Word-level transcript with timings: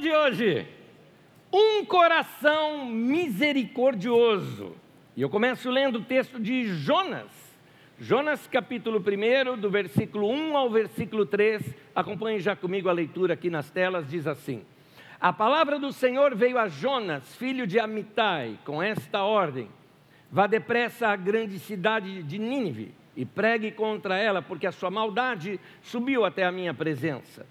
de 0.00 0.10
hoje: 0.10 0.66
um 1.52 1.84
coração 1.84 2.86
misericordioso. 2.86 4.74
E 5.16 5.22
eu 5.22 5.28
começo 5.28 5.70
lendo 5.70 5.96
o 5.96 6.04
texto 6.04 6.38
de 6.38 6.64
Jonas. 6.64 7.26
Jonas, 8.00 8.46
capítulo 8.46 9.00
1, 9.00 9.58
do 9.58 9.68
versículo 9.68 10.30
1 10.30 10.56
ao 10.56 10.70
versículo 10.70 11.26
3. 11.26 11.74
Acompanhe 11.94 12.38
já 12.38 12.54
comigo 12.54 12.88
a 12.88 12.92
leitura 12.92 13.34
aqui 13.34 13.50
nas 13.50 13.70
telas, 13.70 14.08
diz 14.08 14.26
assim: 14.26 14.62
A 15.20 15.32
palavra 15.32 15.78
do 15.78 15.92
Senhor 15.92 16.36
veio 16.36 16.58
a 16.58 16.68
Jonas, 16.68 17.34
filho 17.34 17.66
de 17.66 17.80
Amitai, 17.80 18.56
com 18.64 18.80
esta 18.80 19.24
ordem: 19.24 19.68
Vá 20.30 20.46
depressa 20.46 21.08
à 21.08 21.16
grande 21.16 21.58
cidade 21.58 22.22
de 22.22 22.38
Nínive 22.38 22.94
e 23.16 23.24
pregue 23.24 23.72
contra 23.72 24.16
ela, 24.16 24.40
porque 24.40 24.66
a 24.66 24.72
sua 24.72 24.90
maldade 24.90 25.58
subiu 25.82 26.24
até 26.24 26.44
a 26.44 26.52
minha 26.52 26.72
presença. 26.72 27.44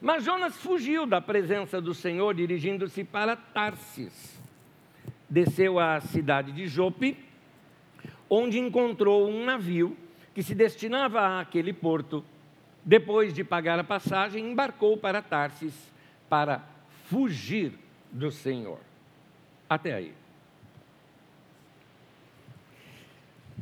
Mas 0.00 0.24
Jonas 0.24 0.56
fugiu 0.56 1.06
da 1.06 1.20
presença 1.20 1.80
do 1.80 1.92
Senhor, 1.92 2.34
dirigindo-se 2.34 3.02
para 3.02 3.34
Tarsis. 3.34 4.38
Desceu 5.28 5.78
à 5.78 6.00
cidade 6.00 6.52
de 6.52 6.68
Jope, 6.68 7.16
onde 8.30 8.58
encontrou 8.58 9.28
um 9.28 9.44
navio 9.44 9.96
que 10.34 10.42
se 10.42 10.54
destinava 10.54 11.40
àquele 11.40 11.72
porto. 11.72 12.24
Depois 12.84 13.34
de 13.34 13.42
pagar 13.42 13.78
a 13.78 13.84
passagem, 13.84 14.50
embarcou 14.50 14.96
para 14.96 15.20
Tarsis 15.20 15.74
para 16.28 16.64
fugir 17.06 17.72
do 18.10 18.30
Senhor. 18.30 18.78
Até 19.68 19.94
aí. 19.94 20.14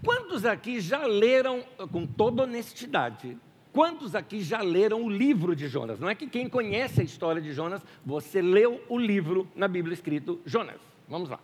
Quantos 0.04 0.44
aqui 0.44 0.80
já 0.80 1.04
leram, 1.06 1.64
com 1.90 2.06
toda 2.06 2.42
honestidade, 2.42 3.36
quantos 3.76 4.14
aqui 4.14 4.40
já 4.40 4.62
leram 4.62 5.04
o 5.04 5.10
livro 5.10 5.54
de 5.54 5.68
Jonas? 5.68 6.00
Não 6.00 6.08
é 6.08 6.14
que 6.14 6.26
quem 6.26 6.48
conhece 6.48 7.02
a 7.02 7.04
história 7.04 7.42
de 7.42 7.52
Jonas, 7.52 7.82
você 8.06 8.40
leu 8.40 8.82
o 8.88 8.98
livro 8.98 9.46
na 9.54 9.68
Bíblia 9.68 9.92
escrito 9.92 10.40
Jonas. 10.46 10.80
Vamos 11.06 11.28
lá. 11.28 11.38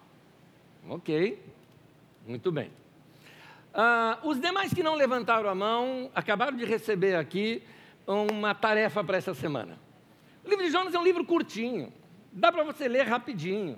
Ok, 0.88 1.38
muito 2.26 2.50
bem. 2.50 2.70
Uh, 3.74 4.26
os 4.26 4.40
demais 4.40 4.72
que 4.72 4.82
não 4.82 4.94
levantaram 4.94 5.46
a 5.46 5.54
mão 5.54 6.10
acabaram 6.14 6.56
de 6.56 6.64
receber 6.64 7.16
aqui 7.16 7.62
uma 8.06 8.54
tarefa 8.54 9.04
para 9.04 9.18
essa 9.18 9.34
semana. 9.34 9.78
O 10.42 10.48
livro 10.48 10.64
de 10.64 10.70
Jonas 10.70 10.94
é 10.94 10.98
um 10.98 11.04
livro 11.04 11.26
curtinho, 11.26 11.92
dá 12.32 12.50
para 12.50 12.64
você 12.64 12.88
ler 12.88 13.06
rapidinho. 13.06 13.76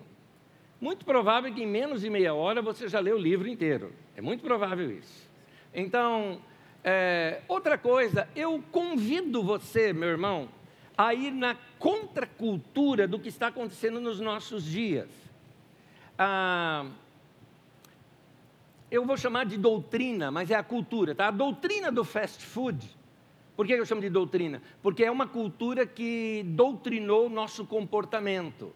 Muito 0.80 1.04
provável 1.04 1.52
que 1.52 1.64
em 1.64 1.66
menos 1.66 2.02
de 2.02 2.08
meia 2.08 2.32
hora 2.34 2.62
você 2.62 2.86
já 2.86 3.00
leu 3.00 3.16
o 3.16 3.20
livro 3.20 3.48
inteiro. 3.48 3.92
É 4.14 4.20
muito 4.20 4.44
provável 4.44 4.92
isso. 4.92 5.28
Então, 5.74 6.40
é, 6.84 7.40
outra 7.48 7.78
coisa, 7.78 8.28
eu 8.36 8.62
convido 8.70 9.42
você, 9.42 9.92
meu 9.92 10.10
irmão, 10.10 10.50
a 10.96 11.14
ir 11.14 11.30
na 11.30 11.56
contracultura 11.78 13.08
do 13.08 13.18
que 13.18 13.28
está 13.28 13.46
acontecendo 13.46 13.98
nos 14.00 14.20
nossos 14.20 14.64
dias. 14.64 15.08
Ah, 16.18 16.86
eu 18.90 19.04
vou 19.04 19.16
chamar 19.16 19.46
de 19.46 19.56
doutrina, 19.56 20.30
mas 20.30 20.50
é 20.50 20.54
a 20.54 20.62
cultura, 20.62 21.14
tá? 21.14 21.28
A 21.28 21.30
doutrina 21.30 21.90
do 21.90 22.04
fast 22.04 22.44
food. 22.44 22.86
Por 23.56 23.66
que 23.66 23.72
eu 23.72 23.86
chamo 23.86 24.00
de 24.00 24.10
doutrina? 24.10 24.60
Porque 24.82 25.04
é 25.04 25.10
uma 25.10 25.26
cultura 25.26 25.86
que 25.86 26.44
doutrinou 26.48 27.30
nosso 27.30 27.64
comportamento. 27.64 28.72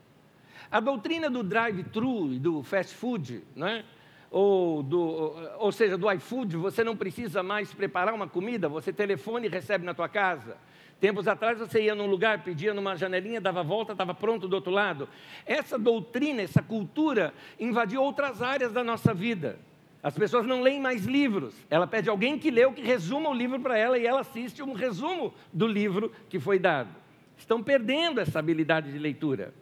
A 0.71 0.81
doutrina 0.81 1.29
do 1.29 1.43
drive-thru 1.43 2.33
e 2.33 2.39
do 2.39 2.63
fast 2.63 2.95
food, 2.95 3.43
né? 3.55 3.85
Ou, 4.31 4.83
do, 4.83 5.35
ou 5.59 5.73
seja, 5.73 5.97
do 5.97 6.11
iFood, 6.13 6.57
você 6.57 6.85
não 6.85 6.97
precisa 6.97 7.43
mais 7.43 7.73
preparar 7.73 8.15
uma 8.15 8.29
comida, 8.29 8.69
você 8.69 8.93
telefone 8.93 9.47
e 9.47 9.51
recebe 9.51 9.85
na 9.85 9.95
tua 9.95 10.09
casa. 10.09 10.57
Tempos 11.01 11.29
atrás 11.29 11.59
você 11.59 11.83
ia 11.83 11.95
num 11.95 12.07
lugar, 12.07 12.43
pedia 12.43 12.75
numa 12.75 12.97
janelinha, 12.97 13.41
dava 13.41 13.63
volta, 13.63 13.93
estava 13.93 14.13
pronto 14.13 14.49
do 14.49 14.55
outro 14.55 14.73
lado. 14.73 15.09
Essa 15.47 15.79
doutrina, 15.79 16.43
essa 16.43 16.61
cultura 16.61 17.33
invadiu 17.59 18.03
outras 18.03 18.43
áreas 18.43 18.73
da 18.73 18.83
nossa 18.83 19.15
vida. 19.15 19.59
As 20.03 20.15
pessoas 20.15 20.47
não 20.47 20.61
leem 20.61 20.81
mais 20.81 21.05
livros. 21.05 21.55
Ela 21.71 21.87
pede 21.87 22.09
alguém 22.09 22.39
que 22.39 22.51
leu 22.51 22.73
que 22.73 22.83
resuma 22.83 23.31
o 23.31 23.35
livro 23.35 23.61
para 23.61 23.79
ela 23.79 23.97
e 23.99 24.07
ela 24.07 24.21
assiste 24.21 24.63
um 24.63 24.73
resumo 24.73 25.33
do 25.53 25.67
livro 25.67 26.13
que 26.29 26.41
foi 26.41 26.59
dado. 26.59 26.91
Estão 27.37 27.63
perdendo 27.63 28.21
essa 28.21 28.41
habilidade 28.41 28.93
de 28.93 28.99
leitura. 28.99 29.55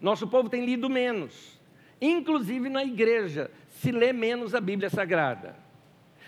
Nosso 0.00 0.28
povo 0.28 0.48
tem 0.48 0.64
lido 0.64 0.88
menos. 0.88 1.60
Inclusive 2.00 2.68
na 2.68 2.84
igreja, 2.84 3.50
se 3.86 3.92
lê 3.92 4.12
menos 4.12 4.52
a 4.52 4.60
Bíblia 4.60 4.90
Sagrada. 4.90 5.54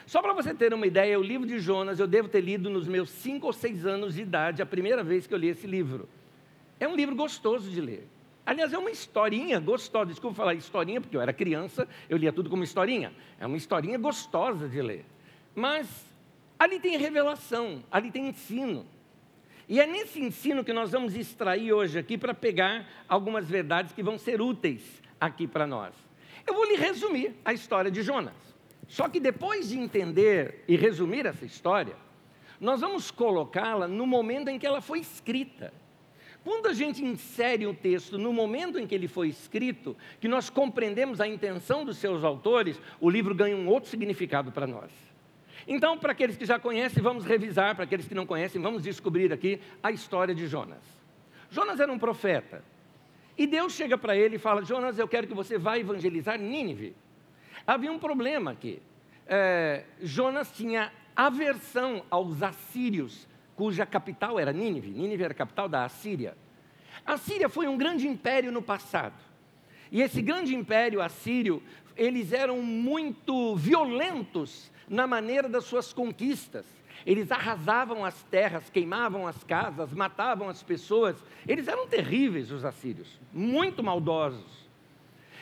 Só 0.07 0.23
para 0.23 0.33
você 0.33 0.55
ter 0.55 0.73
uma 0.73 0.87
ideia, 0.87 1.19
o 1.19 1.23
livro 1.25 1.45
de 1.45 1.59
Jonas 1.59 1.99
eu 1.99 2.07
devo 2.07 2.29
ter 2.29 2.41
lido 2.41 2.71
nos 2.71 2.87
meus 2.87 3.11
cinco 3.11 3.49
ou 3.49 3.53
seis 3.53 3.85
anos 3.85 4.15
de 4.15 4.23
idade, 4.23 4.63
a 4.63 4.67
primeira 4.67 5.03
vez 5.03 5.27
que 5.27 5.35
eu 5.35 5.39
li 5.39 5.49
esse 5.49 5.67
livro. 5.67 6.09
É 6.79 6.87
um 6.87 6.95
livro 6.95 7.17
gostoso 7.17 7.69
de 7.69 7.81
ler. 7.81 8.07
Aliás, 8.47 8.73
é 8.73 8.79
uma 8.79 8.93
historinha 8.93 9.59
gostosa. 9.59 10.07
Desculpa 10.07 10.37
falar 10.37 10.55
historinha, 10.55 11.01
porque 11.01 11.17
eu 11.17 11.21
era 11.21 11.33
criança, 11.33 11.89
eu 12.09 12.17
lia 12.17 12.33
tudo 12.33 12.49
como 12.49 12.63
historinha. 12.63 13.13
É 13.41 13.47
uma 13.47 13.57
historinha 13.57 13.99
gostosa 13.99 14.69
de 14.69 14.81
ler. 14.81 15.05
Mas 15.53 15.89
ali 16.57 16.79
tem 16.79 16.97
revelação, 16.97 17.83
ali 17.91 18.13
tem 18.13 18.29
ensino. 18.29 18.87
E 19.69 19.81
é 19.81 19.87
nesse 19.87 20.23
ensino 20.23 20.63
que 20.63 20.73
nós 20.73 20.93
vamos 20.93 21.17
extrair 21.17 21.73
hoje 21.73 21.99
aqui 21.99 22.17
para 22.17 22.33
pegar 22.33 22.87
algumas 23.09 23.51
verdades 23.51 23.93
que 23.93 24.03
vão 24.03 24.17
ser 24.17 24.41
úteis 24.41 25.03
aqui 25.21 25.49
para 25.49 25.67
nós. 25.67 26.08
Eu 26.47 26.54
vou 26.54 26.65
lhe 26.65 26.76
resumir 26.76 27.34
a 27.44 27.53
história 27.53 27.91
de 27.91 28.03
Jonas. 28.03 28.34
Só 28.87 29.09
que 29.09 29.21
depois 29.21 29.69
de 29.69 29.78
entender 29.78 30.65
e 30.66 30.76
resumir 30.76 31.26
essa 31.26 31.44
história, 31.44 31.94
nós 32.60 32.81
vamos 32.81 33.10
colocá-la 33.10 33.87
no 33.87 34.06
momento 34.06 34.49
em 34.49 34.59
que 34.59 34.66
ela 34.66 34.81
foi 34.81 35.00
escrita. 35.00 35.72
Quando 36.43 36.66
a 36.66 36.72
gente 36.72 37.04
insere 37.04 37.66
o 37.66 37.75
texto 37.75 38.16
no 38.16 38.32
momento 38.32 38.78
em 38.78 38.87
que 38.87 38.94
ele 38.94 39.06
foi 39.06 39.28
escrito, 39.28 39.97
que 40.19 40.28
nós 40.28 40.49
compreendemos 40.49 41.21
a 41.21 41.28
intenção 41.28 41.84
dos 41.84 41.99
seus 41.99 42.25
autores, 42.25 42.81
o 43.00 43.10
livro 43.10 43.34
ganha 43.34 43.56
um 43.56 43.69
outro 43.69 43.91
significado 43.91 44.50
para 44.50 44.66
nós. 44.66 44.91
Então, 45.66 45.99
para 45.99 46.12
aqueles 46.12 46.37
que 46.37 46.47
já 46.47 46.59
conhecem, 46.59 47.03
vamos 47.03 47.25
revisar, 47.25 47.75
para 47.75 47.84
aqueles 47.84 48.09
que 48.09 48.15
não 48.15 48.25
conhecem, 48.25 48.62
vamos 48.62 48.82
descobrir 48.82 49.31
aqui 49.32 49.60
a 49.82 49.91
história 49.91 50.34
de 50.34 50.47
Jonas. 50.47 50.82
Jonas 51.50 51.81
era 51.81 51.93
um 51.93 51.99
profeta, 51.99 52.65
e 53.38 53.47
Deus 53.47 53.72
chega 53.72 53.97
para 53.97 54.16
ele 54.16 54.34
e 54.37 54.38
fala: 54.38 54.65
Jonas, 54.65 54.99
eu 54.99 55.06
quero 55.06 55.28
que 55.28 55.34
você 55.34 55.56
vá 55.56 55.78
evangelizar 55.78 56.37
Nínive. 56.38 56.97
Havia 57.65 57.93
um 57.93 57.99
problema 57.99 58.50
aqui. 58.50 58.82
É, 59.26 59.84
Jonas 60.03 60.50
tinha 60.50 60.93
aversão 61.15 62.03
aos 62.10 62.43
assírios, 62.43 63.28
cuja 63.54 63.87
capital 63.87 64.41
era 64.41 64.53
Nínive. 64.53 64.91
Nínive 64.91 65.22
era 65.22 65.32
a 65.32 65.37
capital 65.37 65.69
da 65.69 65.84
Assíria. 65.84 66.37
A 67.06 67.16
Síria 67.16 67.49
foi 67.49 67.69
um 67.69 67.76
grande 67.76 68.09
império 68.09 68.50
no 68.50 68.60
passado. 68.60 69.15
E 69.91 70.03
esse 70.03 70.20
grande 70.20 70.55
império 70.55 71.00
assírio, 71.00 71.62
eles 71.97 72.32
eram 72.32 72.60
muito 72.60 73.55
violentos 73.56 74.70
na 74.88 75.06
maneira 75.06 75.49
das 75.49 75.65
suas 75.65 75.93
conquistas. 75.93 76.66
Eles 77.07 77.31
arrasavam 77.31 78.05
as 78.05 78.23
terras, 78.25 78.69
queimavam 78.71 79.27
as 79.27 79.43
casas, 79.45 79.93
matavam 79.93 80.49
as 80.49 80.63
pessoas. 80.63 81.17
Eles 81.47 81.69
eram 81.69 81.87
terríveis, 81.87 82.51
os 82.51 82.65
assírios, 82.65 83.09
muito 83.33 83.83
maldosos. 83.83 84.69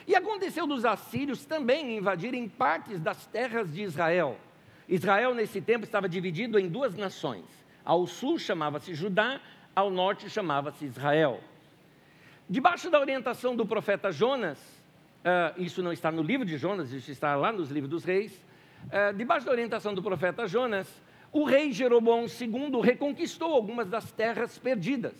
E 0.07 0.15
aconteceu 0.15 0.65
dos 0.65 0.85
assírios 0.85 1.45
também 1.45 1.97
invadirem 1.97 2.47
partes 2.47 2.99
das 2.99 3.25
terras 3.27 3.73
de 3.73 3.83
Israel. 3.83 4.37
Israel, 4.87 5.35
nesse 5.35 5.59
tempo, 5.59 5.83
estava 5.83 6.07
dividido 6.07 6.57
em 6.57 6.69
duas 6.69 6.95
nações. 6.95 7.43
Ao 7.83 8.07
sul 8.07 8.39
chamava-se 8.39 8.93
Judá, 8.93 9.41
ao 9.75 9.89
norte 9.89 10.29
chamava-se 10.29 10.85
Israel. 10.85 11.41
Debaixo 12.49 12.89
da 12.89 12.99
orientação 12.99 13.53
do 13.53 13.65
profeta 13.65 14.09
Jonas, 14.09 14.57
uh, 14.57 15.61
isso 15.61 15.83
não 15.83 15.91
está 15.91 16.09
no 16.09 16.23
livro 16.23 16.45
de 16.45 16.57
Jonas, 16.57 16.93
isso 16.93 17.11
está 17.11 17.35
lá 17.35 17.51
nos 17.51 17.69
livros 17.69 17.89
dos 17.89 18.05
reis. 18.05 18.31
Uh, 18.85 19.13
debaixo 19.17 19.45
da 19.45 19.51
orientação 19.51 19.93
do 19.93 20.01
profeta 20.01 20.47
Jonas, 20.47 20.87
o 21.31 21.43
rei 21.43 21.71
Jeroboão 21.71 22.25
II 22.25 22.81
reconquistou 22.81 23.53
algumas 23.53 23.87
das 23.87 24.11
terras 24.11 24.57
perdidas. 24.57 25.15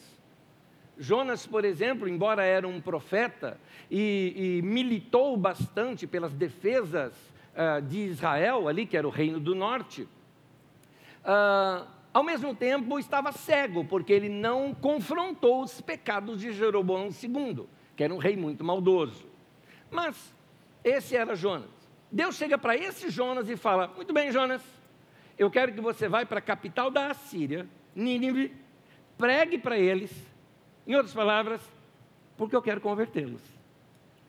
Jonas, 0.97 1.45
por 1.45 1.63
exemplo, 1.63 2.07
embora 2.07 2.43
era 2.43 2.67
um 2.67 2.81
profeta 2.81 3.59
e, 3.89 4.59
e 4.59 4.61
militou 4.63 5.37
bastante 5.37 6.07
pelas 6.07 6.33
defesas 6.33 7.13
uh, 7.53 7.81
de 7.81 7.99
Israel, 7.99 8.67
ali 8.67 8.85
que 8.85 8.97
era 8.97 9.07
o 9.07 9.11
reino 9.11 9.39
do 9.39 9.53
norte, 9.53 10.07
uh, 11.23 11.87
ao 12.11 12.23
mesmo 12.23 12.55
tempo 12.55 12.97
estava 12.97 13.31
cego, 13.31 13.85
porque 13.85 14.11
ele 14.11 14.29
não 14.29 14.73
confrontou 14.73 15.61
os 15.61 15.79
pecados 15.81 16.39
de 16.39 16.51
Jeroboão 16.51 17.09
II, 17.09 17.65
que 17.95 18.03
era 18.03 18.13
um 18.13 18.17
rei 18.17 18.35
muito 18.35 18.63
maldoso. 18.63 19.25
Mas 19.91 20.33
esse 20.83 21.15
era 21.15 21.35
Jonas. 21.35 21.69
Deus 22.11 22.35
chega 22.35 22.57
para 22.57 22.75
esse 22.75 23.09
Jonas 23.09 23.49
e 23.49 23.55
fala: 23.55 23.87
Muito 23.95 24.13
bem, 24.13 24.31
Jonas, 24.31 24.61
eu 25.37 25.51
quero 25.51 25.73
que 25.73 25.81
você 25.81 26.07
vá 26.07 26.25
para 26.25 26.39
a 26.39 26.41
capital 26.41 26.89
da 26.89 27.11
Assíria, 27.11 27.67
Nínive, 27.95 28.53
pregue 29.17 29.57
para 29.57 29.77
eles, 29.77 30.11
em 30.85 30.95
outras 30.95 31.13
palavras, 31.13 31.61
porque 32.37 32.55
eu 32.55 32.61
quero 32.61 32.81
convertê-los. 32.81 33.41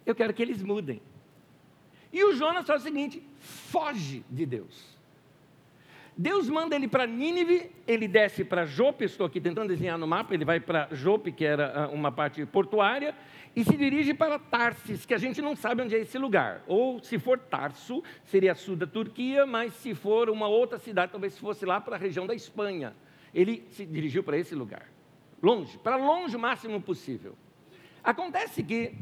Eu 0.04 0.14
quero 0.14 0.32
que 0.32 0.42
eles 0.42 0.62
mudem. 0.62 1.00
E 2.12 2.24
o 2.24 2.34
Jonas 2.34 2.66
faz 2.66 2.82
o 2.82 2.84
seguinte: 2.84 3.22
foge 3.38 4.24
de 4.30 4.46
Deus. 4.46 4.97
Deus 6.20 6.48
manda 6.48 6.74
ele 6.74 6.88
para 6.88 7.06
Nínive, 7.06 7.70
ele 7.86 8.08
desce 8.08 8.44
para 8.44 8.66
Jope, 8.66 9.04
estou 9.04 9.24
aqui 9.24 9.40
tentando 9.40 9.68
desenhar 9.68 9.96
no 9.96 10.04
mapa, 10.04 10.34
ele 10.34 10.44
vai 10.44 10.58
para 10.58 10.88
Jope, 10.90 11.30
que 11.30 11.44
era 11.44 11.84
ah, 11.84 11.88
uma 11.90 12.10
parte 12.10 12.44
portuária, 12.44 13.14
e 13.54 13.62
se 13.62 13.76
dirige 13.76 14.12
para 14.12 14.36
Tarsis, 14.36 15.06
que 15.06 15.14
a 15.14 15.18
gente 15.18 15.40
não 15.40 15.54
sabe 15.54 15.80
onde 15.80 15.94
é 15.94 16.00
esse 16.00 16.18
lugar. 16.18 16.64
Ou 16.66 17.00
se 17.00 17.20
for 17.20 17.38
Tarso, 17.38 18.02
seria 18.24 18.56
sul 18.56 18.74
da 18.74 18.84
Turquia, 18.84 19.46
mas 19.46 19.72
se 19.74 19.94
for 19.94 20.28
uma 20.28 20.48
outra 20.48 20.76
cidade, 20.80 21.12
talvez 21.12 21.38
fosse 21.38 21.64
lá 21.64 21.80
para 21.80 21.94
a 21.94 21.98
região 21.98 22.26
da 22.26 22.34
Espanha. 22.34 22.96
Ele 23.32 23.64
se 23.70 23.86
dirigiu 23.86 24.24
para 24.24 24.36
esse 24.36 24.56
lugar. 24.56 24.90
Longe, 25.40 25.78
para 25.78 25.94
longe 25.94 26.34
o 26.34 26.40
máximo 26.40 26.80
possível. 26.80 27.36
Acontece 28.02 28.64
que, 28.64 28.92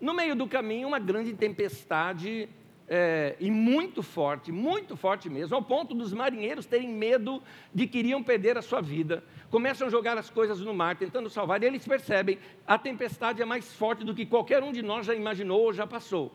no 0.00 0.12
meio 0.12 0.34
do 0.34 0.48
caminho, 0.48 0.88
uma 0.88 0.98
grande 0.98 1.32
tempestade 1.32 2.48
é, 2.88 3.34
e 3.40 3.50
muito 3.50 4.02
forte, 4.02 4.52
muito 4.52 4.96
forte 4.96 5.28
mesmo, 5.28 5.56
ao 5.56 5.62
ponto 5.62 5.94
dos 5.94 6.12
marinheiros 6.12 6.66
terem 6.66 6.88
medo 6.88 7.42
de 7.74 7.86
que 7.86 7.98
iriam 7.98 8.22
perder 8.22 8.56
a 8.56 8.62
sua 8.62 8.80
vida. 8.80 9.24
Começam 9.50 9.86
a 9.86 9.90
jogar 9.90 10.16
as 10.16 10.30
coisas 10.30 10.60
no 10.60 10.72
mar, 10.72 10.96
tentando 10.96 11.28
salvar, 11.28 11.62
e 11.62 11.66
eles 11.66 11.86
percebem 11.86 12.38
a 12.66 12.78
tempestade 12.78 13.42
é 13.42 13.44
mais 13.44 13.72
forte 13.74 14.04
do 14.04 14.14
que 14.14 14.24
qualquer 14.24 14.62
um 14.62 14.72
de 14.72 14.82
nós 14.82 15.06
já 15.06 15.14
imaginou 15.14 15.60
ou 15.62 15.72
já 15.72 15.86
passou. 15.86 16.32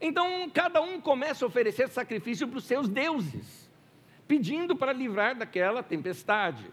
Então, 0.00 0.48
cada 0.48 0.80
um 0.80 0.98
começa 1.00 1.44
a 1.44 1.48
oferecer 1.48 1.88
sacrifício 1.88 2.48
para 2.48 2.58
os 2.58 2.64
seus 2.64 2.88
deuses, 2.88 3.70
pedindo 4.26 4.74
para 4.74 4.92
livrar 4.92 5.36
daquela 5.36 5.82
tempestade. 5.82 6.64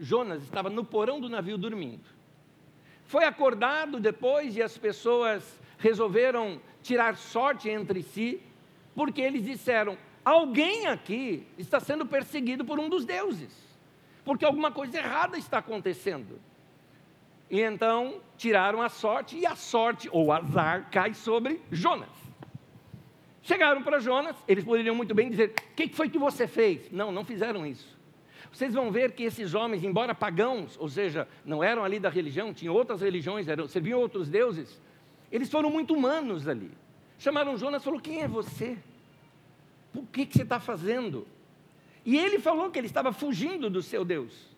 Jonas 0.00 0.42
estava 0.42 0.70
no 0.70 0.84
porão 0.84 1.20
do 1.20 1.28
navio 1.28 1.58
dormindo. 1.58 2.08
Foi 3.04 3.24
acordado 3.24 4.00
depois 4.00 4.56
e 4.56 4.62
as 4.62 4.78
pessoas 4.78 5.60
resolveram 5.82 6.60
tirar 6.80 7.16
sorte 7.16 7.68
entre 7.68 8.02
si, 8.02 8.40
porque 8.94 9.20
eles 9.20 9.44
disseram: 9.44 9.98
alguém 10.24 10.86
aqui 10.86 11.46
está 11.58 11.80
sendo 11.80 12.06
perseguido 12.06 12.64
por 12.64 12.78
um 12.78 12.88
dos 12.88 13.04
deuses, 13.04 13.52
porque 14.24 14.44
alguma 14.44 14.70
coisa 14.70 14.98
errada 14.98 15.36
está 15.36 15.58
acontecendo. 15.58 16.40
E 17.50 17.60
então 17.60 18.20
tiraram 18.38 18.80
a 18.80 18.88
sorte, 18.88 19.36
e 19.36 19.44
a 19.44 19.56
sorte, 19.56 20.08
ou 20.10 20.32
azar, 20.32 20.88
cai 20.90 21.12
sobre 21.12 21.60
Jonas. 21.70 22.08
Chegaram 23.42 23.82
para 23.82 23.98
Jonas, 23.98 24.36
eles 24.46 24.64
poderiam 24.64 24.94
muito 24.94 25.14
bem 25.14 25.28
dizer: 25.28 25.50
O 25.50 25.74
que 25.74 25.88
foi 25.88 26.08
que 26.08 26.18
você 26.18 26.46
fez? 26.46 26.90
Não, 26.92 27.10
não 27.10 27.24
fizeram 27.24 27.66
isso. 27.66 28.00
Vocês 28.52 28.72
vão 28.72 28.92
ver 28.92 29.12
que 29.12 29.24
esses 29.24 29.54
homens, 29.54 29.82
embora 29.82 30.14
pagãos, 30.14 30.76
ou 30.78 30.88
seja, 30.88 31.26
não 31.44 31.64
eram 31.64 31.82
ali 31.82 31.98
da 31.98 32.10
religião, 32.10 32.52
tinham 32.52 32.74
outras 32.74 33.00
religiões, 33.00 33.48
eram, 33.48 33.66
serviam 33.66 33.98
outros 33.98 34.28
deuses, 34.28 34.80
eles 35.32 35.50
foram 35.50 35.70
muito 35.70 35.94
humanos 35.94 36.46
ali. 36.46 36.70
Chamaram 37.18 37.56
Jonas 37.56 37.80
e 37.80 37.84
falou: 37.84 37.98
Quem 37.98 38.20
é 38.20 38.28
você? 38.28 38.76
O 39.94 40.04
que, 40.04 40.26
que 40.26 40.36
você 40.36 40.42
está 40.42 40.60
fazendo? 40.60 41.26
E 42.04 42.18
ele 42.18 42.38
falou 42.38 42.70
que 42.70 42.78
ele 42.78 42.86
estava 42.86 43.12
fugindo 43.12 43.70
do 43.70 43.80
seu 43.80 44.04
Deus. 44.04 44.50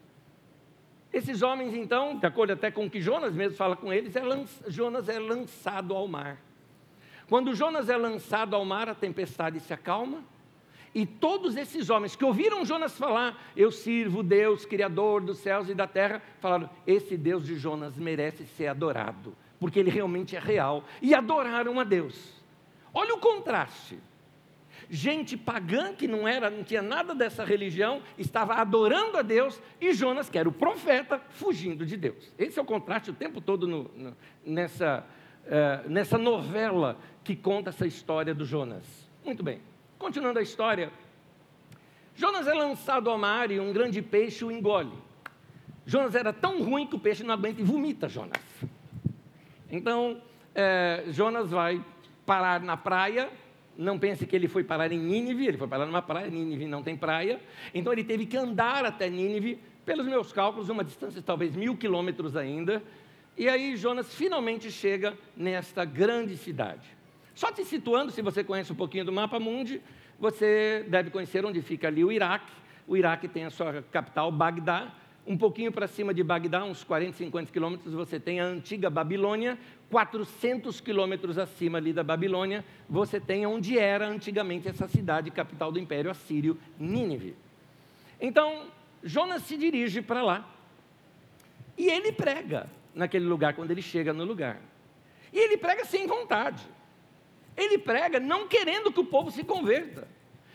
Esses 1.13 1.43
homens, 1.43 1.75
então, 1.75 2.19
de 2.19 2.27
acordo 2.27 2.55
até 2.55 2.73
com 2.73 2.87
o 2.87 2.91
que 2.91 3.01
Jonas 3.01 3.35
mesmo 3.35 3.57
fala 3.57 3.77
com 3.77 3.93
eles, 3.93 4.17
é 4.17 4.23
Jonas 4.67 5.09
é 5.09 5.19
lançado 5.19 5.95
ao 5.95 6.09
mar. 6.09 6.39
Quando 7.29 7.55
Jonas 7.55 7.89
é 7.89 7.97
lançado 7.97 8.57
ao 8.57 8.65
mar, 8.65 8.89
a 8.89 8.95
tempestade 8.95 9.61
se 9.61 9.73
acalma. 9.73 10.25
E 10.93 11.07
todos 11.07 11.57
esses 11.57 11.91
homens 11.91 12.17
que 12.17 12.25
ouviram 12.25 12.65
Jonas 12.65 12.97
falar, 12.97 13.53
eu 13.57 13.71
sirvo 13.71 14.23
Deus, 14.23 14.65
Criador 14.65 15.21
dos 15.21 15.39
céus 15.39 15.69
e 15.69 15.75
da 15.75 15.87
terra, 15.87 16.21
falaram: 16.41 16.69
esse 16.85 17.17
Deus 17.17 17.47
de 17.47 17.57
Jonas 17.57 17.97
merece 17.97 18.45
ser 18.45 18.67
adorado 18.67 19.37
porque 19.65 19.81
ele 19.81 19.89
realmente 19.89 20.37
é 20.37 20.39
real, 20.39 20.85
e 21.01 21.15
adoraram 21.15 21.81
a 21.81 21.85
Deus. 21.85 22.35
Olha 22.93 23.15
o 23.15 23.19
contraste. 23.19 23.99
Gente 24.91 25.39
pagã 25.39 25.95
que 25.95 26.07
não 26.07 26.29
era, 26.29 26.51
não 26.51 26.63
tinha 26.63 26.83
nada 26.83 27.15
dessa 27.15 27.43
religião, 27.47 28.03
estava 28.19 28.57
adorando 28.57 29.17
a 29.17 29.23
Deus, 29.23 29.59
e 29.81 29.95
Jonas, 29.95 30.29
que 30.29 30.37
era 30.37 30.47
o 30.47 30.53
profeta, 30.53 31.19
fugindo 31.31 31.87
de 31.87 31.97
Deus. 31.97 32.31
Esse 32.39 32.59
é 32.59 32.63
o 32.63 32.65
contraste 32.67 33.09
o 33.09 33.15
tempo 33.15 33.41
todo 33.41 33.67
no, 33.67 33.85
no, 33.97 34.15
nessa, 34.45 35.03
uh, 35.47 35.89
nessa 35.89 36.19
novela 36.19 36.99
que 37.25 37.35
conta 37.35 37.71
essa 37.71 37.87
história 37.87 38.35
do 38.35 38.45
Jonas. 38.45 38.85
Muito 39.25 39.43
bem, 39.43 39.63
continuando 39.99 40.41
a 40.41 40.43
história. 40.43 40.93
Jonas 42.15 42.47
é 42.47 42.53
lançado 42.53 43.09
ao 43.09 43.17
mar 43.17 43.51
e 43.51 43.59
um 43.59 43.73
grande 43.73 44.03
peixe 44.03 44.45
o 44.45 44.53
engole. 44.53 44.93
Jonas 45.87 46.15
era 46.15 46.35
tão 46.35 46.63
ruim 46.63 46.87
que 46.87 46.97
o 46.97 46.99
peixe 46.99 47.25
não 47.25 47.33
aguenta 47.33 47.63
e 47.63 47.65
vomita 47.65 48.11
Jonas. 48.11 48.43
Então, 49.75 50.23
é, 50.55 51.03
Jonas 51.09 51.51
vai 51.51 51.85
parar 52.25 52.61
na 52.61 52.77
praia. 52.77 53.29
Não 53.77 53.99
pense 53.99 54.25
que 54.25 54.37
ele 54.37 54.47
foi 54.47 54.63
parar 54.63 54.93
em 54.93 54.99
Nínive, 55.01 55.49
ele 55.49 55.59
foi 55.59 55.67
parar 55.67 55.85
numa 55.85 56.01
praia, 56.01 56.29
Nínive 56.29 56.65
não 56.67 56.81
tem 56.81 56.97
praia. 56.97 57.41
Então 57.75 57.93
ele 57.93 58.05
teve 58.05 58.25
que 58.25 58.37
andar 58.37 58.85
até 58.85 59.11
Nínive, 59.11 59.59
pelos 59.85 60.07
meus 60.07 60.33
cálculos, 60.33 60.69
uma 60.69 60.85
distância 60.85 61.21
de 61.21 61.27
talvez 61.27 61.57
mil 61.57 61.77
quilômetros 61.77 62.37
ainda. 62.37 62.81
E 63.37 63.49
aí 63.49 63.77
Jonas 63.77 64.15
finalmente 64.15 64.71
chega 64.71 65.19
nesta 65.37 65.85
grande 65.85 66.37
cidade. 66.37 66.87
Só 67.35 67.51
te 67.51 67.65
situando, 67.65 68.13
se 68.13 68.23
você 68.23 68.45
conhece 68.45 68.73
um 68.73 68.77
pouquinho 68.77 69.05
do 69.05 69.11
mapa 69.11 69.41
mundi, 69.41 69.83
você 70.21 70.87
deve 70.89 71.11
conhecer 71.11 71.45
onde 71.45 71.61
fica 71.61 71.89
ali 71.89 72.05
o 72.05 72.13
Iraque. 72.13 72.53
O 72.87 72.97
Iraque 72.97 73.27
tem 73.27 73.45
a 73.45 73.51
sua 73.51 73.83
capital, 73.91 74.31
Bagdá, 74.31 74.93
um 75.27 75.39
pouquinho 75.39 75.73
para 75.73 75.87
cima 75.87 76.13
de 76.13 76.23
Bagdá, 76.23 76.65
uns 76.65 76.85
40, 76.85 77.17
50 77.17 77.51
quilômetros, 77.51 77.95
você 77.95 78.21
tem 78.21 78.41
a 78.41 78.45
antiga 78.45 78.91
Babilônia. 78.91 79.59
400 79.91 80.81
quilômetros 80.81 81.39
acima 81.39 81.79
ali 81.79 81.93
da 81.93 82.03
Babilônia, 82.03 82.65
você 82.89 83.21
tem 83.21 83.47
onde 83.47 83.79
era 83.79 84.09
antigamente 84.09 84.67
essa 84.67 84.89
cidade, 84.89 85.31
capital 85.31 85.71
do 85.71 85.79
Império 85.79 86.11
Assírio, 86.11 86.59
Nínive. 86.79 87.37
Então, 88.21 88.67
Jonas 89.03 89.43
se 89.43 89.57
dirige 89.57 90.03
para 90.03 90.23
lá. 90.23 90.51
E 91.77 91.89
ele 91.89 92.11
prega 92.11 92.69
naquele 92.95 93.25
lugar, 93.25 93.55
quando 93.55 93.71
ele 93.71 93.83
chega 93.83 94.13
no 94.13 94.25
lugar. 94.25 94.61
E 95.33 95.39
ele 95.39 95.57
prega 95.57 95.85
sem 95.85 96.07
vontade. 96.07 96.63
Ele 97.57 97.79
prega 97.79 98.19
não 98.19 98.49
querendo 98.49 98.93
que 98.93 99.01
o 99.01 99.05
povo 99.05 99.31
se 99.31 99.45
converta 99.45 100.09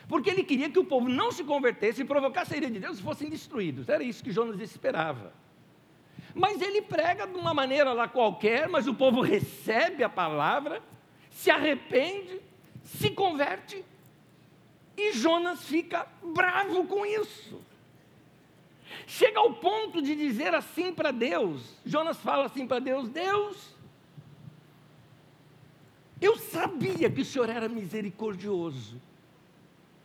porque 0.09 0.31
ele 0.31 0.43
queria 0.43 0.71
que 0.71 0.79
o 0.79 0.83
povo 0.83 1.07
não 1.07 1.31
se 1.31 1.43
convertesse 1.43 2.01
e 2.01 2.05
provocasse 2.05 2.55
a 2.55 2.57
ira 2.57 2.69
de 2.69 2.79
Deus 2.79 2.97
e 2.97 3.03
fossem 3.03 3.29
destruídos. 3.29 3.87
Era 3.87 4.03
isso 4.03 4.23
que 4.23 4.31
Jonas 4.31 4.59
esperava. 4.59 5.31
Mas 6.33 6.63
ele 6.63 6.81
prega 6.81 7.27
de 7.27 7.37
uma 7.37 7.53
maneira 7.53 7.93
lá 7.93 8.07
qualquer, 8.07 8.67
mas 8.67 8.87
o 8.87 8.95
povo 8.95 9.21
recebe 9.21 10.03
a 10.03 10.09
palavra, 10.09 10.81
se 11.29 11.51
arrepende, 11.51 12.41
se 12.83 13.11
converte, 13.11 13.85
e 14.97 15.13
Jonas 15.13 15.63
fica 15.63 16.07
bravo 16.23 16.87
com 16.87 17.05
isso. 17.05 17.61
Chega 19.05 19.39
ao 19.39 19.53
ponto 19.53 20.01
de 20.01 20.15
dizer 20.15 20.55
assim 20.55 20.91
para 20.91 21.11
Deus: 21.11 21.77
Jonas 21.85 22.17
fala 22.17 22.45
assim 22.45 22.65
para 22.65 22.79
Deus: 22.79 23.07
Deus, 23.09 23.75
eu 26.19 26.35
sabia 26.35 27.11
que 27.11 27.21
o 27.21 27.25
Senhor 27.25 27.47
era 27.47 27.69
misericordioso, 27.69 28.99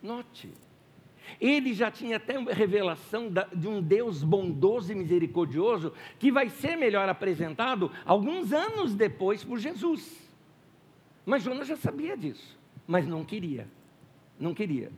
Note, 0.05 0.53
ele 1.41 1.73
já 1.73 1.91
tinha 1.91 2.19
até 2.19 2.39
revelação 2.39 3.33
de 3.55 3.67
um 3.67 3.81
Deus 3.81 4.23
bondoso 4.23 4.93
e 4.93 4.95
misericordioso, 4.95 5.95
que 6.19 6.31
vai 6.31 6.51
ser 6.51 6.77
melhor 6.77 7.09
apresentado 7.09 7.91
alguns 8.05 8.53
anos 8.53 8.95
depois 8.95 9.43
por 9.43 9.59
Jesus. 9.59 10.23
Mas 11.25 11.43
Jonas 11.43 11.67
já 11.67 11.77
sabia 11.77 12.19
disso, 12.19 12.59
mas 12.87 13.07
não 13.07 13.25
queria. 13.25 13.67
Não 14.39 14.53
queria. 14.53 14.93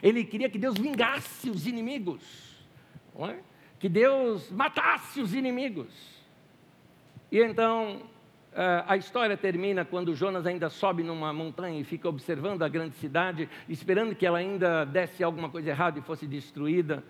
Ele 0.00 0.22
queria 0.22 0.48
que 0.48 0.58
Deus 0.58 0.78
vingasse 0.78 1.50
os 1.50 1.66
inimigos, 1.66 2.22
é? 3.28 3.40
que 3.80 3.88
Deus 3.88 4.52
matasse 4.52 5.20
os 5.20 5.34
inimigos. 5.34 5.92
E 7.32 7.40
então 7.40 8.02
a 8.86 8.96
história 8.96 9.36
termina 9.36 9.84
quando 9.84 10.14
Jonas 10.14 10.46
ainda 10.46 10.68
sobe 10.68 11.02
numa 11.02 11.32
montanha 11.32 11.80
e 11.80 11.84
fica 11.84 12.08
observando 12.08 12.62
a 12.62 12.68
grande 12.68 12.94
cidade, 12.94 13.48
esperando 13.68 14.14
que 14.14 14.24
ela 14.24 14.38
ainda 14.38 14.84
desse 14.84 15.24
alguma 15.24 15.48
coisa 15.48 15.70
errada 15.70 15.98
e 15.98 16.02
fosse 16.02 16.26
destruída. 16.26 17.02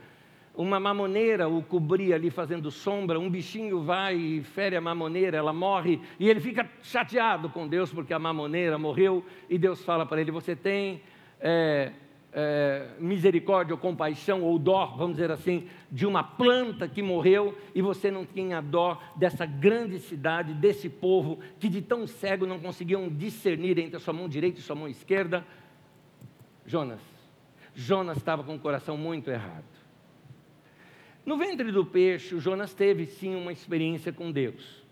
Uma 0.54 0.78
mamoneira 0.78 1.48
o 1.48 1.62
cobria 1.62 2.14
ali 2.14 2.30
fazendo 2.30 2.70
sombra, 2.70 3.18
um 3.18 3.28
bichinho 3.28 3.82
vai 3.82 4.16
e 4.16 4.42
fere 4.42 4.76
a 4.76 4.80
mamoneira, 4.80 5.36
ela 5.36 5.52
morre, 5.52 6.00
e 6.18 6.30
ele 6.30 6.40
fica 6.40 6.68
chateado 6.80 7.50
com 7.50 7.66
Deus 7.66 7.92
porque 7.92 8.14
a 8.14 8.18
mamoneira 8.18 8.78
morreu, 8.78 9.24
e 9.50 9.58
Deus 9.58 9.84
fala 9.84 10.06
para 10.06 10.20
ele: 10.20 10.30
Você 10.30 10.54
tem 10.54 11.02
é, 11.40 11.90
é, 12.34 12.88
misericórdia 12.98 13.72
ou 13.72 13.78
compaixão 13.78 14.42
ou 14.42 14.58
dó, 14.58 14.86
vamos 14.96 15.16
dizer 15.16 15.30
assim, 15.30 15.68
de 15.90 16.04
uma 16.04 16.24
planta 16.24 16.88
que 16.88 17.00
morreu 17.00 17.56
e 17.72 17.80
você 17.80 18.10
não 18.10 18.26
tinha 18.26 18.60
dó 18.60 19.00
dessa 19.14 19.46
grande 19.46 20.00
cidade, 20.00 20.52
desse 20.52 20.88
povo 20.88 21.38
que 21.60 21.68
de 21.68 21.80
tão 21.80 22.06
cego 22.08 22.44
não 22.44 22.58
conseguiam 22.58 23.08
discernir 23.08 23.78
entre 23.78 23.96
a 23.96 24.00
sua 24.00 24.12
mão 24.12 24.28
direita 24.28 24.58
e 24.58 24.62
sua 24.62 24.74
mão 24.74 24.88
esquerda. 24.88 25.46
Jonas, 26.66 27.00
Jonas 27.72 28.16
estava 28.16 28.42
com 28.42 28.56
o 28.56 28.58
coração 28.58 28.96
muito 28.96 29.30
errado. 29.30 29.64
No 31.24 31.38
ventre 31.38 31.70
do 31.70 31.86
peixe, 31.86 32.38
Jonas 32.40 32.74
teve 32.74 33.06
sim 33.06 33.34
uma 33.36 33.52
experiência 33.52 34.12
com 34.12 34.32
Deus. 34.32 34.82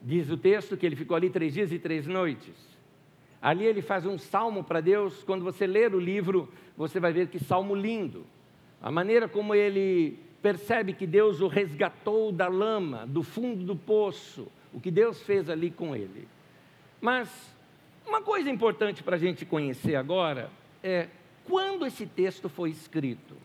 Diz 0.00 0.30
o 0.30 0.36
texto 0.36 0.76
que 0.76 0.84
ele 0.84 0.96
ficou 0.96 1.16
ali 1.16 1.28
três 1.28 1.52
dias 1.54 1.70
e 1.70 1.78
três 1.78 2.06
noites. 2.06 2.73
Ali 3.44 3.66
ele 3.66 3.82
faz 3.82 4.06
um 4.06 4.16
salmo 4.16 4.64
para 4.64 4.80
Deus. 4.80 5.22
Quando 5.22 5.44
você 5.44 5.66
ler 5.66 5.94
o 5.94 6.00
livro, 6.00 6.48
você 6.74 6.98
vai 6.98 7.12
ver 7.12 7.28
que 7.28 7.38
salmo 7.38 7.74
lindo. 7.74 8.24
A 8.80 8.90
maneira 8.90 9.28
como 9.28 9.54
ele 9.54 10.18
percebe 10.40 10.94
que 10.94 11.06
Deus 11.06 11.42
o 11.42 11.46
resgatou 11.46 12.32
da 12.32 12.48
lama, 12.48 13.06
do 13.06 13.22
fundo 13.22 13.62
do 13.62 13.76
poço, 13.76 14.48
o 14.72 14.80
que 14.80 14.90
Deus 14.90 15.22
fez 15.24 15.50
ali 15.50 15.70
com 15.70 15.94
ele. 15.94 16.26
Mas 17.02 17.28
uma 18.06 18.22
coisa 18.22 18.48
importante 18.48 19.02
para 19.02 19.16
a 19.16 19.18
gente 19.18 19.44
conhecer 19.44 19.94
agora 19.94 20.50
é 20.82 21.08
quando 21.44 21.84
esse 21.84 22.06
texto 22.06 22.48
foi 22.48 22.70
escrito. 22.70 23.36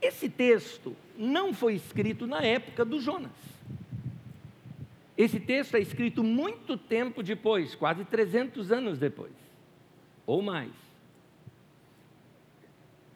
Esse 0.00 0.30
texto 0.30 0.96
não 1.14 1.52
foi 1.52 1.74
escrito 1.74 2.26
na 2.26 2.40
época 2.40 2.86
do 2.86 2.98
Jonas. 2.98 3.59
Esse 5.20 5.38
texto 5.38 5.74
é 5.74 5.80
escrito 5.80 6.24
muito 6.24 6.78
tempo 6.78 7.22
depois, 7.22 7.74
quase 7.74 8.06
300 8.06 8.72
anos 8.72 8.98
depois, 8.98 9.34
ou 10.24 10.40
mais. 10.40 10.72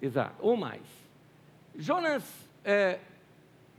Exato, 0.03 0.35
ou 0.41 0.55
mais. 0.55 0.83
Jonas 1.75 2.23
é, 2.63 2.99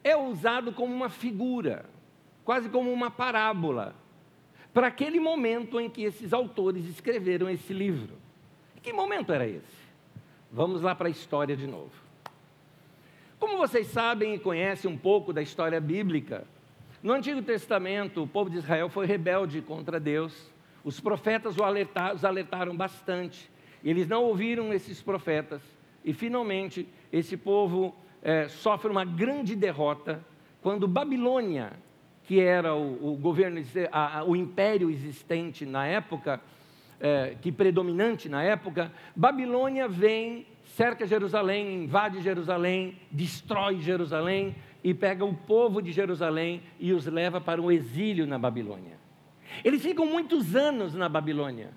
é 0.03 0.17
usado 0.17 0.73
como 0.73 0.91
uma 0.91 1.07
figura, 1.07 1.85
quase 2.43 2.67
como 2.67 2.91
uma 2.91 3.11
parábola, 3.11 3.93
para 4.73 4.87
aquele 4.87 5.19
momento 5.19 5.79
em 5.79 5.87
que 5.87 6.01
esses 6.01 6.33
autores 6.33 6.83
escreveram 6.87 7.47
esse 7.47 7.73
livro. 7.73 8.15
E 8.75 8.79
que 8.79 8.91
momento 8.91 9.33
era 9.33 9.47
esse? 9.47 9.85
Vamos 10.51 10.81
lá 10.81 10.95
para 10.95 11.09
a 11.09 11.11
história 11.11 11.55
de 11.55 11.67
novo. 11.67 11.93
Como 13.37 13.55
vocês 13.55 13.85
sabem 13.85 14.33
e 14.33 14.39
conhecem 14.39 14.89
um 14.89 14.97
pouco 14.97 15.31
da 15.31 15.43
história 15.43 15.79
bíblica, 15.79 16.47
no 17.05 17.13
Antigo 17.13 17.39
Testamento, 17.43 18.23
o 18.23 18.27
povo 18.27 18.49
de 18.49 18.57
Israel 18.57 18.89
foi 18.89 19.05
rebelde 19.05 19.61
contra 19.61 19.99
Deus. 19.99 20.51
Os 20.83 20.99
profetas 20.99 21.55
os 21.55 22.25
alertaram 22.25 22.75
bastante. 22.75 23.47
Eles 23.83 24.07
não 24.07 24.23
ouviram 24.23 24.73
esses 24.73 25.03
profetas. 25.03 25.61
E, 26.03 26.13
finalmente, 26.13 26.89
esse 27.13 27.37
povo 27.37 27.95
é, 28.23 28.47
sofre 28.47 28.89
uma 28.89 29.05
grande 29.05 29.55
derrota 29.55 30.25
quando 30.63 30.87
Babilônia, 30.87 31.73
que 32.23 32.39
era 32.39 32.73
o, 32.73 33.13
o 33.13 33.15
governo, 33.15 33.61
a, 33.91 34.17
a, 34.17 34.23
o 34.23 34.35
império 34.35 34.89
existente 34.89 35.63
na 35.63 35.85
época, 35.85 36.41
é, 36.99 37.35
que 37.39 37.51
predominante 37.51 38.27
na 38.27 38.41
época, 38.41 38.91
Babilônia 39.15 39.87
vem, 39.87 40.47
cerca 40.63 41.05
Jerusalém, 41.05 41.83
invade 41.83 42.19
Jerusalém, 42.23 42.97
destrói 43.11 43.79
Jerusalém, 43.79 44.55
e 44.85 44.93
pega 44.93 45.25
o 45.25 45.33
povo 45.33 45.81
de 45.81 45.91
Jerusalém 45.91 46.61
e 46.79 46.93
os 46.93 47.07
leva 47.07 47.41
para 47.41 47.59
o 47.59 47.71
exílio 47.71 48.27
na 48.27 48.37
Babilônia. 48.37 48.99
Eles 49.63 49.81
ficam 49.81 50.05
muitos 50.05 50.55
anos 50.55 50.93
na 50.93 51.09
Babilônia. 51.09 51.71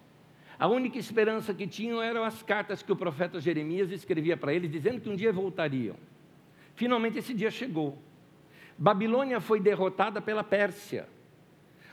A 0.58 0.68
única 0.68 0.98
esperança 0.98 1.54
que 1.54 1.66
tinham 1.66 2.02
eram 2.02 2.22
as 2.22 2.42
cartas 2.42 2.82
que 2.82 2.92
o 2.92 2.96
profeta 2.96 3.40
Jeremias 3.40 3.90
escrevia 3.90 4.36
para 4.36 4.52
eles, 4.52 4.70
dizendo 4.70 5.00
que 5.00 5.08
um 5.08 5.16
dia 5.16 5.32
voltariam. 5.32 5.96
Finalmente 6.74 7.16
esse 7.16 7.32
dia 7.32 7.50
chegou. 7.50 7.96
Babilônia 8.76 9.40
foi 9.40 9.58
derrotada 9.58 10.20
pela 10.20 10.44
Pérsia. 10.44 11.08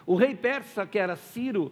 O 0.05 0.15
rei 0.15 0.35
persa, 0.35 0.85
que 0.85 0.99
era 0.99 1.15
Ciro, 1.15 1.71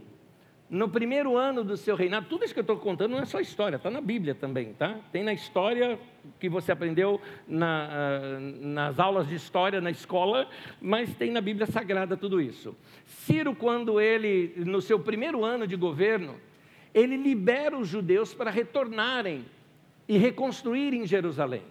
no 0.74 0.90
primeiro 0.90 1.38
ano 1.38 1.64
do 1.64 1.78
seu 1.78 1.96
reinado, 1.96 2.26
tudo 2.28 2.44
isso 2.44 2.52
que 2.52 2.60
eu 2.60 2.64
estou 2.64 2.78
contando 2.78 3.12
não 3.12 3.20
é 3.20 3.26
só 3.26 3.40
história, 3.40 3.76
está 3.76 3.92
na 3.92 4.02
Bíblia 4.02 4.34
também, 4.34 4.74
tá? 4.74 4.98
Tem 5.12 5.24
na 5.24 5.32
história 5.32 6.00
que 6.40 6.50
você 6.50 6.72
aprendeu 6.72 7.22
na, 7.48 7.90
ah, 7.92 8.40
nas 8.40 9.00
aulas 9.00 9.28
de 9.28 9.36
história 9.36 9.80
na 9.80 9.92
escola, 9.92 10.50
mas 10.82 11.14
tem 11.14 11.30
na 11.30 11.42
Bíblia 11.42 11.68
Sagrada 11.68 12.18
tudo 12.18 12.42
isso. 12.42 12.76
Ciro, 13.06 13.54
quando 13.54 14.02
ele, 14.02 14.52
no 14.66 14.82
seu 14.82 15.00
primeiro 15.00 15.46
ano 15.46 15.68
de 15.68 15.76
governo, 15.76 16.38
ele 16.92 17.18
libera 17.18 17.78
os 17.78 17.88
judeus 17.88 18.34
para 18.34 18.50
retornarem 18.50 19.46
e 20.08 20.18
reconstruírem 20.18 21.06
Jerusalém. 21.06 21.62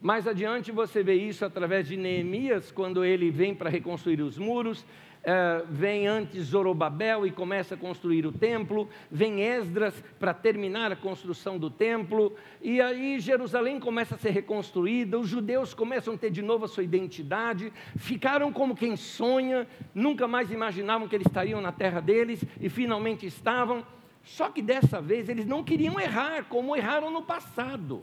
Mais 0.00 0.28
adiante 0.28 0.70
você 0.70 1.02
vê 1.02 1.14
isso 1.14 1.44
através 1.44 1.88
de 1.88 1.96
Neemias, 1.96 2.70
quando 2.70 3.04
ele 3.04 3.32
vem 3.32 3.52
para 3.52 3.68
reconstruir 3.68 4.22
os 4.22 4.38
muros, 4.38 4.86
Uh, 5.22 5.64
vem 5.70 6.08
antes 6.08 6.46
Zorobabel 6.46 7.24
e 7.24 7.30
começa 7.30 7.76
a 7.76 7.78
construir 7.78 8.26
o 8.26 8.32
templo, 8.32 8.88
vem 9.08 9.40
Esdras 9.40 9.94
para 10.18 10.34
terminar 10.34 10.90
a 10.90 10.96
construção 10.96 11.58
do 11.58 11.70
templo, 11.70 12.34
e 12.60 12.80
aí 12.80 13.20
Jerusalém 13.20 13.78
começa 13.78 14.16
a 14.16 14.18
ser 14.18 14.30
reconstruída, 14.30 15.16
os 15.16 15.28
judeus 15.28 15.74
começam 15.74 16.14
a 16.14 16.18
ter 16.18 16.30
de 16.30 16.42
novo 16.42 16.64
a 16.64 16.68
sua 16.68 16.82
identidade, 16.82 17.72
ficaram 17.96 18.52
como 18.52 18.74
quem 18.74 18.96
sonha, 18.96 19.68
nunca 19.94 20.26
mais 20.26 20.50
imaginavam 20.50 21.06
que 21.06 21.14
eles 21.14 21.28
estariam 21.28 21.60
na 21.60 21.70
terra 21.70 22.00
deles 22.00 22.44
e 22.60 22.68
finalmente 22.68 23.24
estavam. 23.24 23.86
Só 24.24 24.48
que 24.50 24.60
dessa 24.60 25.00
vez 25.00 25.28
eles 25.28 25.46
não 25.46 25.62
queriam 25.62 26.00
errar 26.00 26.46
como 26.48 26.74
erraram 26.74 27.12
no 27.12 27.22
passado. 27.22 28.02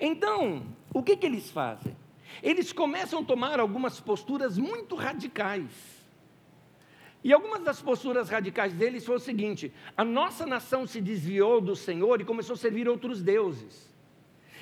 Então, 0.00 0.62
o 0.94 1.02
que, 1.02 1.14
que 1.14 1.26
eles 1.26 1.50
fazem? 1.50 1.94
Eles 2.42 2.72
começam 2.72 3.20
a 3.20 3.24
tomar 3.24 3.60
algumas 3.60 4.00
posturas 4.00 4.58
muito 4.58 4.94
radicais. 4.94 5.70
E 7.22 7.32
algumas 7.32 7.62
das 7.62 7.80
posturas 7.80 8.28
radicais 8.28 8.74
deles 8.74 9.04
foi 9.04 9.16
o 9.16 9.20
seguinte: 9.20 9.72
a 9.96 10.04
nossa 10.04 10.44
nação 10.44 10.86
se 10.86 11.00
desviou 11.00 11.60
do 11.60 11.74
Senhor 11.74 12.20
e 12.20 12.24
começou 12.24 12.54
a 12.54 12.58
servir 12.58 12.88
outros 12.88 13.22
deuses. 13.22 13.92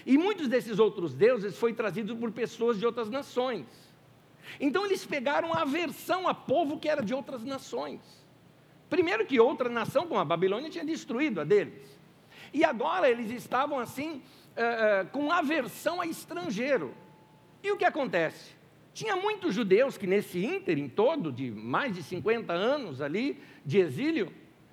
E 0.06 0.16
muitos 0.16 0.48
desses 0.48 0.78
outros 0.78 1.14
deuses 1.14 1.56
foi 1.58 1.72
trazidos 1.72 2.16
por 2.16 2.30
pessoas 2.30 2.78
de 2.78 2.86
outras 2.86 3.10
nações. 3.10 3.66
Então 4.60 4.84
eles 4.84 5.04
pegaram 5.04 5.52
a 5.52 5.62
aversão 5.62 6.28
a 6.28 6.34
povo 6.34 6.78
que 6.78 6.88
era 6.88 7.02
de 7.02 7.14
outras 7.14 7.44
nações. 7.44 8.00
Primeiro 8.88 9.24
que 9.24 9.40
outra 9.40 9.68
nação, 9.68 10.06
como 10.06 10.20
a 10.20 10.24
Babilônia, 10.24 10.70
tinha 10.70 10.84
destruído 10.84 11.40
a 11.40 11.44
deles. 11.44 11.98
E 12.52 12.64
agora 12.64 13.08
eles 13.08 13.30
estavam 13.30 13.78
assim, 13.78 14.22
uh, 14.56 15.04
uh, 15.04 15.08
com 15.10 15.32
aversão 15.32 16.00
a 16.00 16.06
estrangeiro. 16.06 16.94
E 17.62 17.70
o 17.70 17.76
que 17.76 17.84
acontece? 17.84 18.52
Tinha 18.92 19.16
muitos 19.16 19.54
judeus 19.54 19.96
que 19.96 20.06
nesse 20.06 20.44
ínterim 20.44 20.88
todo, 20.88 21.32
de 21.32 21.50
mais 21.50 21.94
de 21.94 22.02
50 22.02 22.52
anos 22.52 23.00
ali, 23.00 23.40
de 23.64 23.78
exílio, 23.78 24.32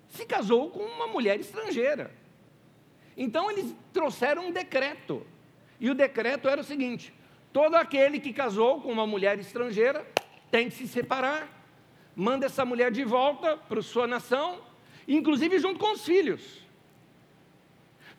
se 0.10 0.26
casou 0.26 0.70
com 0.70 0.84
uma 0.84 1.08
mulher 1.08 1.40
estrangeira. 1.40 2.12
Então 3.16 3.50
eles 3.50 3.74
trouxeram 3.94 4.48
um 4.48 4.52
decreto. 4.52 5.26
E 5.80 5.90
o 5.90 5.96
decreto 5.96 6.50
era 6.50 6.62
o 6.62 6.64
seguinte: 6.64 7.14
todo 7.54 7.76
aquele 7.76 8.20
que 8.20 8.34
casou 8.34 8.82
com 8.82 8.92
uma 8.92 9.08
mulher 9.08 9.40
estrangeira 9.40 10.06
tem 10.52 10.68
que 10.68 10.76
se 10.76 10.88
separar, 10.88 11.48
manda 12.16 12.48
essa 12.48 12.66
mulher 12.66 12.92
de 12.92 13.04
volta 13.04 13.56
para 13.56 13.82
sua 13.82 14.08
nação, 14.08 14.62
inclusive 15.08 15.60
junto 15.60 15.80
com 15.80 15.94
os 15.94 16.04
filhos. 16.04 16.62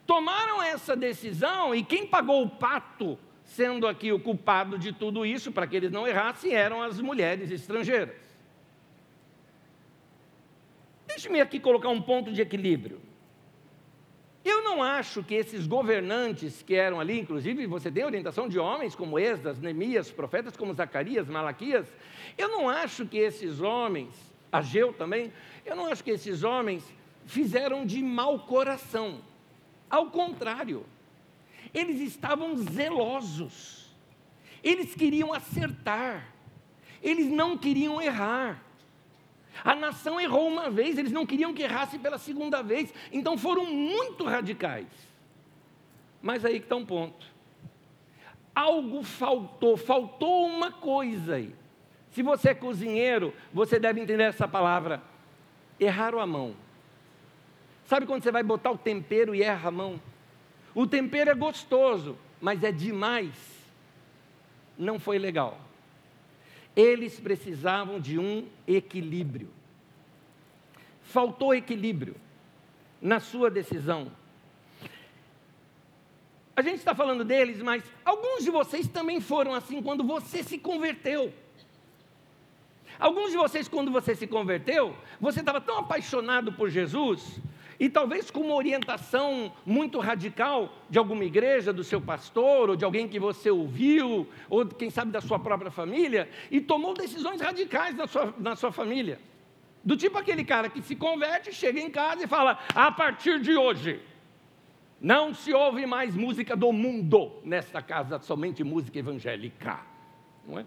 Tomaram 0.07 0.63
essa 0.63 0.95
decisão 0.95 1.75
e 1.75 1.83
quem 1.83 2.07
pagou 2.07 2.43
o 2.43 2.49
pato 2.49 3.19
sendo 3.51 3.85
aqui 3.85 4.13
o 4.13 4.19
culpado 4.19 4.79
de 4.79 4.93
tudo 4.93 5.25
isso, 5.25 5.51
para 5.51 5.67
que 5.67 5.75
eles 5.75 5.91
não 5.91 6.07
errassem, 6.07 6.53
eram 6.53 6.81
as 6.81 7.01
mulheres 7.01 7.51
estrangeiras. 7.51 8.15
Deixe-me 11.05 11.41
aqui 11.41 11.59
colocar 11.59 11.89
um 11.89 12.01
ponto 12.01 12.31
de 12.31 12.41
equilíbrio. 12.41 13.01
Eu 14.43 14.63
não 14.63 14.81
acho 14.81 15.21
que 15.21 15.35
esses 15.35 15.67
governantes 15.67 16.63
que 16.63 16.75
eram 16.75 16.99
ali, 16.99 17.19
inclusive 17.19 17.67
você 17.67 17.91
tem 17.91 18.05
orientação 18.05 18.47
de 18.47 18.57
homens 18.57 18.95
como 18.95 19.19
Esdras, 19.19 19.59
Neemias, 19.59 20.09
profetas 20.09 20.55
como 20.55 20.73
Zacarias, 20.73 21.27
Malaquias, 21.27 21.85
eu 22.37 22.47
não 22.47 22.69
acho 22.69 23.05
que 23.05 23.17
esses 23.17 23.59
homens, 23.59 24.15
Ageu 24.49 24.93
também, 24.93 25.31
eu 25.65 25.75
não 25.75 25.87
acho 25.87 26.03
que 26.03 26.11
esses 26.11 26.41
homens 26.43 26.83
fizeram 27.25 27.85
de 27.85 28.01
mau 28.01 28.39
coração. 28.39 29.19
Ao 29.89 30.09
contrário, 30.09 30.85
eles 31.73 32.01
estavam 32.01 32.55
zelosos, 32.57 33.85
eles 34.63 34.93
queriam 34.93 35.33
acertar, 35.33 36.27
eles 37.01 37.27
não 37.27 37.57
queriam 37.57 38.01
errar. 38.01 38.63
A 39.63 39.75
nação 39.75 40.19
errou 40.19 40.47
uma 40.47 40.69
vez, 40.69 40.97
eles 40.97 41.11
não 41.11 41.25
queriam 41.25 41.53
que 41.53 41.63
errasse 41.63 41.99
pela 41.99 42.17
segunda 42.17 42.61
vez, 42.61 42.93
então 43.11 43.37
foram 43.37 43.65
muito 43.65 44.23
radicais. 44.23 44.87
Mas 46.21 46.45
aí 46.45 46.59
que 46.59 46.65
está 46.65 46.75
um 46.75 46.85
ponto. 46.85 47.25
Algo 48.53 49.03
faltou, 49.03 49.77
faltou 49.77 50.45
uma 50.45 50.71
coisa 50.71 51.35
aí. 51.35 51.55
Se 52.11 52.21
você 52.21 52.49
é 52.49 52.53
cozinheiro, 52.53 53.33
você 53.53 53.79
deve 53.79 54.01
entender 54.01 54.23
essa 54.23 54.47
palavra: 54.47 55.01
erraram 55.79 56.19
a 56.19 56.27
mão. 56.27 56.55
Sabe 57.85 58.05
quando 58.05 58.23
você 58.23 58.31
vai 58.31 58.43
botar 58.43 58.71
o 58.71 58.77
tempero 58.77 59.33
e 59.33 59.41
erra 59.41 59.69
a 59.69 59.71
mão? 59.71 59.99
O 60.73 60.87
tempero 60.87 61.29
é 61.29 61.35
gostoso, 61.35 62.17
mas 62.39 62.63
é 62.63 62.71
demais. 62.71 63.33
Não 64.77 64.99
foi 64.99 65.17
legal. 65.19 65.59
Eles 66.75 67.19
precisavam 67.19 67.99
de 67.99 68.17
um 68.17 68.47
equilíbrio. 68.67 69.49
Faltou 71.03 71.53
equilíbrio 71.53 72.15
na 73.01 73.19
sua 73.19 73.49
decisão. 73.49 74.11
A 76.55 76.61
gente 76.61 76.77
está 76.77 76.93
falando 76.93 77.23
deles, 77.23 77.61
mas 77.61 77.83
alguns 78.05 78.43
de 78.43 78.51
vocês 78.51 78.87
também 78.87 79.19
foram 79.19 79.53
assim 79.53 79.81
quando 79.81 80.03
você 80.03 80.43
se 80.43 80.57
converteu. 80.57 81.33
Alguns 82.99 83.31
de 83.31 83.37
vocês, 83.37 83.67
quando 83.67 83.91
você 83.91 84.13
se 84.13 84.27
converteu, 84.27 84.95
você 85.19 85.39
estava 85.39 85.59
tão 85.59 85.79
apaixonado 85.79 86.53
por 86.53 86.69
Jesus, 86.69 87.39
e 87.81 87.89
talvez 87.89 88.29
com 88.29 88.41
uma 88.41 88.53
orientação 88.53 89.51
muito 89.65 89.97
radical 89.97 90.71
de 90.87 90.99
alguma 90.99 91.25
igreja, 91.25 91.73
do 91.73 91.83
seu 91.83 91.99
pastor, 91.99 92.69
ou 92.69 92.75
de 92.75 92.85
alguém 92.85 93.07
que 93.07 93.19
você 93.19 93.49
ouviu, 93.49 94.29
ou 94.47 94.67
quem 94.67 94.91
sabe 94.91 95.11
da 95.11 95.19
sua 95.19 95.39
própria 95.39 95.71
família, 95.71 96.29
e 96.51 96.61
tomou 96.61 96.93
decisões 96.93 97.41
radicais 97.41 97.95
na 97.95 98.05
sua, 98.05 98.35
na 98.37 98.55
sua 98.55 98.71
família. 98.71 99.19
Do 99.83 99.97
tipo 99.97 100.15
aquele 100.15 100.45
cara 100.45 100.69
que 100.69 100.79
se 100.83 100.95
converte, 100.95 101.51
chega 101.51 101.79
em 101.79 101.89
casa 101.89 102.23
e 102.23 102.27
fala: 102.27 102.59
a 102.75 102.91
partir 102.91 103.39
de 103.39 103.57
hoje, 103.57 103.99
não 105.01 105.33
se 105.33 105.51
ouve 105.51 105.87
mais 105.87 106.15
música 106.15 106.55
do 106.55 106.71
mundo 106.71 107.31
nesta 107.43 107.81
casa, 107.81 108.19
somente 108.19 108.63
música 108.63 108.99
evangélica. 108.99 109.79
Não 110.47 110.59
é? 110.59 110.65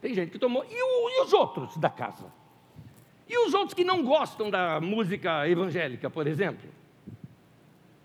Tem 0.00 0.14
gente 0.14 0.30
que 0.30 0.38
tomou. 0.38 0.64
E, 0.70 0.82
o, 0.82 1.10
e 1.10 1.24
os 1.24 1.32
outros 1.32 1.76
da 1.78 1.90
casa? 1.90 2.37
E 3.28 3.46
os 3.46 3.52
outros 3.52 3.74
que 3.74 3.84
não 3.84 4.02
gostam 4.02 4.50
da 4.50 4.80
música 4.80 5.48
evangélica, 5.48 6.08
por 6.08 6.26
exemplo? 6.26 6.68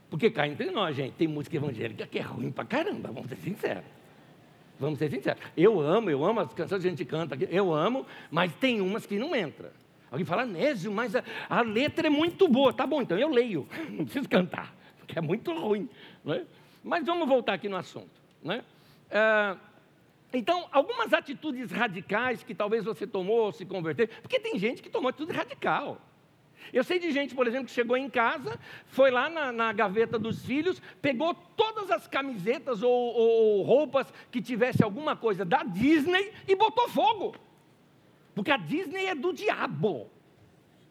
Porque 0.09 0.29
cá 0.29 0.47
entre 0.47 0.69
nós, 0.69 0.95
gente, 0.95 1.13
tem 1.13 1.27
música 1.27 1.55
evangélica 1.55 2.05
que 2.05 2.19
é 2.19 2.21
ruim 2.21 2.51
pra 2.51 2.65
caramba, 2.65 3.11
vamos 3.11 3.29
ser 3.29 3.37
sinceros. 3.37 3.83
Vamos 4.79 4.99
ser 4.99 5.09
sinceros. 5.09 5.41
Eu 5.55 5.79
amo, 5.79 6.09
eu 6.09 6.23
amo 6.25 6.41
as 6.41 6.53
canções 6.53 6.81
que 6.81 6.87
a 6.87 6.89
gente 6.89 7.05
canta 7.05 7.37
eu 7.49 7.73
amo, 7.73 8.05
mas 8.29 8.53
tem 8.55 8.81
umas 8.81 9.05
que 9.05 9.17
não 9.17 9.35
entram. 9.35 9.69
Alguém 10.11 10.25
fala, 10.25 10.45
Nésio, 10.45 10.91
mas 10.91 11.15
a, 11.15 11.23
a, 11.49 11.61
letra 11.61 12.05
é 12.05 12.09
muito 12.09 12.47
boa. 12.47 12.71
Tá 12.71 12.85
bom, 12.85 13.01
então 13.01 13.17
eu 13.17 13.29
leio, 13.29 13.67
não 13.89 14.03
preciso 14.03 14.29
cantar, 14.29 14.75
porque 14.99 15.17
é 15.17 15.21
muito 15.21 15.51
ruim. 15.51 15.89
Né? 16.23 16.45
Mas 16.83 17.05
vamos 17.05 17.27
voltar 17.27 17.53
aqui 17.53 17.67
no 17.67 17.77
assunto. 17.77 18.11
Né? 18.43 18.63
Ah, 19.09 19.57
então, 20.33 20.67
algumas 20.71 21.13
atitudes 21.13 21.71
radicais 21.71 22.43
que 22.43 22.55
talvez 22.55 22.83
você 22.83 23.05
tomou 23.05 23.45
ao 23.45 23.51
se 23.51 23.65
converter, 23.65 24.09
porque 24.21 24.39
tem 24.39 24.57
gente 24.57 24.81
que 24.81 24.89
tomou 24.89 25.09
atitude 25.09 25.31
radical. 25.31 26.01
Eu 26.71 26.83
sei 26.83 26.97
de 26.97 27.11
gente, 27.11 27.35
por 27.35 27.45
exemplo, 27.45 27.67
que 27.67 27.71
chegou 27.71 27.95
em 27.95 28.09
casa, 28.09 28.59
foi 28.87 29.11
lá 29.11 29.29
na, 29.29 29.51
na 29.51 29.71
gaveta 29.71 30.17
dos 30.17 30.43
filhos, 30.43 30.81
pegou 31.01 31.33
todas 31.33 31.91
as 31.91 32.07
camisetas 32.07 32.81
ou, 32.81 32.91
ou, 32.91 33.29
ou 33.57 33.61
roupas 33.63 34.11
que 34.31 34.41
tivesse 34.41 34.83
alguma 34.83 35.15
coisa 35.15 35.45
da 35.45 35.63
Disney 35.63 36.31
e 36.47 36.55
botou 36.55 36.89
fogo. 36.89 37.35
Porque 38.33 38.49
a 38.49 38.57
Disney 38.57 39.05
é 39.05 39.13
do 39.13 39.31
diabo. 39.33 40.09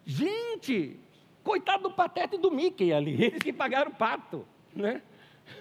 Gente, 0.05 1.01
coitado 1.43 1.85
do 1.85 1.91
Pateta 1.91 2.37
e 2.37 2.39
do 2.39 2.51
Mickey 2.51 2.93
ali, 2.93 3.15
eles 3.25 3.43
que 3.43 3.53
pagaram 3.53 3.91
o 3.91 3.95
pato. 3.95 4.47
Né? 4.75 5.03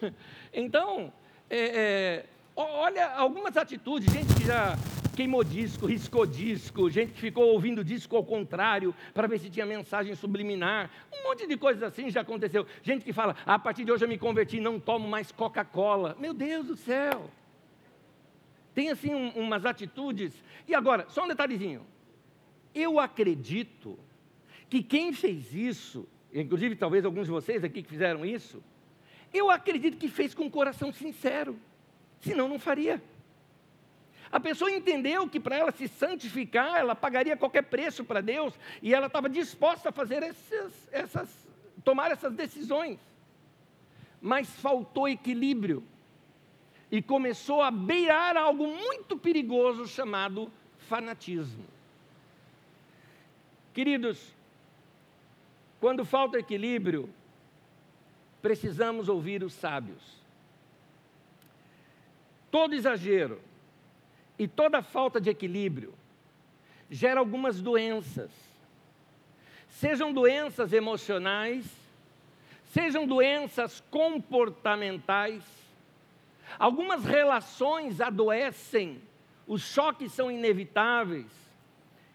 Então, 0.53 1.13
é, 1.49 1.59
é, 1.59 2.25
Olha 2.55 3.11
algumas 3.13 3.55
atitudes, 3.55 4.11
gente 4.11 4.33
que 4.35 4.45
já 4.45 4.77
queimou 5.15 5.43
disco, 5.43 5.85
riscou 5.85 6.25
disco, 6.25 6.89
gente 6.89 7.13
que 7.13 7.19
ficou 7.19 7.45
ouvindo 7.45 7.83
disco 7.83 8.15
ao 8.15 8.23
contrário 8.23 8.93
para 9.13 9.27
ver 9.27 9.39
se 9.39 9.49
tinha 9.49 9.65
mensagem 9.65 10.15
subliminar. 10.15 10.89
Um 11.13 11.29
monte 11.29 11.47
de 11.47 11.55
coisas 11.55 11.81
assim 11.83 12.09
já 12.09 12.21
aconteceu. 12.21 12.65
Gente 12.83 13.05
que 13.05 13.13
fala: 13.13 13.35
a 13.45 13.57
partir 13.57 13.85
de 13.85 13.91
hoje 13.91 14.03
eu 14.03 14.09
me 14.09 14.17
converti, 14.17 14.59
não 14.59 14.79
tomo 14.79 15.07
mais 15.07 15.31
Coca-Cola. 15.31 16.15
Meu 16.19 16.33
Deus 16.33 16.67
do 16.67 16.75
céu! 16.75 17.29
Tem 18.73 18.89
assim 18.89 19.13
um, 19.13 19.29
umas 19.29 19.65
atitudes. 19.65 20.33
E 20.67 20.75
agora, 20.75 21.05
só 21.09 21.25
um 21.25 21.27
detalhezinho. 21.27 21.85
Eu 22.73 22.99
acredito 22.99 23.99
que 24.69 24.81
quem 24.81 25.11
fez 25.11 25.53
isso, 25.53 26.07
inclusive 26.33 26.75
talvez 26.75 27.03
alguns 27.03 27.25
de 27.25 27.31
vocês 27.31 27.63
aqui 27.63 27.83
que 27.83 27.89
fizeram 27.89 28.25
isso, 28.25 28.63
eu 29.33 29.49
acredito 29.49 29.97
que 29.97 30.07
fez 30.07 30.33
com 30.33 30.45
um 30.45 30.49
coração 30.49 30.91
sincero 30.91 31.57
senão 32.21 32.47
não 32.47 32.59
faria. 32.59 33.01
A 34.31 34.39
pessoa 34.39 34.71
entendeu 34.71 35.27
que 35.27 35.39
para 35.39 35.57
ela 35.57 35.71
se 35.71 35.87
santificar, 35.87 36.77
ela 36.77 36.95
pagaria 36.95 37.35
qualquer 37.35 37.63
preço 37.63 38.05
para 38.05 38.21
Deus, 38.21 38.53
e 38.81 38.93
ela 38.93 39.07
estava 39.07 39.29
disposta 39.29 39.89
a 39.89 39.91
fazer 39.91 40.23
essas, 40.23 40.73
essas, 40.91 41.29
tomar 41.83 42.11
essas 42.11 42.33
decisões. 42.33 42.99
Mas 44.21 44.49
faltou 44.49 45.09
equilíbrio, 45.09 45.83
e 46.91 47.01
começou 47.01 47.61
a 47.61 47.71
beirar 47.71 48.35
algo 48.35 48.67
muito 48.67 49.17
perigoso 49.17 49.87
chamado 49.87 50.51
fanatismo. 50.89 51.63
Queridos, 53.73 54.35
quando 55.79 56.03
falta 56.03 56.37
equilíbrio, 56.37 57.09
precisamos 58.41 59.07
ouvir 59.07 59.41
os 59.41 59.53
sábios. 59.53 60.20
Todo 62.51 62.75
exagero 62.75 63.41
e 64.37 64.47
toda 64.47 64.81
falta 64.81 65.19
de 65.21 65.29
equilíbrio 65.29 65.93
gera 66.89 67.21
algumas 67.21 67.61
doenças. 67.61 68.29
Sejam 69.69 70.11
doenças 70.11 70.73
emocionais, 70.73 71.65
sejam 72.65 73.07
doenças 73.07 73.81
comportamentais. 73.89 75.43
Algumas 76.59 77.05
relações 77.05 78.01
adoecem, 78.01 79.01
os 79.47 79.61
choques 79.61 80.11
são 80.11 80.29
inevitáveis. 80.29 81.31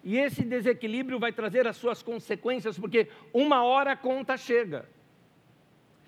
E 0.04 0.18
esse 0.18 0.42
desequilíbrio 0.42 1.18
vai 1.18 1.32
trazer 1.32 1.66
as 1.66 1.76
suas 1.76 2.02
consequências, 2.02 2.78
porque 2.78 3.08
uma 3.32 3.64
hora 3.64 3.92
a 3.92 3.96
conta 3.96 4.36
chega. 4.36 4.86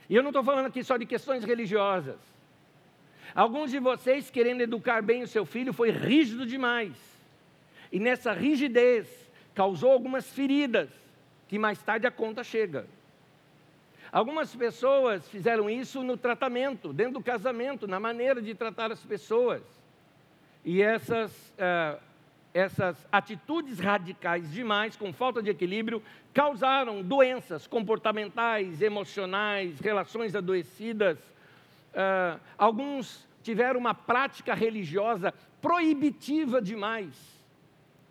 E 0.08 0.14
eu 0.14 0.22
não 0.22 0.30
estou 0.30 0.44
falando 0.44 0.66
aqui 0.66 0.84
só 0.84 0.96
de 0.96 1.06
questões 1.06 1.42
religiosas. 1.42 2.37
Alguns 3.34 3.70
de 3.70 3.78
vocês, 3.78 4.30
querendo 4.30 4.62
educar 4.62 5.02
bem 5.02 5.22
o 5.22 5.28
seu 5.28 5.44
filho, 5.44 5.72
foi 5.72 5.90
rígido 5.90 6.46
demais. 6.46 6.92
E 7.92 7.98
nessa 7.98 8.32
rigidez 8.32 9.06
causou 9.54 9.90
algumas 9.90 10.28
feridas, 10.30 10.88
que 11.48 11.58
mais 11.58 11.82
tarde 11.82 12.06
a 12.06 12.10
conta 12.10 12.44
chega. 12.44 12.86
Algumas 14.10 14.54
pessoas 14.54 15.28
fizeram 15.28 15.68
isso 15.68 16.02
no 16.02 16.16
tratamento, 16.16 16.92
dentro 16.92 17.14
do 17.14 17.22
casamento, 17.22 17.86
na 17.86 18.00
maneira 18.00 18.40
de 18.40 18.54
tratar 18.54 18.90
as 18.90 19.04
pessoas. 19.04 19.62
E 20.64 20.82
essas, 20.82 21.30
uh, 21.32 22.00
essas 22.54 23.06
atitudes 23.12 23.78
radicais 23.78 24.50
demais, 24.50 24.96
com 24.96 25.12
falta 25.12 25.42
de 25.42 25.50
equilíbrio, 25.50 26.02
causaram 26.32 27.02
doenças 27.02 27.66
comportamentais, 27.66 28.80
emocionais, 28.80 29.78
relações 29.80 30.34
adoecidas, 30.34 31.18
Uh, 31.92 32.40
alguns 32.56 33.26
tiveram 33.42 33.80
uma 33.80 33.94
prática 33.94 34.54
religiosa 34.54 35.32
proibitiva 35.60 36.60
demais. 36.60 37.38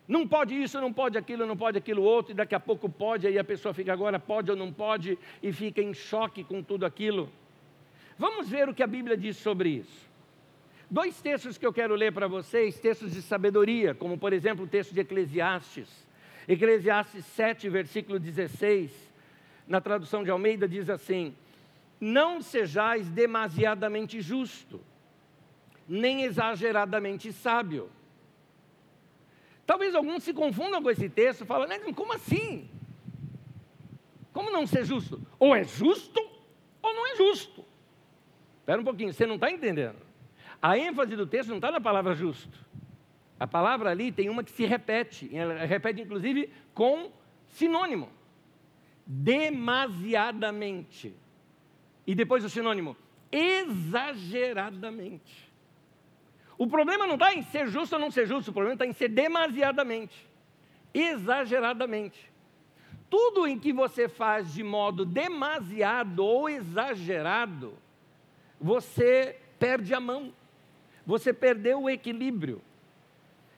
Não 0.07 0.25
pode 0.27 0.55
isso, 0.55 0.79
não 0.79 0.93
pode 0.93 1.17
aquilo, 1.17 1.45
não 1.45 1.57
pode 1.57 1.77
aquilo 1.77 2.01
outro, 2.01 2.31
e 2.31 2.35
daqui 2.35 2.55
a 2.55 2.59
pouco 2.59 2.89
pode, 2.89 3.27
aí 3.27 3.37
a 3.37 3.43
pessoa 3.43 3.73
fica 3.73 3.91
agora 3.91 4.19
pode 4.19 4.49
ou 4.49 4.55
não 4.55 4.71
pode, 4.71 5.17
e 5.43 5.51
fica 5.51 5.81
em 5.81 5.93
choque 5.93 6.43
com 6.43 6.63
tudo 6.63 6.85
aquilo. 6.85 7.29
Vamos 8.17 8.49
ver 8.49 8.69
o 8.69 8.73
que 8.73 8.81
a 8.81 8.87
Bíblia 8.87 9.17
diz 9.17 9.37
sobre 9.37 9.69
isso. 9.69 10.07
Dois 10.89 11.21
textos 11.21 11.57
que 11.57 11.65
eu 11.65 11.73
quero 11.73 11.93
ler 11.93 12.13
para 12.13 12.27
vocês, 12.27 12.79
textos 12.79 13.11
de 13.11 13.21
sabedoria, 13.21 13.93
como 13.93 14.17
por 14.17 14.31
exemplo 14.31 14.63
o 14.63 14.67
texto 14.67 14.93
de 14.93 15.01
Eclesiastes. 15.01 16.07
Eclesiastes 16.47 17.25
7, 17.25 17.67
versículo 17.67 18.17
16, 18.17 18.89
na 19.67 19.81
tradução 19.81 20.23
de 20.23 20.31
Almeida, 20.31 20.65
diz 20.65 20.89
assim: 20.89 21.35
não 21.99 22.41
sejais 22.41 23.09
demasiadamente 23.09 24.21
justo, 24.21 24.79
nem 25.87 26.23
exageradamente 26.23 27.33
sábio. 27.33 27.89
Talvez 29.65 29.95
alguns 29.95 30.23
se 30.23 30.33
confundam 30.33 30.81
com 30.81 30.89
esse 30.89 31.09
texto 31.09 31.41
e 31.41 31.45
falem, 31.45 31.93
como 31.93 32.13
assim? 32.13 32.69
Como 34.31 34.49
não 34.51 34.65
ser 34.67 34.85
justo? 34.85 35.21
Ou 35.39 35.55
é 35.55 35.63
justo 35.63 36.19
ou 36.81 36.93
não 36.93 37.07
é 37.07 37.15
justo. 37.15 37.65
Espera 38.59 38.79
um 38.79 38.83
pouquinho, 38.83 39.13
você 39.13 39.25
não 39.25 39.35
está 39.35 39.49
entendendo. 39.51 39.97
A 40.61 40.77
ênfase 40.77 41.15
do 41.15 41.25
texto 41.25 41.49
não 41.49 41.57
está 41.57 41.71
na 41.71 41.81
palavra 41.81 42.13
justo. 42.13 42.67
A 43.39 43.47
palavra 43.47 43.91
ali 43.91 44.11
tem 44.11 44.29
uma 44.29 44.43
que 44.43 44.51
se 44.51 44.65
repete, 44.65 45.33
ela 45.35 45.65
repete 45.65 46.01
inclusive 46.01 46.51
com 46.73 47.11
sinônimo. 47.49 48.09
Demasiadamente. 49.05 51.15
E 52.07 52.15
depois 52.15 52.43
o 52.45 52.49
sinônimo, 52.49 52.97
exageradamente. 53.31 55.47
O 56.57 56.65
problema 56.65 57.05
não 57.05 57.13
está 57.15 57.33
em 57.33 57.41
ser 57.43 57.67
justo 57.67 57.95
ou 57.95 58.01
não 58.01 58.09
ser 58.09 58.25
justo, 58.25 58.51
o 58.51 58.53
problema 58.53 58.75
está 58.75 58.85
em 58.85 58.93
ser 58.93 59.09
demasiadamente, 59.09 60.25
exageradamente. 60.93 62.31
Tudo 63.09 63.45
em 63.45 63.59
que 63.59 63.73
você 63.73 64.07
faz 64.07 64.53
de 64.53 64.63
modo 64.63 65.03
demasiado 65.05 66.25
ou 66.25 66.49
exagerado, 66.49 67.73
você 68.59 69.37
perde 69.59 69.93
a 69.93 69.99
mão, 69.99 70.33
você 71.05 71.31
perdeu 71.33 71.83
o 71.83 71.89
equilíbrio. 71.89 72.61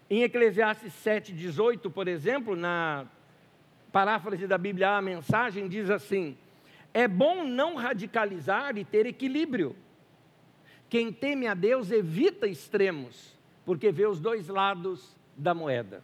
Em 0.10 0.24
Eclesiastes 0.24 0.92
7,18, 1.06 1.92
por 1.92 2.08
exemplo, 2.08 2.56
na 2.56 3.06
paráfrase 3.92 4.48
da 4.48 4.58
Bíblia, 4.58 4.98
a 4.98 5.02
mensagem 5.02 5.68
diz 5.68 5.90
assim: 5.90 6.38
é 6.93 7.08
bom 7.08 7.43
não 7.43 7.75
radicalizar 7.75 8.78
e 8.78 8.84
ter 8.84 9.06
equilíbrio. 9.06 9.75
Quem 10.89 11.12
teme 11.12 11.47
a 11.47 11.54
Deus 11.54 11.91
evita 11.91 12.47
extremos, 12.47 13.38
porque 13.65 13.91
vê 13.91 14.08
os 14.08 14.19
dois 14.19 14.47
lados 14.47 15.15
da 15.38 15.54
moeda. 15.54 16.04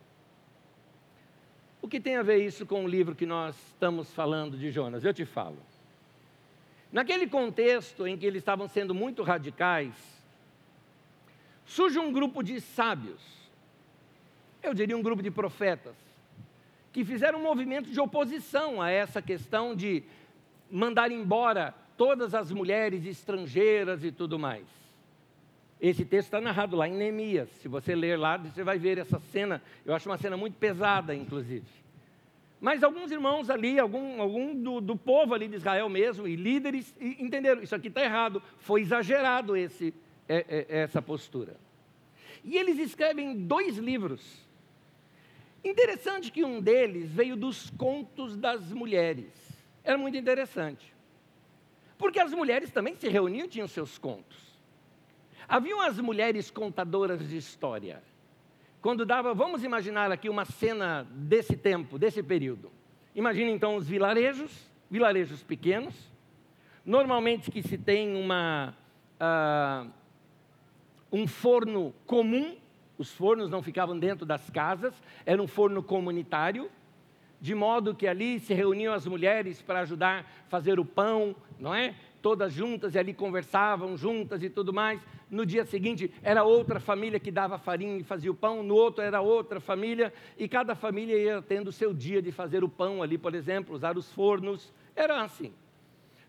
O 1.82 1.88
que 1.88 2.00
tem 2.00 2.16
a 2.16 2.24
ver 2.24 2.44
isso 2.44 2.66
com 2.66 2.84
o 2.84 2.88
livro 2.88 3.16
que 3.16 3.26
nós 3.26 3.56
estamos 3.68 4.12
falando 4.14 4.58
de 4.58 4.72
Jonas? 4.72 5.04
Eu 5.04 5.14
te 5.14 5.26
falo. 5.26 5.58
Naquele 6.92 7.28
contexto 7.28 8.08
em 8.08 8.18
que 8.18 8.26
eles 8.26 8.42
estavam 8.42 8.68
sendo 8.68 8.94
muito 8.94 9.22
radicais, 9.22 9.94
surge 11.66 12.00
um 12.00 12.12
grupo 12.12 12.42
de 12.42 12.62
sábios, 12.62 13.22
eu 14.64 14.74
diria 14.74 14.96
um 14.96 15.02
grupo 15.02 15.22
de 15.22 15.30
profetas, 15.30 15.96
que 16.94 17.04
fizeram 17.04 17.40
um 17.40 17.44
movimento 17.44 17.90
de 17.90 18.00
oposição 18.00 18.82
a 18.82 18.90
essa 18.90 19.22
questão 19.22 19.76
de 19.76 20.04
mandar 20.76 21.10
embora 21.10 21.74
todas 21.96 22.36
as 22.36 22.52
mulheres 22.52 23.06
estrangeiras 23.06 24.04
e 24.04 24.12
tudo 24.12 24.38
mais. 24.38 24.66
Esse 25.80 26.04
texto 26.04 26.28
está 26.28 26.42
narrado 26.42 26.76
lá 26.76 26.88
em 26.88 26.94
Neemias. 26.94 27.50
Se 27.62 27.70
você 27.70 27.96
ler 27.96 28.20
lá, 28.20 28.38
você 28.38 28.62
vai 28.62 28.78
ver 28.78 28.98
essa 28.98 29.20
cena. 29.32 29.62
Eu 29.86 29.96
acho 29.96 30.10
uma 30.10 30.18
cena 30.18 30.36
muito 30.36 30.58
pesada, 30.58 31.16
inclusive. 31.16 31.66
Mas 32.60 32.84
alguns 32.84 33.10
irmãos 33.10 33.50
ali, 33.50 33.80
algum, 33.80 34.22
algum 34.22 34.54
do, 34.54 34.82
do 34.82 34.98
povo 34.98 35.34
ali 35.34 35.48
de 35.48 35.56
Israel 35.56 35.88
mesmo, 35.88 36.28
e 36.28 36.36
líderes, 36.36 36.94
e 37.00 37.24
entenderam, 37.24 37.62
isso 37.62 37.76
aqui 37.76 37.88
está 37.88 38.04
errado, 38.04 38.42
foi 38.60 38.82
exagerado 38.82 39.56
esse, 39.56 39.94
é, 40.28 40.66
é, 40.70 40.82
essa 40.82 41.02
postura. 41.02 41.56
E 42.44 42.58
eles 42.58 42.80
escrevem 42.80 43.36
dois 43.36 43.78
livros. 43.78 44.46
Interessante 45.64 46.32
que 46.32 46.44
um 46.44 46.60
deles 46.60 47.12
veio 47.12 47.38
dos 47.38 47.70
contos 47.72 48.36
das 48.36 48.72
mulheres. 48.72 49.45
Era 49.86 49.98
muito 49.98 50.18
interessante. 50.18 50.94
Porque 51.98 52.20
as 52.20 52.34
mulheres 52.34 52.72
também 52.72 52.96
se 52.96 53.08
reuniam 53.08 53.46
e 53.46 53.48
tinham 53.48 53.68
seus 53.68 53.98
contos. 53.98 54.60
Haviam 55.48 55.80
as 55.80 56.00
mulheres 56.00 56.50
contadoras 56.50 57.30
de 57.30 57.38
história. 57.38 58.02
Quando 58.82 59.06
dava, 59.06 59.34
vamos 59.34 59.64
imaginar 59.64 60.12
aqui 60.12 60.28
uma 60.28 60.44
cena 60.44 61.08
desse 61.12 61.56
tempo, 61.56 61.98
desse 61.98 62.22
período. 62.22 62.72
Imagine 63.14 63.52
então 63.52 63.76
os 63.76 63.88
vilarejos, 63.88 64.70
vilarejos 64.90 65.44
pequenos, 65.44 65.96
normalmente 66.84 67.50
que 67.50 67.62
se 67.62 67.78
tem 67.78 68.16
uma, 68.16 68.76
uh, 69.22 69.90
um 71.12 71.28
forno 71.28 71.94
comum, 72.06 72.58
os 72.98 73.12
fornos 73.12 73.50
não 73.50 73.62
ficavam 73.62 73.98
dentro 73.98 74.26
das 74.26 74.50
casas, 74.50 74.94
era 75.26 75.42
um 75.42 75.48
forno 75.48 75.82
comunitário, 75.82 76.70
de 77.46 77.54
modo 77.54 77.94
que 77.94 78.08
ali 78.08 78.40
se 78.40 78.56
reuniam 78.56 78.92
as 78.92 79.06
mulheres 79.06 79.62
para 79.62 79.82
ajudar 79.82 80.22
a 80.22 80.50
fazer 80.50 80.80
o 80.80 80.84
pão, 80.84 81.36
não 81.60 81.76
é? 81.76 81.94
Todas 82.20 82.52
juntas 82.52 82.96
e 82.96 82.98
ali 82.98 83.14
conversavam 83.14 83.96
juntas 83.96 84.42
e 84.42 84.50
tudo 84.50 84.74
mais 84.74 85.00
no 85.30 85.46
dia 85.46 85.64
seguinte 85.64 86.12
era 86.24 86.44
outra 86.44 86.80
família 86.80 87.20
que 87.20 87.30
dava 87.30 87.60
farinha 87.60 88.00
e 88.00 88.04
fazia 88.04 88.32
o 88.32 88.36
pão, 88.36 88.64
no 88.64 88.74
outro 88.74 89.04
era 89.04 89.22
outra 89.22 89.60
família, 89.60 90.12
e 90.40 90.48
cada 90.48 90.74
família 90.74 91.16
ia 91.16 91.40
tendo 91.40 91.68
o 91.68 91.72
seu 91.72 91.94
dia 91.94 92.20
de 92.20 92.32
fazer 92.32 92.64
o 92.64 92.70
pão 92.70 93.04
ali, 93.04 93.16
por 93.16 93.36
exemplo, 93.36 93.76
usar 93.76 93.96
os 93.96 94.12
fornos, 94.12 94.74
era 94.96 95.22
assim. 95.22 95.54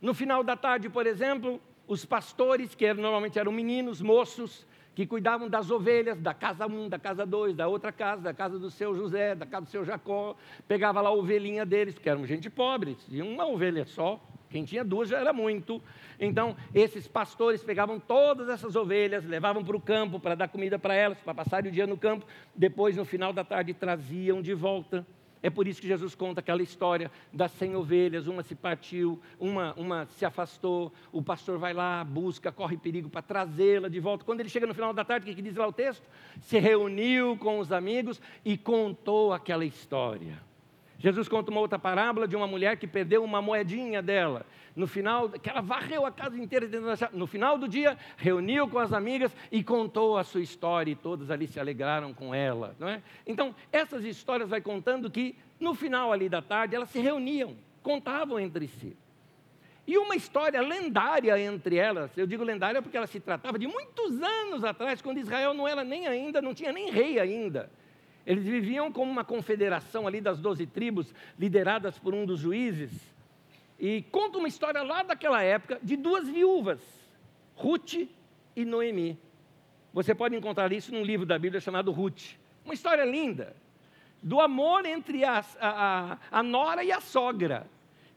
No 0.03 0.13
final 0.13 0.45
da 0.45 0.55
tarde, 0.55 0.91
por 0.91 1.07
exemplo, 1.07 1.59
os 1.89 2.05
pastores, 2.05 2.75
que 2.75 2.93
normalmente 2.93 3.39
eram 3.39 3.53
meninos, 3.53 4.03
moços, 4.03 4.67
que 4.97 5.07
cuidavam 5.07 5.47
das 5.47 5.71
ovelhas, 5.71 6.19
da 6.19 6.33
casa 6.33 6.67
1, 6.67 6.71
um, 6.71 6.89
da 6.89 6.99
casa 6.99 7.27
2, 7.27 7.55
da 7.55 7.69
outra 7.69 7.93
casa, 7.93 8.23
da 8.23 8.33
casa 8.33 8.59
do 8.59 8.71
seu 8.71 8.97
José, 8.97 9.35
da 9.35 9.45
casa 9.45 9.67
do 9.67 9.71
seu 9.71 9.85
Jacó, 9.85 10.35
pegava 10.67 11.03
lá 11.03 11.11
a 11.11 11.13
ovelhinha 11.13 11.67
deles, 11.67 11.93
porque 11.93 12.09
eram 12.09 12.27
gente 12.27 12.49
pobre, 12.49 12.97
tinha 13.07 13.23
uma 13.23 13.47
ovelha 13.47 13.85
só, 13.85 14.19
quem 14.49 14.65
tinha 14.65 14.83
duas 14.83 15.11
já 15.11 15.19
era 15.19 15.35
muito. 15.35 15.83
Então, 16.19 16.57
esses 16.75 17.07
pastores 17.07 17.63
pegavam 17.63 18.01
todas 18.01 18.49
essas 18.49 18.75
ovelhas, 18.75 19.23
levavam 19.27 19.63
para 19.63 19.77
o 19.77 19.81
campo 19.81 20.19
para 20.19 20.35
dar 20.35 20.49
comida 20.49 20.79
para 20.79 20.95
elas, 20.95 21.19
para 21.19 21.35
passar 21.35 21.67
o 21.67 21.71
dia 21.71 21.87
no 21.87 21.99
campo, 21.99 22.25
depois, 22.55 22.97
no 22.97 23.05
final 23.05 23.35
da 23.35 23.45
tarde, 23.45 23.75
traziam 23.75 24.41
de 24.41 24.55
volta. 24.55 25.07
É 25.43 25.51
por 25.51 25.69
isso 25.69 25.81
que 25.81 25.87
Jesus 25.87 26.15
conta 26.15 26.41
aquela 26.41 26.63
história 26.63 27.11
das 27.33 27.53
cem 27.53 27.77
ovelhas, 27.77 28.27
uma 28.27 28.43
se 28.43 28.55
partiu, 28.55 29.21
uma, 29.39 29.75
uma 29.75 30.07
se 30.07 30.25
afastou, 30.25 30.93
o 31.13 31.23
pastor 31.23 31.59
vai 31.59 31.73
lá, 31.73 32.03
busca, 32.05 32.51
corre 32.51 32.77
perigo 32.77 33.09
para 33.09 33.23
trazê-la 33.23 33.89
de 33.89 34.01
volta. 34.01 34.25
Quando 34.25 34.41
ele 34.41 34.49
chega 34.49 34.67
no 34.67 34.75
final 34.75 34.93
da 34.93 35.05
tarde, 35.05 35.31
o 35.31 35.35
que, 35.35 35.43
diz 35.43 35.57
lá 35.57 35.67
o 35.67 35.73
texto? 35.73 36.09
Se 36.41 36.59
reuniu 36.59 37.37
com 37.37 37.59
os 37.59 37.71
amigos 37.71 38.21
e 38.45 38.57
contou 38.57 39.33
aquela 39.33 39.65
história. 39.65 40.46
Jesus 40.99 41.29
conta 41.29 41.51
uma 41.51 41.61
outra 41.61 41.79
parábola 41.79 42.27
de 42.27 42.35
uma 42.35 42.47
mulher 42.47 42.77
que 42.77 42.87
perdeu 42.87 43.23
uma 43.23 43.43
moedinha 43.43 44.01
dela. 44.01 44.47
No 44.75 44.87
final, 44.87 45.29
que 45.29 45.49
ela 45.49 45.61
varreu 45.61 46.05
a 46.05 46.11
casa 46.11 46.39
inteira 46.39 46.69
No 47.13 47.27
final 47.27 47.59
do 47.59 47.69
dia, 47.69 47.97
reuniu 48.17 48.69
com 48.69 48.79
as 48.79 48.93
amigas 48.93 49.35
e 49.51 49.63
contou 49.63 50.19
a 50.19 50.25
sua 50.25 50.41
história, 50.41 50.91
e 50.91 50.95
todas 50.95 51.31
ali 51.31 51.47
se 51.47 51.59
alegraram 51.59 52.13
com 52.13 52.35
ela. 52.35 52.75
Não 52.79 52.89
é? 52.89 53.03
Então, 53.27 53.55
essas 53.73 54.05
histórias 54.05 54.49
vai 54.49 54.61
contando 54.61 55.11
que, 55.11 55.35
no 55.59 55.75
final 55.75 56.13
ali 56.13 56.29
da 56.29 56.43
tarde, 56.43 56.77
elas 56.77 56.91
se 56.91 56.99
reuniam, 56.99 57.57
contavam 57.83 58.39
entre 58.39 58.69
si. 58.69 58.97
E 59.87 59.97
uma 59.99 60.17
história 60.17 60.61
lendária 60.61 61.39
entre 61.41 61.77
elas, 61.77 62.17
eu 62.19 62.27
digo 62.27 62.43
lendária 62.43 62.83
porque 62.83 62.97
ela 62.97 63.07
se 63.07 63.21
tratava 63.21 63.59
de 63.59 63.69
muitos 63.69 64.21
anos 64.21 64.65
atrás, 64.65 65.01
quando 65.01 65.19
Israel 65.19 65.55
não 65.55 65.69
era 65.69 65.85
nem 65.85 66.09
ainda, 66.09 66.43
não 66.43 66.53
tinha 66.53 66.73
nem 66.73 66.91
rei 66.91 67.21
ainda. 67.21 67.71
Eles 68.27 68.45
viviam 68.45 68.91
como 68.91 69.11
uma 69.11 69.25
confederação 69.25 70.07
ali 70.07 70.21
das 70.21 70.41
doze 70.41 70.67
tribos, 70.67 71.15
lideradas 71.39 71.97
por 71.97 72.13
um 72.13 72.27
dos 72.27 72.41
juízes. 72.41 72.91
E 73.79 74.03
conta 74.11 74.39
uma 74.39 74.49
história 74.49 74.83
lá 74.83 75.05
daquela 75.05 75.43
época 75.43 75.79
de 75.81 75.97
duas 75.97 76.29
viúvas, 76.29 76.81
Ruth 77.55 78.09
e 78.57 78.65
Noemi. 78.65 79.17
Você 79.93 80.15
pode 80.15 80.35
encontrar 80.35 80.73
isso 80.73 80.93
num 80.93 81.05
livro 81.05 81.25
da 81.25 81.39
Bíblia 81.39 81.61
chamado 81.61 81.93
Ruth. 81.93 82.35
Uma 82.65 82.75
história 82.75 83.05
linda, 83.05 83.55
do 84.21 84.41
amor 84.41 84.85
entre 84.85 85.25
a, 85.25 85.45
a, 85.61 86.19
a 86.31 86.43
nora 86.43 86.83
e 86.83 86.91
a 86.91 87.01
sogra, 87.01 87.67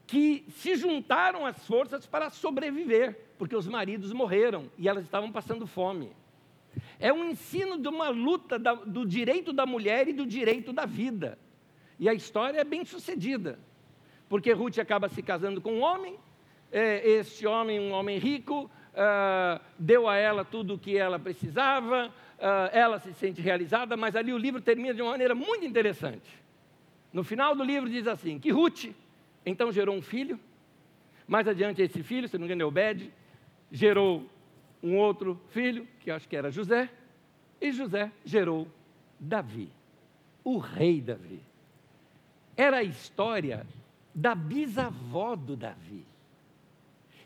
que 0.06 0.44
se 0.48 0.74
juntaram 0.74 1.46
as 1.46 1.64
forças 1.66 2.04
para 2.04 2.30
sobreviver, 2.30 3.16
porque 3.38 3.54
os 3.54 3.68
maridos 3.68 4.12
morreram 4.12 4.68
e 4.76 4.88
elas 4.88 5.04
estavam 5.04 5.30
passando 5.30 5.68
fome. 5.68 6.10
É 6.98 7.12
um 7.12 7.24
ensino 7.24 7.78
de 7.78 7.88
uma 7.88 8.08
luta 8.08 8.58
da, 8.58 8.74
do 8.74 9.06
direito 9.06 9.52
da 9.52 9.66
mulher 9.66 10.08
e 10.08 10.12
do 10.12 10.26
direito 10.26 10.72
da 10.72 10.86
vida. 10.86 11.38
E 11.98 12.08
a 12.08 12.14
história 12.14 12.60
é 12.60 12.64
bem 12.64 12.84
sucedida, 12.84 13.58
porque 14.28 14.52
Ruth 14.52 14.78
acaba 14.78 15.08
se 15.08 15.22
casando 15.22 15.60
com 15.60 15.74
um 15.74 15.82
homem, 15.82 16.16
é, 16.72 17.06
este 17.08 17.46
homem, 17.46 17.80
um 17.80 17.92
homem 17.92 18.18
rico, 18.18 18.70
uh, 18.90 19.60
deu 19.78 20.08
a 20.08 20.16
ela 20.16 20.44
tudo 20.44 20.74
o 20.74 20.78
que 20.78 20.96
ela 20.96 21.18
precisava, 21.18 22.08
uh, 22.38 22.70
ela 22.72 22.98
se 22.98 23.12
sente 23.12 23.40
realizada, 23.40 23.96
mas 23.96 24.16
ali 24.16 24.32
o 24.32 24.38
livro 24.38 24.60
termina 24.60 24.94
de 24.94 25.02
uma 25.02 25.12
maneira 25.12 25.34
muito 25.34 25.64
interessante. 25.64 26.40
No 27.12 27.24
final 27.24 27.54
do 27.54 27.64
livro 27.64 27.90
diz 27.90 28.06
assim: 28.06 28.38
que 28.38 28.50
Ruth 28.50 28.86
então 29.44 29.72
gerou 29.72 29.96
um 29.96 30.02
filho, 30.02 30.38
mais 31.26 31.46
adiante 31.48 31.82
esse 31.82 32.02
filho, 32.02 32.28
se 32.28 32.36
não 32.36 32.46
me 32.46 32.46
engano 32.46 32.62
é 32.62 32.66
Obed, 32.66 33.12
gerou 33.70 34.26
um 34.82 34.96
outro 34.96 35.40
filho, 35.50 35.86
que 36.00 36.10
acho 36.10 36.28
que 36.28 36.36
era 36.36 36.50
José, 36.50 36.90
e 37.60 37.72
José 37.72 38.10
gerou 38.24 38.66
Davi, 39.18 39.70
o 40.42 40.58
rei 40.58 41.00
Davi. 41.00 41.40
Era 42.56 42.78
a 42.78 42.82
história 42.82 43.66
da 44.14 44.34
bisavó 44.34 45.36
do 45.36 45.56
Davi. 45.56 46.04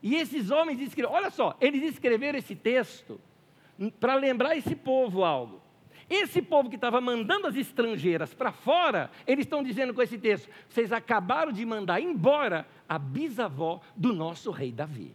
E 0.03 0.17
esses 0.17 0.51
homens 0.51 0.81
escreveram, 0.81 1.17
olha 1.17 1.31
só, 1.31 1.57
eles 1.61 1.83
escreveram 1.83 2.39
esse 2.39 2.55
texto 2.55 3.21
para 3.99 4.15
lembrar 4.15 4.57
esse 4.57 4.75
povo 4.75 5.25
algo. 5.25 5.63
Esse 6.09 6.43
povo 6.43 6.69
que 6.69 6.77
estava 6.77 7.01
mandando 7.01 7.47
as 7.47 7.57
estrangeiras 7.57 8.35
para 8.35 8.53
fora, 8.53 9.11
eles 9.27 9.47
estão 9.47 9.63
dizendo 9.63 9.95
com 9.95 10.03
esse 10.03 10.19
texto: 10.19 10.51
vocês 10.69 10.93
acabaram 10.93 11.51
de 11.51 11.65
mandar 11.65 12.01
embora 12.01 12.67
a 12.87 12.99
bisavó 12.99 13.81
do 13.97 14.13
nosso 14.13 14.51
rei 14.51 14.71
Davi. 14.71 15.15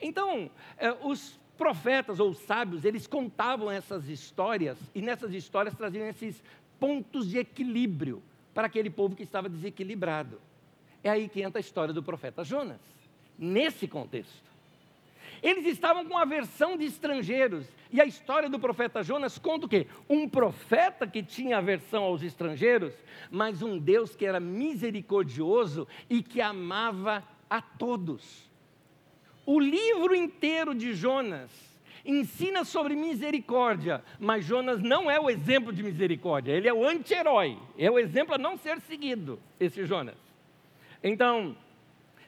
Então, 0.00 0.50
eh, 0.78 0.96
os 1.02 1.38
profetas 1.56 2.20
ou 2.20 2.32
sábios, 2.32 2.84
eles 2.84 3.06
contavam 3.06 3.70
essas 3.70 4.08
histórias 4.08 4.78
e 4.94 5.02
nessas 5.02 5.34
histórias 5.34 5.74
traziam 5.74 6.06
esses 6.06 6.42
pontos 6.78 7.28
de 7.28 7.38
equilíbrio 7.38 8.22
para 8.54 8.66
aquele 8.66 8.88
povo 8.88 9.16
que 9.16 9.24
estava 9.24 9.48
desequilibrado. 9.48 10.40
É 11.02 11.10
aí 11.10 11.28
que 11.28 11.42
entra 11.42 11.58
a 11.58 11.60
história 11.60 11.92
do 11.92 12.02
profeta 12.02 12.44
Jonas, 12.44 12.80
nesse 13.38 13.86
contexto. 13.88 14.48
Eles 15.42 15.66
estavam 15.66 16.04
com 16.04 16.18
aversão 16.18 16.76
de 16.76 16.84
estrangeiros. 16.84 17.66
E 17.92 18.00
a 18.00 18.04
história 18.04 18.48
do 18.48 18.58
profeta 18.58 19.02
Jonas 19.02 19.38
conta 19.38 19.66
o 19.66 19.68
quê? 19.68 19.86
Um 20.08 20.28
profeta 20.28 21.06
que 21.06 21.22
tinha 21.22 21.58
aversão 21.58 22.04
aos 22.04 22.22
estrangeiros, 22.22 22.92
mas 23.30 23.62
um 23.62 23.78
Deus 23.78 24.14
que 24.14 24.26
era 24.26 24.40
misericordioso 24.40 25.86
e 26.10 26.22
que 26.22 26.40
amava 26.40 27.24
a 27.48 27.62
todos. 27.62 28.47
O 29.50 29.58
livro 29.58 30.14
inteiro 30.14 30.74
de 30.74 30.92
Jonas 30.92 31.50
ensina 32.04 32.64
sobre 32.64 32.94
misericórdia, 32.94 34.04
mas 34.20 34.44
Jonas 34.44 34.82
não 34.82 35.10
é 35.10 35.18
o 35.18 35.30
exemplo 35.30 35.72
de 35.72 35.82
misericórdia, 35.82 36.52
ele 36.52 36.68
é 36.68 36.74
o 36.74 36.86
anti-herói, 36.86 37.56
é 37.78 37.90
o 37.90 37.98
exemplo 37.98 38.34
a 38.34 38.38
não 38.38 38.58
ser 38.58 38.78
seguido, 38.82 39.40
esse 39.58 39.86
Jonas. 39.86 40.18
Então, 41.02 41.56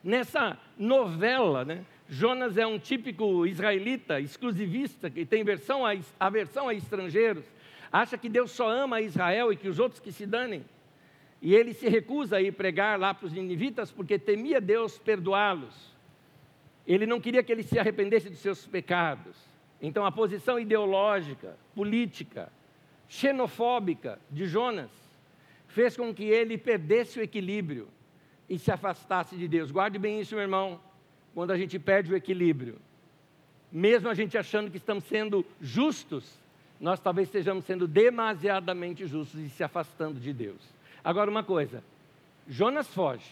nessa 0.02 0.56
novela, 0.78 1.62
né, 1.62 1.85
Jonas 2.09 2.56
é 2.56 2.66
um 2.66 2.78
típico 2.78 3.46
israelita, 3.46 4.18
exclusivista, 4.18 5.11
que 5.11 5.26
tem 5.26 5.44
versão 5.44 5.85
a, 5.85 5.94
aversão 6.18 6.70
a 6.70 6.74
estrangeiros, 6.74 7.44
acha 7.92 8.16
que 8.16 8.30
Deus 8.30 8.50
só 8.50 8.66
ama 8.66 9.02
Israel 9.02 9.52
e 9.52 9.56
que 9.56 9.68
os 9.68 9.78
outros 9.78 10.00
que 10.00 10.11
se 10.11 10.24
danem. 10.24 10.64
E 11.42 11.54
ele 11.54 11.74
se 11.74 11.87
recusa 11.87 12.38
a 12.38 12.40
ir 12.40 12.52
pregar 12.52 12.98
lá 12.98 13.12
para 13.12 13.26
os 13.26 13.33
ninivitas 13.35 13.92
porque 13.92 14.18
temia 14.18 14.59
Deus 14.59 14.96
perdoá-los. 14.96 16.00
Ele 16.92 17.07
não 17.07 17.20
queria 17.20 17.40
que 17.40 17.53
eles 17.53 17.66
se 17.66 17.79
arrependessem 17.79 18.33
dos 18.33 18.40
seus 18.40 18.66
pecados. 18.66 19.37
Então, 19.81 20.05
a 20.05 20.11
posição 20.11 20.59
ideológica, 20.59 21.57
política, 21.72 22.53
xenofóbica 23.09 24.18
de 24.29 24.44
Jonas 24.46 24.90
fez 25.68 25.96
com 25.96 26.12
que 26.12 26.24
ele 26.24 26.59
perdesse 26.59 27.20
o 27.20 27.22
equilíbrio 27.22 27.87
e 28.48 28.59
se 28.59 28.72
afastasse 28.72 29.37
de 29.37 29.46
Deus. 29.46 29.70
Guarde 29.70 30.00
bem 30.00 30.20
isso, 30.20 30.35
meu 30.35 30.42
irmão, 30.42 30.81
quando 31.33 31.53
a 31.53 31.57
gente 31.57 31.79
perde 31.79 32.12
o 32.12 32.16
equilíbrio. 32.16 32.76
Mesmo 33.70 34.09
a 34.09 34.14
gente 34.14 34.37
achando 34.37 34.68
que 34.68 34.76
estamos 34.76 35.05
sendo 35.05 35.46
justos, 35.61 36.40
nós 36.81 36.98
talvez 36.98 37.29
estejamos 37.29 37.64
sendo 37.66 37.87
demasiadamente 37.87 39.07
justos 39.07 39.38
e 39.38 39.48
se 39.48 39.62
afastando 39.62 40.18
de 40.18 40.33
Deus. 40.33 40.61
Agora, 41.05 41.31
uma 41.31 41.44
coisa: 41.44 41.85
Jonas 42.48 42.88
foge, 42.88 43.31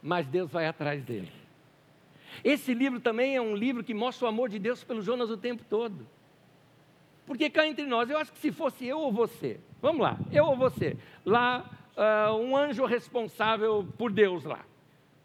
mas 0.00 0.28
Deus 0.28 0.52
vai 0.52 0.68
atrás 0.68 1.02
dele. 1.02 1.43
Esse 2.42 2.74
livro 2.74 3.00
também 3.00 3.36
é 3.36 3.40
um 3.40 3.54
livro 3.54 3.84
que 3.84 3.94
mostra 3.94 4.26
o 4.26 4.28
amor 4.28 4.48
de 4.48 4.58
Deus 4.58 4.82
pelo 4.82 5.02
Jonas 5.02 5.30
o 5.30 5.36
tempo 5.36 5.62
todo. 5.68 6.06
Porque 7.26 7.48
cá 7.48 7.66
entre 7.66 7.86
nós, 7.86 8.10
eu 8.10 8.18
acho 8.18 8.32
que 8.32 8.38
se 8.38 8.52
fosse 8.52 8.86
eu 8.86 8.98
ou 8.98 9.12
você, 9.12 9.58
vamos 9.80 10.02
lá, 10.02 10.18
eu 10.30 10.44
ou 10.44 10.56
você, 10.56 10.96
lá, 11.24 11.70
uh, 11.96 12.36
um 12.36 12.56
anjo 12.56 12.84
responsável 12.84 13.86
por 13.96 14.12
Deus 14.12 14.44
lá. 14.44 14.64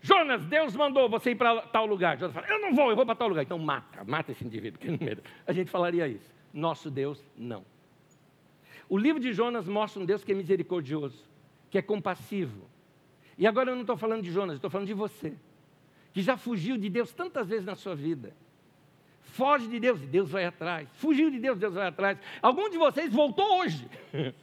Jonas, 0.01 0.45
Deus 0.45 0.75
mandou 0.75 1.09
você 1.09 1.31
ir 1.31 1.35
para 1.35 1.61
tal 1.63 1.85
lugar. 1.85 2.17
Jonas 2.17 2.33
fala, 2.33 2.47
eu 2.47 2.61
não 2.61 2.73
vou, 2.73 2.89
eu 2.89 2.95
vou 2.95 3.05
para 3.05 3.15
tal 3.15 3.27
lugar. 3.27 3.43
Então 3.43 3.59
mata, 3.59 4.03
mata 4.05 4.31
esse 4.31 4.45
indivíduo, 4.45 4.79
que 4.79 4.89
não 4.89 4.97
medo. 4.97 5.21
A 5.45 5.51
gente 5.51 5.69
falaria 5.69 6.07
isso. 6.07 6.33
Nosso 6.53 6.89
Deus, 6.89 7.21
não. 7.37 7.65
O 8.87 8.97
livro 8.97 9.21
de 9.21 9.33
Jonas 9.33 9.67
mostra 9.67 10.01
um 10.01 10.05
Deus 10.05 10.23
que 10.23 10.31
é 10.31 10.35
misericordioso, 10.35 11.23
que 11.69 11.77
é 11.77 11.81
compassivo. 11.81 12.67
E 13.37 13.45
agora 13.45 13.71
eu 13.71 13.75
não 13.75 13.81
estou 13.81 13.97
falando 13.97 14.23
de 14.23 14.31
Jonas, 14.31 14.55
estou 14.55 14.69
falando 14.69 14.87
de 14.87 14.93
você, 14.93 15.33
que 16.13 16.21
já 16.21 16.37
fugiu 16.37 16.77
de 16.77 16.89
Deus 16.89 17.11
tantas 17.13 17.47
vezes 17.47 17.65
na 17.65 17.75
sua 17.75 17.95
vida. 17.95 18.33
Foge 19.21 19.67
de 19.67 19.79
Deus 19.79 20.01
e 20.01 20.05
Deus 20.05 20.29
vai 20.29 20.45
atrás. 20.45 20.89
Fugiu 20.93 21.29
de 21.29 21.39
Deus, 21.39 21.57
Deus 21.57 21.73
vai 21.73 21.87
atrás. 21.87 22.17
Algum 22.41 22.69
de 22.69 22.77
vocês 22.77 23.11
voltou 23.11 23.59
hoje. 23.59 23.87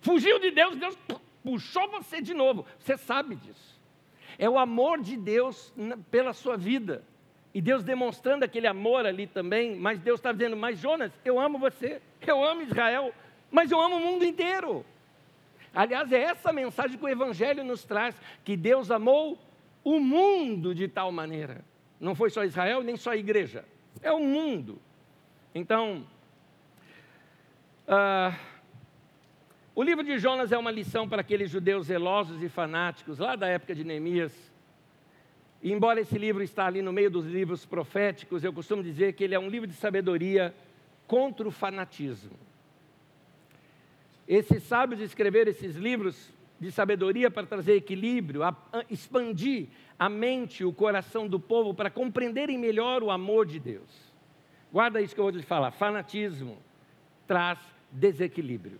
Fugiu 0.00 0.38
de 0.38 0.50
Deus, 0.50 0.76
Deus 0.76 0.96
puxou 1.42 1.88
você 1.90 2.20
de 2.20 2.32
novo. 2.32 2.64
Você 2.78 2.96
sabe 2.96 3.36
disso. 3.36 3.80
É 4.38 4.48
o 4.48 4.58
amor 4.58 5.00
de 5.00 5.16
Deus 5.16 5.72
pela 6.10 6.32
sua 6.32 6.56
vida. 6.56 7.04
E 7.54 7.60
Deus 7.60 7.84
demonstrando 7.84 8.44
aquele 8.44 8.66
amor 8.66 9.04
ali 9.04 9.26
também, 9.26 9.76
mas 9.76 9.98
Deus 10.00 10.18
está 10.18 10.32
dizendo: 10.32 10.56
Mas 10.56 10.78
Jonas, 10.78 11.12
eu 11.24 11.38
amo 11.38 11.58
você, 11.58 12.00
eu 12.26 12.42
amo 12.42 12.62
Israel, 12.62 13.12
mas 13.50 13.70
eu 13.70 13.78
amo 13.78 13.96
o 13.96 14.00
mundo 14.00 14.24
inteiro. 14.24 14.86
Aliás, 15.74 16.10
é 16.12 16.20
essa 16.20 16.52
mensagem 16.52 16.96
que 16.96 17.04
o 17.04 17.08
Evangelho 17.08 17.62
nos 17.62 17.84
traz: 17.84 18.14
que 18.42 18.56
Deus 18.56 18.90
amou 18.90 19.38
o 19.84 19.98
mundo 19.98 20.74
de 20.74 20.88
tal 20.88 21.10
maneira. 21.10 21.64
Não 22.00 22.14
foi 22.14 22.30
só 22.30 22.44
Israel, 22.44 22.82
nem 22.82 22.96
só 22.96 23.10
a 23.10 23.16
igreja, 23.16 23.64
é 24.00 24.12
o 24.12 24.20
mundo. 24.20 24.80
Então, 25.54 26.06
uh, 27.86 28.36
o 29.74 29.82
livro 29.82 30.02
de 30.04 30.18
Jonas 30.18 30.52
é 30.52 30.58
uma 30.58 30.70
lição 30.70 31.08
para 31.08 31.20
aqueles 31.20 31.50
judeus 31.50 31.86
zelosos 31.86 32.42
e 32.42 32.48
fanáticos 32.48 33.18
lá 33.18 33.36
da 33.36 33.46
época 33.46 33.74
de 33.74 33.84
Neemias 33.84 34.52
e 35.62 35.70
embora 35.70 36.00
esse 36.00 36.18
livro 36.18 36.42
está 36.42 36.66
ali 36.66 36.82
no 36.82 36.92
meio 36.92 37.08
dos 37.08 37.24
livros 37.24 37.64
proféticos, 37.64 38.42
eu 38.42 38.52
costumo 38.52 38.82
dizer 38.82 39.12
que 39.12 39.22
ele 39.22 39.34
é 39.34 39.38
um 39.38 39.48
livro 39.48 39.68
de 39.68 39.74
sabedoria 39.74 40.52
contra 41.06 41.46
o 41.46 41.52
fanatismo. 41.52 42.36
Esses 44.26 44.64
sábios 44.64 45.00
escreveram 45.00 45.52
esses 45.52 45.76
livros 45.76 46.30
de 46.62 46.70
sabedoria 46.70 47.28
para 47.28 47.44
trazer 47.44 47.74
equilíbrio, 47.74 48.44
a, 48.44 48.56
a, 48.72 48.84
expandir 48.88 49.66
a 49.98 50.08
mente, 50.08 50.64
o 50.64 50.72
coração 50.72 51.26
do 51.26 51.40
povo 51.40 51.74
para 51.74 51.90
compreenderem 51.90 52.56
melhor 52.56 53.02
o 53.02 53.10
amor 53.10 53.46
de 53.46 53.58
Deus. 53.58 54.12
Guarda 54.72 55.00
isso 55.00 55.12
que 55.12 55.20
eu 55.20 55.24
vou 55.24 55.32
te 55.32 55.42
falar: 55.42 55.72
fanatismo 55.72 56.56
traz 57.26 57.58
desequilíbrio. 57.90 58.78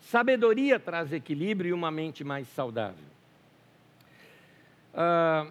Sabedoria 0.00 0.78
traz 0.78 1.14
equilíbrio 1.14 1.70
e 1.70 1.72
uma 1.72 1.90
mente 1.90 2.22
mais 2.22 2.46
saudável. 2.48 3.06
Uh, 4.92 5.50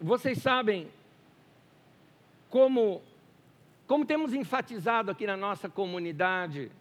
vocês 0.00 0.38
sabem 0.38 0.88
como, 2.48 3.00
como 3.86 4.04
temos 4.04 4.34
enfatizado 4.34 5.12
aqui 5.12 5.28
na 5.28 5.36
nossa 5.36 5.68
comunidade 5.68 6.72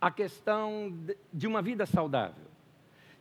a 0.00 0.10
questão 0.10 0.90
de 1.30 1.46
uma 1.46 1.60
vida 1.60 1.84
saudável. 1.84 2.47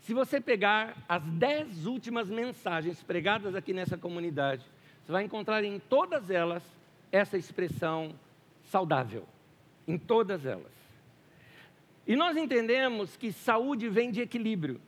Se 0.07 0.13
você 0.13 0.39
pegar 0.39 0.95
as 1.09 1.21
dez 1.21 1.85
últimas 1.85 2.29
mensagens 2.29 3.03
pregadas 3.03 3.53
aqui 3.55 3.73
nessa 3.73 3.97
comunidade, 3.97 4.65
você 5.03 5.11
vai 5.11 5.25
encontrar 5.25 5.61
em 5.65 5.79
todas 5.79 6.29
elas 6.29 6.63
essa 7.11 7.37
expressão 7.37 8.15
saudável. 8.63 9.27
Em 9.85 9.97
todas 9.97 10.45
elas. 10.45 10.71
E 12.07 12.15
nós 12.15 12.37
entendemos 12.37 13.17
que 13.17 13.33
saúde 13.33 13.89
vem 13.89 14.09
de 14.09 14.21
equilíbrio. 14.21 14.79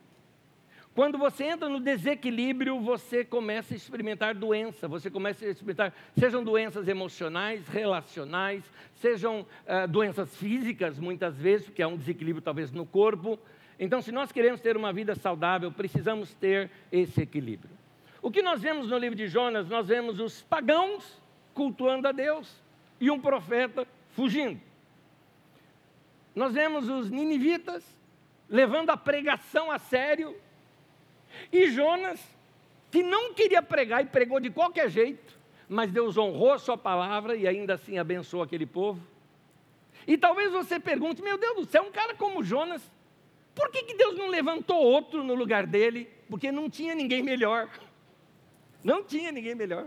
Quando 0.94 1.18
você 1.18 1.44
entra 1.44 1.68
no 1.68 1.80
desequilíbrio, 1.80 2.80
você 2.80 3.22
começa 3.22 3.74
a 3.74 3.76
experimentar 3.76 4.34
doença, 4.34 4.88
você 4.88 5.10
começa 5.10 5.44
a 5.44 5.50
experimentar, 5.50 5.94
sejam 6.18 6.42
doenças 6.42 6.88
emocionais, 6.88 7.68
relacionais, 7.68 8.64
sejam 8.94 9.42
uh, 9.42 9.86
doenças 9.86 10.34
físicas, 10.34 10.98
muitas 10.98 11.36
vezes, 11.36 11.66
porque 11.66 11.82
há 11.82 11.88
um 11.88 11.98
desequilíbrio 11.98 12.40
talvez 12.40 12.72
no 12.72 12.86
corpo. 12.86 13.38
Então, 13.82 14.02
se 14.02 14.12
nós 14.12 14.30
queremos 14.30 14.60
ter 14.60 14.76
uma 14.76 14.92
vida 14.92 15.14
saudável, 15.14 15.72
precisamos 15.72 16.34
ter 16.34 16.70
esse 16.92 17.22
equilíbrio. 17.22 17.70
O 18.20 18.30
que 18.30 18.42
nós 18.42 18.60
vemos 18.60 18.90
no 18.90 18.98
livro 18.98 19.16
de 19.16 19.26
Jonas, 19.26 19.70
nós 19.70 19.88
vemos 19.88 20.20
os 20.20 20.42
pagãos 20.42 21.18
cultuando 21.54 22.06
a 22.06 22.12
Deus 22.12 22.62
e 23.00 23.10
um 23.10 23.18
profeta 23.18 23.88
fugindo. 24.10 24.60
Nós 26.34 26.52
vemos 26.52 26.90
os 26.90 27.10
ninivitas 27.10 27.82
levando 28.50 28.90
a 28.90 28.98
pregação 28.98 29.70
a 29.70 29.78
sério 29.78 30.36
e 31.50 31.70
Jonas, 31.70 32.20
que 32.90 33.02
não 33.02 33.32
queria 33.32 33.62
pregar 33.62 34.02
e 34.02 34.06
pregou 34.08 34.40
de 34.40 34.50
qualquer 34.50 34.90
jeito, 34.90 35.38
mas 35.66 35.90
Deus 35.90 36.18
honrou 36.18 36.52
a 36.52 36.58
sua 36.58 36.76
palavra 36.76 37.34
e 37.34 37.48
ainda 37.48 37.74
assim 37.74 37.96
abençoou 37.96 38.42
aquele 38.42 38.66
povo. 38.66 39.00
E 40.06 40.18
talvez 40.18 40.52
você 40.52 40.78
pergunte: 40.78 41.22
meu 41.22 41.38
Deus 41.38 41.56
do 41.56 41.64
céu, 41.64 41.84
um 41.84 41.92
cara 41.92 42.14
como 42.14 42.42
Jonas, 42.42 42.82
por 43.54 43.70
que, 43.70 43.82
que 43.82 43.94
Deus 43.94 44.16
não 44.16 44.28
levantou 44.28 44.76
outro 44.76 45.22
no 45.22 45.34
lugar 45.34 45.66
dele? 45.66 46.08
Porque 46.28 46.50
não 46.50 46.70
tinha 46.70 46.94
ninguém 46.94 47.22
melhor. 47.22 47.68
Não 48.82 49.02
tinha 49.02 49.30
ninguém 49.30 49.54
melhor. 49.54 49.86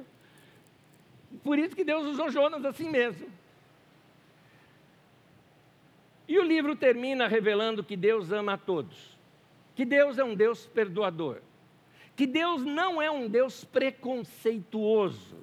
Por 1.44 1.58
isso 1.58 1.76
que 1.76 1.84
Deus 1.84 2.06
usou 2.06 2.30
Jonas 2.30 2.64
assim 2.66 2.90
mesmo. 2.90 3.28
E 6.28 6.38
o 6.38 6.44
livro 6.44 6.76
termina 6.76 7.28
revelando 7.28 7.84
que 7.84 7.98
Deus 7.98 8.32
ama 8.32 8.54
a 8.54 8.58
todos 8.58 9.14
que 9.76 9.86
Deus 9.86 10.18
é 10.18 10.24
um 10.24 10.36
Deus 10.36 10.66
perdoador, 10.68 11.42
que 12.16 12.28
Deus 12.28 12.64
não 12.64 13.02
é 13.02 13.10
um 13.10 13.28
Deus 13.28 13.64
preconceituoso, 13.64 15.38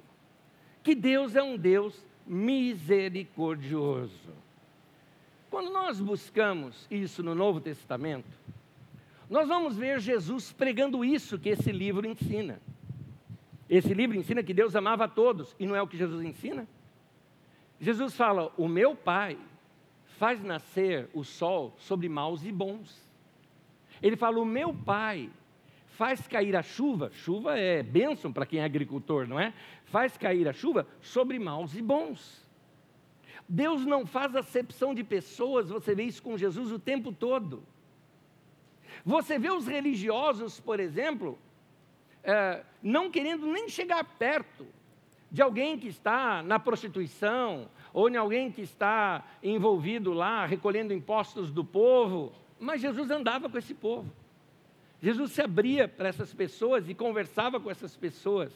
que 0.81 0.95
Deus 0.95 1.35
é 1.35 1.43
um 1.43 1.57
Deus 1.57 2.05
misericordioso. 2.25 4.31
Quando 5.51 5.69
nós 5.71 6.01
buscamos 6.01 6.87
isso 6.89 7.21
no 7.21 7.35
Novo 7.35 7.61
Testamento, 7.61 8.27
nós 9.29 9.47
vamos 9.47 9.77
ver 9.77 9.99
Jesus 9.99 10.51
pregando 10.51 11.05
isso 11.05 11.37
que 11.37 11.49
esse 11.49 11.71
livro 11.71 12.07
ensina. 12.07 12.59
Esse 13.69 13.93
livro 13.93 14.17
ensina 14.17 14.41
que 14.41 14.53
Deus 14.53 14.75
amava 14.75 15.03
a 15.03 15.07
todos, 15.07 15.55
e 15.59 15.67
não 15.67 15.75
é 15.75 15.81
o 15.81 15.87
que 15.87 15.95
Jesus 15.97 16.25
ensina? 16.25 16.67
Jesus 17.79 18.15
fala: 18.15 18.51
O 18.57 18.67
meu 18.67 18.95
Pai 18.95 19.37
faz 20.17 20.41
nascer 20.41 21.07
o 21.13 21.23
sol 21.23 21.75
sobre 21.77 22.09
maus 22.09 22.43
e 22.43 22.51
bons 22.51 23.11
ele 24.01 24.15
fala: 24.15 24.39
O 24.39 24.45
meu 24.45 24.73
pai 24.73 25.29
faz 25.89 26.27
cair 26.27 26.55
a 26.55 26.63
chuva, 26.63 27.11
chuva 27.11 27.57
é 27.57 27.83
bênção 27.83 28.33
para 28.33 28.45
quem 28.45 28.59
é 28.59 28.63
agricultor, 28.63 29.27
não 29.27 29.39
é? 29.39 29.53
Faz 29.85 30.17
cair 30.17 30.47
a 30.47 30.53
chuva 30.53 30.87
sobre 31.01 31.37
maus 31.37 31.75
e 31.75 31.81
bons. 31.81 32.49
Deus 33.47 33.85
não 33.85 34.05
faz 34.05 34.35
acepção 34.35 34.93
de 34.93 35.03
pessoas, 35.03 35.69
você 35.69 35.93
vê 35.95 36.03
isso 36.03 36.21
com 36.21 36.37
Jesus 36.37 36.71
o 36.71 36.79
tempo 36.79 37.11
todo. 37.11 37.63
Você 39.05 39.39
vê 39.39 39.51
os 39.51 39.67
religiosos, 39.67 40.59
por 40.59 40.79
exemplo, 40.79 41.37
é, 42.23 42.63
não 42.81 43.09
querendo 43.09 43.47
nem 43.47 43.67
chegar 43.67 44.03
perto 44.03 44.65
de 45.31 45.41
alguém 45.41 45.79
que 45.79 45.87
está 45.87 46.43
na 46.43 46.59
prostituição, 46.59 47.69
ou 47.93 48.09
de 48.09 48.17
alguém 48.17 48.51
que 48.51 48.61
está 48.61 49.25
envolvido 49.41 50.13
lá 50.13 50.45
recolhendo 50.45 50.93
impostos 50.93 51.51
do 51.51 51.63
povo, 51.63 52.31
mas 52.59 52.81
Jesus 52.81 53.09
andava 53.09 53.49
com 53.49 53.57
esse 53.57 53.73
povo. 53.73 54.11
Jesus 55.01 55.31
se 55.31 55.41
abria 55.41 55.87
para 55.87 56.09
essas 56.09 56.33
pessoas 56.33 56.87
e 56.87 56.93
conversava 56.93 57.59
com 57.59 57.71
essas 57.71 57.95
pessoas. 57.97 58.53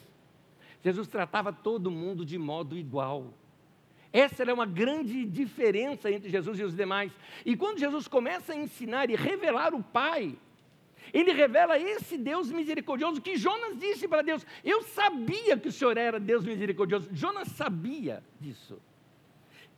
Jesus 0.84 1.08
tratava 1.08 1.52
todo 1.52 1.90
mundo 1.90 2.24
de 2.24 2.38
modo 2.38 2.78
igual. 2.78 3.34
Essa 4.16 4.44
era 4.44 4.54
uma 4.54 4.66
grande 4.66 5.26
diferença 5.26 6.10
entre 6.10 6.30
Jesus 6.30 6.58
e 6.58 6.64
os 6.64 6.74
demais. 6.74 7.12
E 7.46 7.54
quando 7.58 7.80
Jesus 7.80 8.08
começa 8.08 8.54
a 8.54 8.56
ensinar 8.56 9.10
e 9.10 9.16
revelar 9.16 9.76
o 9.76 9.84
Pai, 9.84 10.38
Ele 11.14 11.34
revela 11.34 11.78
esse 11.78 12.18
Deus 12.18 12.50
misericordioso 12.50 13.22
que 13.22 13.36
Jonas 13.36 13.78
disse 13.78 14.08
para 14.08 14.22
Deus: 14.22 14.48
Eu 14.64 14.84
sabia 14.84 15.58
que 15.58 15.68
o 15.68 15.72
Senhor 15.72 15.98
era 15.98 16.18
Deus 16.18 16.46
misericordioso. 16.46 17.10
Jonas 17.12 17.50
sabia 17.50 18.24
disso. 18.40 18.82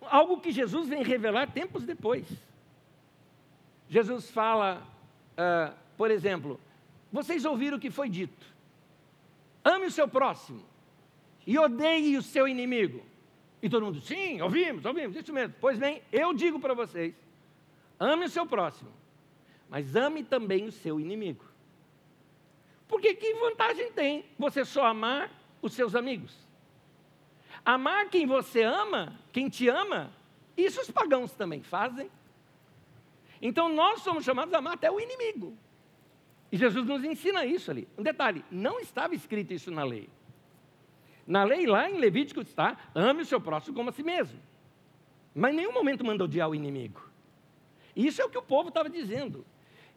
Algo 0.01 0.39
que 0.39 0.51
Jesus 0.51 0.87
vem 0.87 1.01
revelar 1.01 1.51
tempos 1.51 1.83
depois. 1.83 2.27
Jesus 3.89 4.29
fala, 4.29 4.87
uh, 5.33 5.73
por 5.97 6.11
exemplo, 6.11 6.59
vocês 7.11 7.43
ouviram 7.43 7.77
o 7.77 7.81
que 7.81 7.89
foi 7.89 8.07
dito: 8.07 8.45
ame 9.65 9.87
o 9.87 9.91
seu 9.91 10.07
próximo 10.07 10.63
e 11.47 11.57
odeie 11.57 12.17
o 12.17 12.21
seu 12.21 12.47
inimigo. 12.47 13.03
E 13.61 13.69
todo 13.69 13.85
mundo, 13.85 13.99
sim, 14.01 14.41
ouvimos, 14.41 14.85
ouvimos, 14.85 15.15
isso 15.15 15.33
mesmo. 15.33 15.55
Pois 15.59 15.79
bem, 15.79 16.01
eu 16.11 16.33
digo 16.33 16.59
para 16.59 16.73
vocês: 16.73 17.15
ame 17.99 18.25
o 18.25 18.29
seu 18.29 18.45
próximo, 18.45 18.91
mas 19.69 19.95
ame 19.95 20.23
também 20.23 20.65
o 20.65 20.71
seu 20.71 20.99
inimigo. 20.99 21.45
Porque 22.87 23.13
que 23.15 23.33
vantagem 23.33 23.91
tem 23.91 24.25
você 24.37 24.63
só 24.63 24.85
amar 24.85 25.31
os 25.61 25.73
seus 25.73 25.95
amigos? 25.95 26.47
Amar 27.65 28.09
quem 28.09 28.25
você 28.25 28.63
ama, 28.63 29.19
quem 29.33 29.49
te 29.49 29.67
ama, 29.67 30.13
isso 30.55 30.79
os 30.79 30.89
pagãos 30.89 31.33
também 31.33 31.61
fazem. 31.61 32.09
Então 33.41 33.69
nós 33.69 34.01
somos 34.01 34.23
chamados 34.23 34.53
a 34.53 34.59
amar 34.59 34.73
até 34.73 34.89
o 34.89 34.99
inimigo. 34.99 35.57
E 36.51 36.57
Jesus 36.57 36.85
nos 36.85 37.03
ensina 37.03 37.45
isso 37.45 37.69
ali. 37.69 37.87
Um 37.97 38.03
detalhe: 38.03 38.45
não 38.49 38.79
estava 38.79 39.13
escrito 39.15 39.53
isso 39.53 39.69
na 39.71 39.83
lei. 39.83 40.09
Na 41.27 41.43
lei, 41.43 41.67
lá 41.67 41.89
em 41.89 41.99
Levítico 41.99 42.41
está: 42.41 42.77
ame 42.95 43.21
o 43.21 43.25
seu 43.25 43.41
próximo 43.41 43.75
como 43.75 43.89
a 43.89 43.93
si 43.93 44.01
mesmo. 44.01 44.39
Mas 45.35 45.53
em 45.53 45.57
nenhum 45.57 45.73
momento 45.73 46.05
manda 46.05 46.23
odiar 46.23 46.49
o 46.49 46.55
inimigo. 46.55 47.07
Isso 47.95 48.21
é 48.21 48.25
o 48.25 48.29
que 48.29 48.37
o 48.37 48.41
povo 48.41 48.69
estava 48.69 48.89
dizendo. 48.89 49.45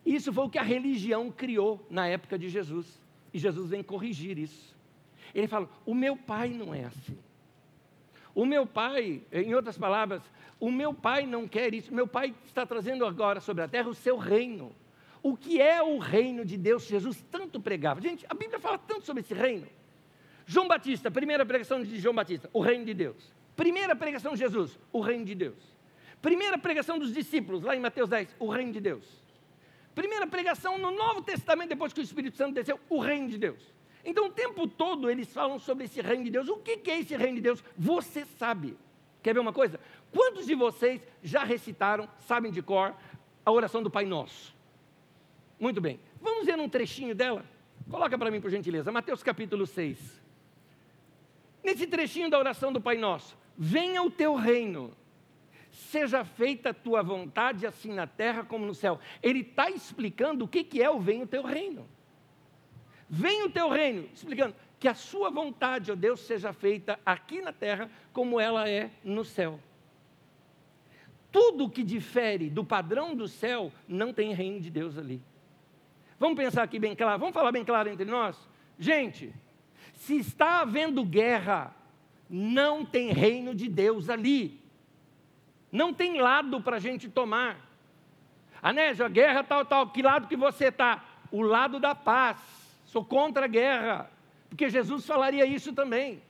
Isso 0.05 0.33
foi 0.33 0.45
o 0.45 0.51
que 0.51 0.59
a 0.59 0.62
religião 0.62 1.31
criou 1.31 1.87
na 1.88 2.07
época 2.09 2.38
de 2.38 2.49
Jesus. 2.49 3.01
E 3.33 3.38
Jesus 3.38 3.71
vem 3.71 3.83
corrigir 3.83 4.38
isso. 4.38 4.77
Ele 5.35 5.47
fala: 5.47 5.69
o 5.87 5.95
meu 5.95 6.16
pai 6.16 6.49
não 6.51 6.75
é 6.75 6.85
assim. 6.85 7.16
O 8.35 8.45
meu 8.45 8.66
pai, 8.66 9.23
em 9.33 9.55
outras 9.55 9.79
palavras, 9.79 10.23
o 10.59 10.71
meu 10.71 10.93
pai 10.93 11.27
não 11.27 11.47
quer 11.47 11.73
isso. 11.75 11.93
Meu 11.95 12.07
pai 12.07 12.35
está 12.45 12.66
trazendo 12.66 13.05
agora 13.05 13.40
sobre 13.40 13.62
a 13.62 13.69
terra 13.69 13.88
o 13.88 13.95
seu 13.95 14.16
reino. 14.16 14.73
O 15.23 15.37
que 15.37 15.61
é 15.61 15.83
o 15.83 15.99
reino 15.99 16.45
de 16.45 16.57
Deus? 16.57 16.87
Jesus 16.87 17.25
tanto 17.31 17.61
pregava. 17.61 18.01
Gente, 18.01 18.25
a 18.29 18.35
Bíblia 18.35 18.59
fala 18.59 18.79
tanto 18.79 19.05
sobre 19.05 19.21
esse 19.21 19.35
reino. 19.35 19.66
João 20.50 20.66
Batista, 20.66 21.12
primeira 21.12 21.46
pregação 21.46 21.80
de 21.80 21.96
João 22.00 22.12
Batista, 22.12 22.50
o 22.52 22.60
reino 22.60 22.84
de 22.84 22.92
Deus. 22.92 23.32
Primeira 23.54 23.94
pregação 23.94 24.32
de 24.32 24.40
Jesus, 24.40 24.76
o 24.92 24.98
reino 24.98 25.24
de 25.24 25.36
Deus. 25.36 25.54
Primeira 26.20 26.58
pregação 26.58 26.98
dos 26.98 27.14
discípulos, 27.14 27.62
lá 27.62 27.76
em 27.76 27.78
Mateus 27.78 28.08
10, 28.08 28.34
o 28.36 28.48
reino 28.50 28.72
de 28.72 28.80
Deus. 28.80 29.04
Primeira 29.94 30.26
pregação 30.26 30.76
no 30.76 30.90
Novo 30.90 31.22
Testamento, 31.22 31.68
depois 31.68 31.92
que 31.92 32.00
o 32.00 32.02
Espírito 32.02 32.36
Santo 32.36 32.54
desceu, 32.54 32.80
o 32.88 32.98
reino 32.98 33.28
de 33.28 33.38
Deus. 33.38 33.62
Então, 34.04 34.26
o 34.26 34.30
tempo 34.30 34.66
todo 34.66 35.08
eles 35.08 35.32
falam 35.32 35.56
sobre 35.60 35.84
esse 35.84 36.00
reino 36.00 36.24
de 36.24 36.30
Deus. 36.30 36.48
O 36.48 36.56
que 36.56 36.90
é 36.90 36.98
esse 36.98 37.16
reino 37.16 37.36
de 37.36 37.42
Deus? 37.42 37.62
Você 37.78 38.24
sabe. 38.36 38.76
Quer 39.22 39.34
ver 39.34 39.40
uma 39.40 39.52
coisa? 39.52 39.78
Quantos 40.10 40.46
de 40.46 40.56
vocês 40.56 41.06
já 41.22 41.44
recitaram, 41.44 42.08
sabem 42.26 42.50
de 42.50 42.60
cor, 42.60 42.92
a 43.46 43.52
oração 43.52 43.84
do 43.84 43.90
Pai 43.90 44.04
Nosso? 44.04 44.52
Muito 45.60 45.80
bem. 45.80 46.00
Vamos 46.20 46.44
ver 46.44 46.58
um 46.58 46.68
trechinho 46.68 47.14
dela? 47.14 47.44
Coloca 47.88 48.18
para 48.18 48.32
mim, 48.32 48.40
por 48.40 48.50
gentileza. 48.50 48.90
Mateus 48.90 49.22
capítulo 49.22 49.64
6. 49.64 50.19
Nesse 51.62 51.87
trechinho 51.87 52.31
da 52.31 52.38
oração 52.38 52.73
do 52.73 52.81
Pai 52.81 52.96
Nosso. 52.96 53.37
Venha 53.57 54.03
o 54.03 54.11
teu 54.11 54.35
reino. 54.35 54.96
Seja 55.70 56.25
feita 56.25 56.70
a 56.70 56.75
tua 56.75 57.03
vontade, 57.03 57.66
assim 57.66 57.92
na 57.92 58.07
terra 58.07 58.44
como 58.44 58.66
no 58.66 58.75
céu. 58.75 58.99
Ele 59.23 59.40
está 59.40 59.70
explicando 59.70 60.44
o 60.44 60.49
que, 60.49 60.64
que 60.64 60.83
é 60.83 60.90
o 60.90 60.99
venha 60.99 61.25
o 61.25 61.29
teu 61.29 61.42
reino. 61.42 61.87
Venha 63.09 63.46
o 63.46 63.51
teu 63.51 63.68
reino, 63.68 64.09
explicando 64.14 64.55
que 64.79 64.88
a 64.88 64.94
sua 64.94 65.31
vontade, 65.31 65.92
ó 65.92 65.94
Deus, 65.94 66.20
seja 66.20 66.53
feita 66.53 66.99
aqui 67.05 67.42
na 67.42 67.53
terra 67.53 67.90
como 68.12 68.40
ela 68.40 68.68
é 68.68 68.90
no 69.05 69.25
céu. 69.25 69.61
Tudo 71.31 71.68
que 71.68 71.83
difere 71.83 72.49
do 72.49 72.64
padrão 72.64 73.14
do 73.14 73.29
céu 73.29 73.73
não 73.87 74.12
tem 74.12 74.33
reino 74.33 74.61
de 74.61 74.70
Deus 74.70 74.96
ali. 74.96 75.20
Vamos 76.18 76.37
pensar 76.37 76.62
aqui 76.62 76.79
bem 76.79 76.94
claro, 76.96 77.18
vamos 77.18 77.35
falar 77.35 77.53
bem 77.53 77.64
claro 77.64 77.88
entre 77.88 78.05
nós? 78.05 78.37
Gente, 78.79 79.33
se 80.00 80.16
está 80.16 80.62
havendo 80.62 81.04
guerra, 81.04 81.76
não 82.28 82.86
tem 82.86 83.12
reino 83.12 83.54
de 83.54 83.68
Deus 83.68 84.08
ali. 84.08 84.58
Não 85.70 85.92
tem 85.92 86.18
lado 86.18 86.58
para 86.62 86.76
a 86.76 86.80
gente 86.80 87.06
tomar. 87.06 87.60
Anésia, 88.62 89.06
guerra 89.10 89.44
tal, 89.44 89.62
tal, 89.62 89.90
que 89.90 90.00
lado 90.00 90.26
que 90.26 90.36
você 90.36 90.68
está? 90.68 91.04
O 91.30 91.42
lado 91.42 91.78
da 91.78 91.94
paz. 91.94 92.38
Sou 92.86 93.04
contra 93.04 93.44
a 93.44 93.48
guerra. 93.48 94.10
Porque 94.48 94.70
Jesus 94.70 95.04
falaria 95.04 95.44
isso 95.44 95.74
também. 95.74 96.22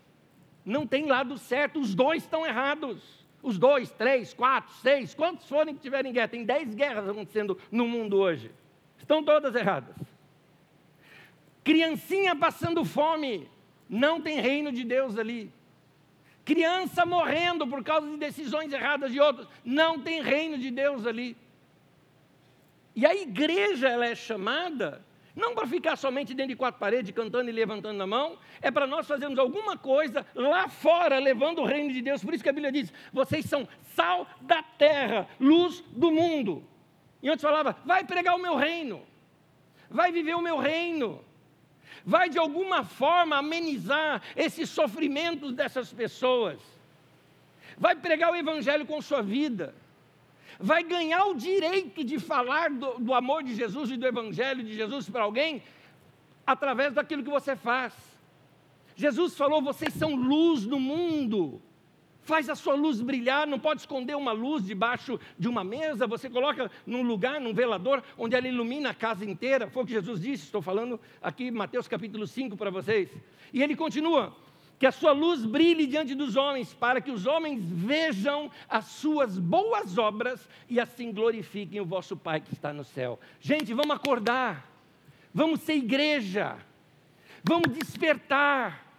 Não 0.65 0.85
tem 0.85 1.07
lado 1.07 1.39
certo, 1.39 1.79
os 1.79 1.95
dois 1.95 2.25
estão 2.25 2.45
errados. 2.45 3.25
Os 3.41 3.57
dois, 3.57 3.93
três, 3.93 4.35
quatro, 4.35 4.75
seis, 4.83 5.15
quantos 5.15 5.49
forem 5.49 5.77
que 5.77 5.81
tiverem 5.81 6.13
guerra? 6.13 6.29
Tem 6.29 6.45
dez 6.45 6.75
guerras 6.75 7.09
acontecendo 7.09 7.57
no 7.71 7.87
mundo 7.87 8.17
hoje. 8.17 8.51
Estão 8.99 9.23
todas 9.23 9.55
erradas. 9.55 9.95
Criancinha 11.63 12.35
passando 12.35 12.85
fome, 12.85 13.49
não 13.91 14.21
tem 14.21 14.41
reino 14.41 14.71
de 14.71 14.85
Deus 14.85 15.19
ali. 15.19 15.53
Criança 16.45 17.05
morrendo 17.05 17.67
por 17.67 17.85
causa 17.85 18.09
de 18.09 18.17
decisões 18.17 18.73
erradas 18.73 19.13
de 19.13 19.21
outros, 19.21 19.49
não 19.65 20.01
tem 20.01 20.23
reino 20.23 20.57
de 20.57 20.71
Deus 20.71 21.07
ali. 21.07 21.37
E 22.95 23.05
a 23.05 23.15
igreja 23.15 23.89
ela 23.89 24.07
é 24.07 24.15
chamada 24.15 25.05
não 25.35 25.55
para 25.55 25.67
ficar 25.67 25.97
somente 25.97 26.35
dentro 26.35 26.51
de 26.51 26.57
quatro 26.57 26.81
paredes, 26.81 27.11
cantando 27.13 27.49
e 27.49 27.53
levantando 27.53 28.03
a 28.03 28.07
mão, 28.07 28.39
é 28.61 28.71
para 28.71 28.87
nós 28.87 29.07
fazermos 29.07 29.39
alguma 29.39 29.77
coisa 29.77 30.27
lá 30.35 30.69
fora, 30.69 31.19
levando 31.19 31.61
o 31.61 31.65
reino 31.65 31.93
de 31.93 32.03
Deus. 32.03 32.23
Por 32.23 32.35
isso 32.35 32.43
que 32.43 32.51
a 32.51 32.53
Bíblia 32.53 32.73
diz: 32.73 32.93
vocês 33.13 33.47
são 33.47 33.67
sal 33.95 34.27
da 34.41 34.63
terra, 34.63 35.29
luz 35.39 35.81
do 35.91 36.11
mundo. 36.11 36.65
E 37.23 37.29
antes 37.29 37.43
falava, 37.43 37.77
vai 37.85 38.05
pregar 38.05 38.35
o 38.35 38.39
meu 38.39 38.57
reino, 38.57 39.03
vai 39.89 40.11
viver 40.11 40.35
o 40.35 40.43
meu 40.43 40.59
reino, 40.59 41.23
vai 42.05 42.29
de 42.29 42.39
alguma 42.39 42.85
forma 42.85 43.37
amenizar 43.37 44.23
esses 44.37 44.69
sofrimentos 44.71 45.53
dessas 45.53 45.93
pessoas, 45.93 46.59
vai 47.79 47.95
pregar 47.95 48.33
o 48.33 48.37
evangelho 48.37 48.87
com 48.87 49.01
sua 49.01 49.23
vida, 49.23 49.75
vai 50.59 50.83
ganhar 50.83 51.25
o 51.27 51.35
direito 51.35 52.05
de 52.05 52.19
falar 52.19 52.71
do, 52.71 52.99
do 52.99 53.15
amor 53.15 53.43
de 53.43 53.55
Jesus 53.55 53.91
e 53.91 53.97
do 53.97 54.07
evangelho 54.07 54.63
de 54.63 54.75
Jesus 54.75 55.09
para 55.09 55.23
alguém 55.23 55.63
através 56.47 56.93
daquilo 56.93 57.23
que 57.23 57.31
você 57.31 57.57
faz. 57.57 57.95
Jesus 58.97 59.37
falou: 59.37 59.63
vocês 59.63 59.95
são 59.95 60.15
luz 60.15 60.67
no 60.67 60.79
mundo 60.79 61.63
faz 62.31 62.49
a 62.49 62.55
sua 62.55 62.77
luz 62.77 63.01
brilhar, 63.01 63.45
não 63.45 63.59
pode 63.59 63.81
esconder 63.81 64.17
uma 64.17 64.31
luz 64.31 64.65
debaixo 64.65 65.19
de 65.37 65.49
uma 65.49 65.65
mesa, 65.65 66.07
você 66.07 66.31
coloca 66.31 66.71
num 66.87 67.03
lugar, 67.03 67.41
num 67.41 67.53
velador, 67.53 68.05
onde 68.17 68.37
ela 68.37 68.47
ilumina 68.47 68.91
a 68.91 68.95
casa 68.95 69.25
inteira. 69.25 69.69
Foi 69.69 69.83
o 69.83 69.87
que 69.87 69.93
Jesus 69.95 70.21
disse, 70.21 70.45
estou 70.45 70.63
falando 70.63 71.01
aqui, 71.21 71.51
Mateus 71.51 71.89
capítulo 71.89 72.29
5 72.29 72.57
para 72.57 72.71
vocês. 72.71 73.11
E 73.53 73.61
ele 73.61 73.75
continua: 73.75 74.33
que 74.79 74.87
a 74.87 74.93
sua 74.93 75.11
luz 75.11 75.45
brilhe 75.45 75.89
diante 75.89 76.15
dos 76.15 76.37
homens, 76.37 76.73
para 76.73 77.01
que 77.01 77.11
os 77.11 77.27
homens 77.27 77.61
vejam 77.65 78.49
as 78.69 78.85
suas 78.85 79.37
boas 79.37 79.99
obras 79.99 80.49
e 80.69 80.79
assim 80.79 81.13
glorifiquem 81.13 81.81
o 81.81 81.85
vosso 81.85 82.17
Pai 82.17 82.41
que 82.41 82.53
está 82.53 82.73
no 82.73 82.85
céu. 82.85 83.19
Gente, 83.41 83.75
vamos 83.75 83.97
acordar, 83.97 84.71
vamos 85.35 85.63
ser 85.63 85.75
igreja, 85.75 86.57
vamos 87.43 87.77
despertar 87.77 88.90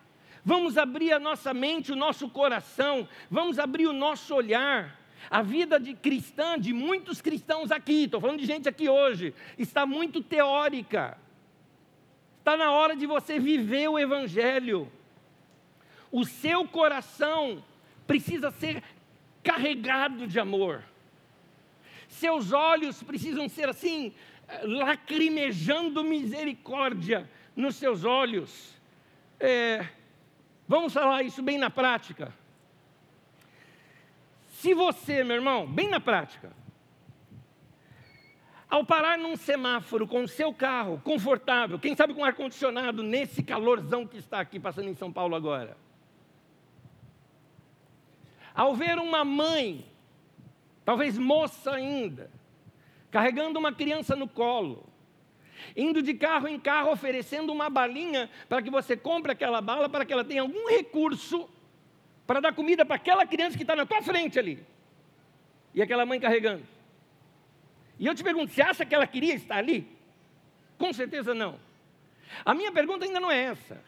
Vamos 0.44 0.78
abrir 0.78 1.14
a 1.14 1.20
nossa 1.20 1.54
mente, 1.54 1.92
o 1.92 1.96
nosso 1.96 2.30
coração, 2.30 3.08
vamos 3.30 3.60
abrir 3.60 3.88
o 3.88 3.94
nosso 3.94 4.34
olhar. 4.34 5.00
A 5.30 5.44
vida 5.44 5.80
de 5.80 5.94
cristã, 5.94 6.60
de 6.60 6.74
muitos 6.74 7.22
cristãos 7.22 7.72
aqui, 7.72 8.06
estou 8.06 8.20
falando 8.20 8.40
de 8.40 8.46
gente 8.46 8.68
aqui 8.68 8.90
hoje, 8.90 9.36
está 9.58 9.86
muito 9.86 10.22
teórica. 10.22 11.18
Está 12.40 12.58
na 12.58 12.72
hora 12.72 12.96
de 12.96 13.06
você 13.06 13.40
viver 13.40 13.88
o 13.88 14.00
Evangelho. 14.00 14.92
O 16.12 16.26
seu 16.26 16.68
coração 16.68 17.64
precisa 18.08 18.50
ser 18.50 18.84
carregado 19.44 20.26
de 20.28 20.40
amor. 20.40 20.84
Seus 22.08 22.52
olhos 22.52 23.02
precisam 23.04 23.48
ser 23.48 23.70
assim, 23.70 24.12
lacrimejando 24.64 26.04
misericórdia 26.04 27.30
nos 27.56 27.76
seus 27.76 28.04
olhos. 28.04 28.76
É, 29.40 29.88
Vamos 30.72 30.94
falar 30.94 31.22
isso 31.22 31.44
bem 31.44 31.58
na 31.58 31.70
prática. 31.70 32.34
Se 34.54 34.74
você, 34.74 35.22
meu 35.22 35.36
irmão, 35.36 35.68
bem 35.68 35.90
na 35.90 36.00
prática, 36.00 36.50
ao 38.70 38.86
parar 38.86 39.18
num 39.18 39.36
semáforo 39.36 40.08
com 40.08 40.24
o 40.24 40.30
seu 40.30 40.54
carro 40.54 41.02
confortável, 41.04 41.78
quem 41.78 41.94
sabe 41.94 42.14
com 42.14 42.24
ar-condicionado, 42.24 43.04
nesse 43.04 43.44
calorzão 43.44 44.08
que 44.08 44.16
está 44.16 44.40
aqui 44.40 44.62
passando 44.62 44.88
em 44.88 44.96
São 44.96 45.12
Paulo 45.12 45.36
agora, 45.36 45.76
ao 48.56 48.74
ver 48.74 48.98
uma 48.98 49.26
mãe, 49.26 49.86
talvez 50.86 51.18
moça 51.18 51.72
ainda, 51.72 52.32
carregando 53.12 53.60
uma 53.60 53.74
criança 53.74 54.16
no 54.16 54.26
colo, 54.26 54.88
indo 55.76 56.02
de 56.02 56.14
carro 56.14 56.48
em 56.48 56.60
carro 56.60 56.92
oferecendo 56.92 57.52
uma 57.52 57.70
balinha 57.70 58.30
para 58.48 58.62
que 58.62 58.70
você 58.70 58.96
compre 58.96 59.32
aquela 59.32 59.62
bala, 59.62 59.90
para 59.90 60.06
que 60.06 60.14
ela 60.14 60.24
tenha 60.24 60.42
algum 60.42 60.70
recurso 60.70 61.50
para 62.26 62.40
dar 62.40 62.54
comida 62.54 62.86
para 62.86 62.96
aquela 62.96 63.26
criança 63.26 63.58
que 63.58 63.64
está 63.64 63.76
na 63.76 63.86
tua 63.86 64.02
frente 64.02 64.40
ali. 64.40 64.64
E 65.74 65.82
aquela 65.82 66.06
mãe 66.06 66.20
carregando. 66.20 66.64
E 68.00 68.06
eu 68.06 68.16
te 68.16 68.24
pergunto, 68.24 68.54
você 68.54 68.62
acha 68.62 68.86
que 68.86 68.96
ela 68.96 69.06
queria 69.06 69.36
estar 69.36 69.58
ali? 69.58 69.88
Com 70.78 70.92
certeza 70.92 71.34
não. 71.34 71.60
A 72.46 72.54
minha 72.54 72.72
pergunta 72.72 73.06
ainda 73.06 73.20
não 73.20 73.32
é 73.32 73.44
essa. 73.44 73.84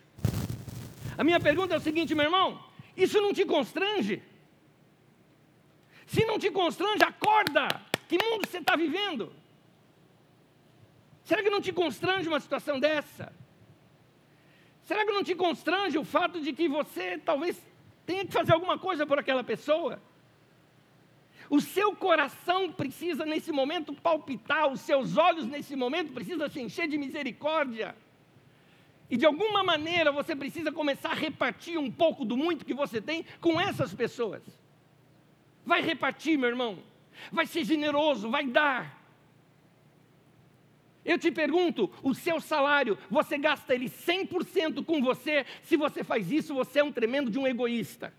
A 1.17 1.23
minha 1.23 1.39
pergunta 1.39 1.73
é 1.73 1.77
o 1.77 1.81
seguinte, 1.81 2.13
meu 2.13 2.25
irmão: 2.25 2.63
isso 2.95 3.19
não 3.21 3.33
te 3.33 3.45
constrange? 3.45 4.21
Se 6.05 6.25
não 6.25 6.37
te 6.37 6.51
constrange, 6.51 7.03
acorda! 7.03 7.67
Que 8.07 8.17
mundo 8.23 8.47
você 8.47 8.59
está 8.59 8.75
vivendo? 8.75 9.33
Será 11.23 11.41
que 11.41 11.49
não 11.49 11.61
te 11.61 11.71
constrange 11.71 12.27
uma 12.27 12.39
situação 12.39 12.79
dessa? 12.79 13.33
Será 14.83 15.05
que 15.05 15.11
não 15.11 15.23
te 15.23 15.33
constrange 15.33 15.97
o 15.97 16.03
fato 16.03 16.41
de 16.41 16.51
que 16.51 16.67
você 16.67 17.17
talvez 17.17 17.57
tenha 18.05 18.25
que 18.25 18.33
fazer 18.33 18.53
alguma 18.53 18.77
coisa 18.77 19.05
por 19.05 19.17
aquela 19.17 19.43
pessoa? 19.43 20.01
O 21.49 21.61
seu 21.61 21.95
coração 21.95 22.71
precisa 22.71 23.25
nesse 23.25 23.51
momento 23.51 23.93
palpitar, 23.93 24.71
os 24.71 24.81
seus 24.81 25.17
olhos 25.17 25.45
nesse 25.45 25.75
momento 25.75 26.11
precisam 26.11 26.49
se 26.49 26.59
encher 26.59 26.87
de 26.87 26.97
misericórdia. 26.97 27.95
E 29.09 29.15
de 29.15 29.25
alguma 29.25 29.63
maneira 29.63 30.11
você 30.11 30.35
precisa 30.35 30.71
começar 30.71 31.11
a 31.11 31.15
repartir 31.15 31.77
um 31.77 31.91
pouco 31.91 32.25
do 32.25 32.35
muito 32.35 32.65
que 32.65 32.73
você 32.73 33.01
tem 33.01 33.25
com 33.39 33.59
essas 33.59 33.93
pessoas. 33.93 34.41
Vai 35.65 35.81
repartir, 35.81 36.37
meu 36.37 36.49
irmão. 36.49 36.79
Vai 37.31 37.45
ser 37.45 37.63
generoso, 37.63 38.29
vai 38.29 38.45
dar. 38.45 39.02
Eu 41.05 41.17
te 41.17 41.31
pergunto, 41.31 41.91
o 42.01 42.13
seu 42.13 42.39
salário, 42.39 42.97
você 43.09 43.37
gasta 43.37 43.73
ele 43.73 43.89
100% 43.89 44.85
com 44.85 45.01
você? 45.01 45.45
Se 45.61 45.75
você 45.75 46.03
faz 46.03 46.31
isso, 46.31 46.53
você 46.53 46.79
é 46.79 46.83
um 46.83 46.91
tremendo 46.91 47.29
de 47.29 47.37
um 47.37 47.47
egoísta. 47.47 48.13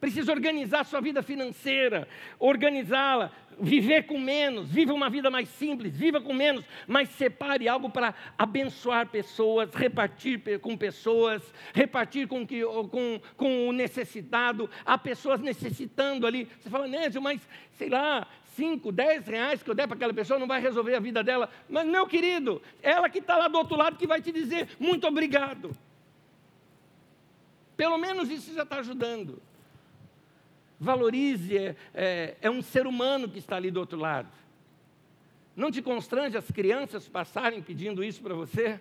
Precisa 0.00 0.32
organizar 0.32 0.84
sua 0.84 1.00
vida 1.00 1.22
financeira, 1.22 2.06
organizá-la, 2.38 3.32
viver 3.58 4.04
com 4.04 4.18
menos, 4.18 4.70
viva 4.70 4.92
uma 4.92 5.08
vida 5.08 5.30
mais 5.30 5.48
simples, 5.48 5.96
viva 5.96 6.20
com 6.20 6.34
menos, 6.34 6.64
mas 6.86 7.08
separe 7.08 7.68
algo 7.68 7.88
para 7.88 8.14
abençoar 8.36 9.08
pessoas, 9.08 9.74
repartir 9.74 10.60
com 10.60 10.76
pessoas, 10.76 11.42
repartir 11.72 12.28
com, 12.28 12.46
que, 12.46 12.62
com, 12.90 13.20
com 13.36 13.68
o 13.68 13.72
necessitado. 13.72 14.68
Há 14.84 14.98
pessoas 14.98 15.40
necessitando 15.40 16.26
ali. 16.26 16.48
Você 16.60 16.68
fala, 16.68 16.86
Nézio, 16.86 17.22
mas 17.22 17.40
sei 17.78 17.88
lá, 17.88 18.26
5, 18.54 18.92
10 18.92 19.26
reais 19.26 19.62
que 19.62 19.70
eu 19.70 19.74
der 19.74 19.86
para 19.86 19.96
aquela 19.96 20.14
pessoa 20.14 20.38
não 20.38 20.46
vai 20.46 20.60
resolver 20.60 20.94
a 20.94 21.00
vida 21.00 21.22
dela. 21.22 21.48
Mas, 21.68 21.86
meu 21.86 22.06
querido, 22.06 22.62
ela 22.82 23.08
que 23.08 23.18
está 23.18 23.36
lá 23.36 23.48
do 23.48 23.58
outro 23.58 23.76
lado 23.76 23.96
que 23.96 24.06
vai 24.06 24.20
te 24.20 24.32
dizer 24.32 24.68
muito 24.78 25.06
obrigado. 25.06 25.76
Pelo 27.76 27.98
menos 27.98 28.30
isso 28.30 28.54
já 28.54 28.62
está 28.62 28.78
ajudando. 28.78 29.42
Valorize, 30.78 31.56
é, 31.56 31.76
é, 31.92 32.36
é 32.42 32.50
um 32.50 32.62
ser 32.62 32.86
humano 32.86 33.28
que 33.28 33.38
está 33.38 33.56
ali 33.56 33.70
do 33.70 33.80
outro 33.80 33.98
lado. 33.98 34.28
Não 35.56 35.70
te 35.70 35.82
constrange 35.82 36.36
as 36.36 36.50
crianças 36.50 37.08
passarem 37.08 37.62
pedindo 37.62 38.02
isso 38.02 38.22
para 38.22 38.34
você? 38.34 38.80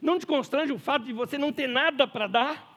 Não 0.00 0.18
te 0.18 0.26
constrange 0.26 0.72
o 0.72 0.78
fato 0.78 1.04
de 1.04 1.12
você 1.12 1.38
não 1.38 1.52
ter 1.52 1.66
nada 1.66 2.06
para 2.06 2.26
dar? 2.26 2.72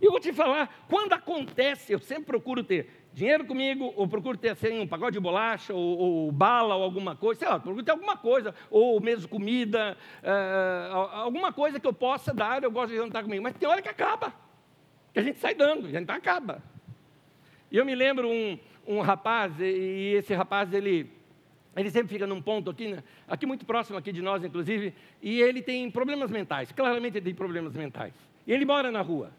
E 0.00 0.04
eu 0.04 0.10
vou 0.10 0.20
te 0.20 0.32
falar, 0.32 0.86
quando 0.88 1.12
acontece, 1.12 1.92
eu 1.92 1.98
sempre 1.98 2.24
procuro 2.24 2.62
ter 2.62 3.07
dinheiro 3.12 3.44
comigo, 3.44 3.92
ou 3.96 4.06
procuro 4.06 4.38
ter 4.38 4.50
assim, 4.50 4.80
um 4.80 4.86
pacote 4.86 5.12
de 5.12 5.20
bolacha, 5.20 5.74
ou, 5.74 5.98
ou, 5.98 6.32
bala, 6.32 6.76
ou 6.76 6.82
alguma 6.82 7.16
coisa, 7.16 7.40
sei 7.40 7.48
lá, 7.48 7.58
procuro 7.58 7.82
ter 7.82 7.90
alguma 7.90 8.16
coisa, 8.16 8.54
ou 8.70 9.00
mesmo 9.00 9.28
comida, 9.28 9.96
uh, 10.22 10.96
alguma 11.12 11.52
coisa 11.52 11.80
que 11.80 11.86
eu 11.86 11.92
possa 11.92 12.32
dar, 12.32 12.62
eu 12.62 12.70
gosto 12.70 12.90
de 12.90 12.96
jantar 12.96 13.22
comigo, 13.22 13.42
mas 13.42 13.56
tem 13.56 13.68
hora 13.68 13.82
que 13.82 13.88
acaba 13.88 14.32
que 15.12 15.18
a 15.18 15.22
gente 15.22 15.40
sai 15.40 15.54
dando, 15.54 15.86
a 15.86 15.90
gente 15.90 16.10
acaba. 16.10 16.62
E 17.70 17.76
eu 17.76 17.84
me 17.84 17.94
lembro 17.94 18.28
um, 18.28 18.58
um 18.86 19.00
rapaz, 19.00 19.52
e 19.58 20.14
esse 20.16 20.32
rapaz, 20.32 20.72
ele, 20.72 21.10
ele 21.76 21.90
sempre 21.90 22.08
fica 22.08 22.26
num 22.26 22.40
ponto 22.40 22.70
aqui, 22.70 22.88
né, 22.88 23.02
aqui 23.26 23.44
muito 23.44 23.66
próximo 23.66 23.98
aqui 23.98 24.12
de 24.12 24.22
nós, 24.22 24.44
inclusive, 24.44 24.94
e 25.20 25.40
ele 25.40 25.60
tem 25.60 25.90
problemas 25.90 26.30
mentais, 26.30 26.70
claramente 26.70 27.16
ele 27.16 27.24
tem 27.24 27.34
problemas 27.34 27.74
mentais. 27.74 28.14
E 28.46 28.52
ele 28.52 28.64
mora 28.64 28.92
na 28.92 29.00
rua. 29.00 29.32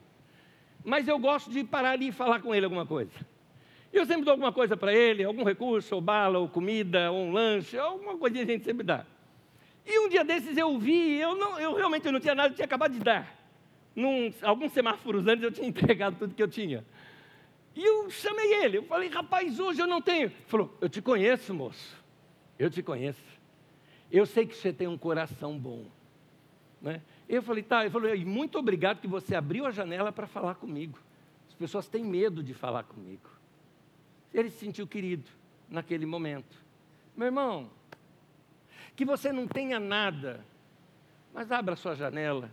Mas 0.83 1.07
eu 1.07 1.17
gosto 1.17 1.49
de 1.49 1.63
parar 1.63 1.91
ali 1.91 2.09
e 2.09 2.11
falar 2.11 2.41
com 2.41 2.53
ele 2.53 2.65
alguma 2.65 2.85
coisa. 2.85 3.11
Eu 3.91 4.05
sempre 4.05 4.23
dou 4.23 4.31
alguma 4.31 4.53
coisa 4.53 4.77
para 4.77 4.93
ele, 4.93 5.23
algum 5.23 5.43
recurso, 5.43 5.95
ou 5.95 6.01
bala, 6.01 6.39
ou 6.39 6.47
comida, 6.47 7.11
ou 7.11 7.25
um 7.25 7.31
lanche, 7.31 7.77
alguma 7.77 8.17
coisinha 8.17 8.43
a 8.43 8.47
gente 8.47 8.63
sempre 8.63 8.83
dá. 8.83 9.05
E 9.85 9.99
um 9.99 10.09
dia 10.09 10.23
desses 10.23 10.57
eu 10.57 10.77
vi, 10.77 11.19
eu, 11.19 11.35
não, 11.35 11.59
eu 11.59 11.73
realmente 11.73 12.09
não 12.11 12.19
tinha 12.19 12.35
nada, 12.35 12.49
eu 12.49 12.55
tinha 12.55 12.65
acabado 12.65 12.93
de 12.93 12.99
dar 12.99 13.39
num, 13.99 14.31
alguns 14.41 14.71
semáforos 14.71 15.27
antes 15.27 15.43
eu 15.43 15.51
tinha 15.51 15.67
entregado 15.67 16.17
tudo 16.17 16.33
que 16.33 16.41
eu 16.41 16.47
tinha. 16.47 16.85
E 17.75 17.85
eu 17.85 18.09
chamei 18.09 18.63
ele, 18.63 18.77
eu 18.77 18.83
falei, 18.83 19.09
rapaz, 19.09 19.59
hoje 19.59 19.81
eu 19.81 19.87
não 19.87 20.01
tenho. 20.01 20.27
Ele 20.27 20.35
falou, 20.47 20.75
eu 20.81 20.89
te 20.89 21.01
conheço, 21.01 21.53
moço. 21.53 21.97
Eu 22.57 22.69
te 22.69 22.81
conheço. 22.81 23.21
Eu 24.11 24.25
sei 24.25 24.45
que 24.45 24.55
você 24.55 24.73
tem 24.73 24.87
um 24.87 24.97
coração 24.97 25.57
bom. 25.57 25.85
Né? 26.81 27.01
Eu 27.27 27.43
falei, 27.43 27.61
tá, 27.61 27.81
ele 27.81 27.89
falou, 27.89 28.17
muito 28.25 28.57
obrigado 28.57 28.99
que 28.99 29.07
você 29.07 29.35
abriu 29.35 29.65
a 29.65 29.71
janela 29.71 30.11
para 30.11 30.27
falar 30.27 30.55
comigo. 30.55 30.99
As 31.47 31.53
pessoas 31.53 31.87
têm 31.87 32.03
medo 32.03 32.41
de 32.41 32.53
falar 32.53 32.83
comigo. 32.83 33.29
Ele 34.33 34.49
se 34.49 34.59
sentiu 34.59 34.87
querido 34.87 35.29
naquele 35.69 36.05
momento. 36.05 36.57
Meu 37.15 37.27
irmão, 37.27 37.69
que 38.95 39.05
você 39.05 39.31
não 39.31 39.47
tenha 39.47 39.79
nada, 39.79 40.45
mas 41.33 41.51
abra 41.51 41.75
sua 41.75 41.95
janela 41.95 42.51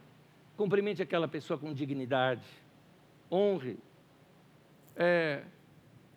Cumprimente 0.57 1.03
aquela 1.03 1.29
pessoa 1.29 1.59
com 1.59 1.73
dignidade. 1.73 2.47
Honre. 3.31 3.77
É, 4.97 5.43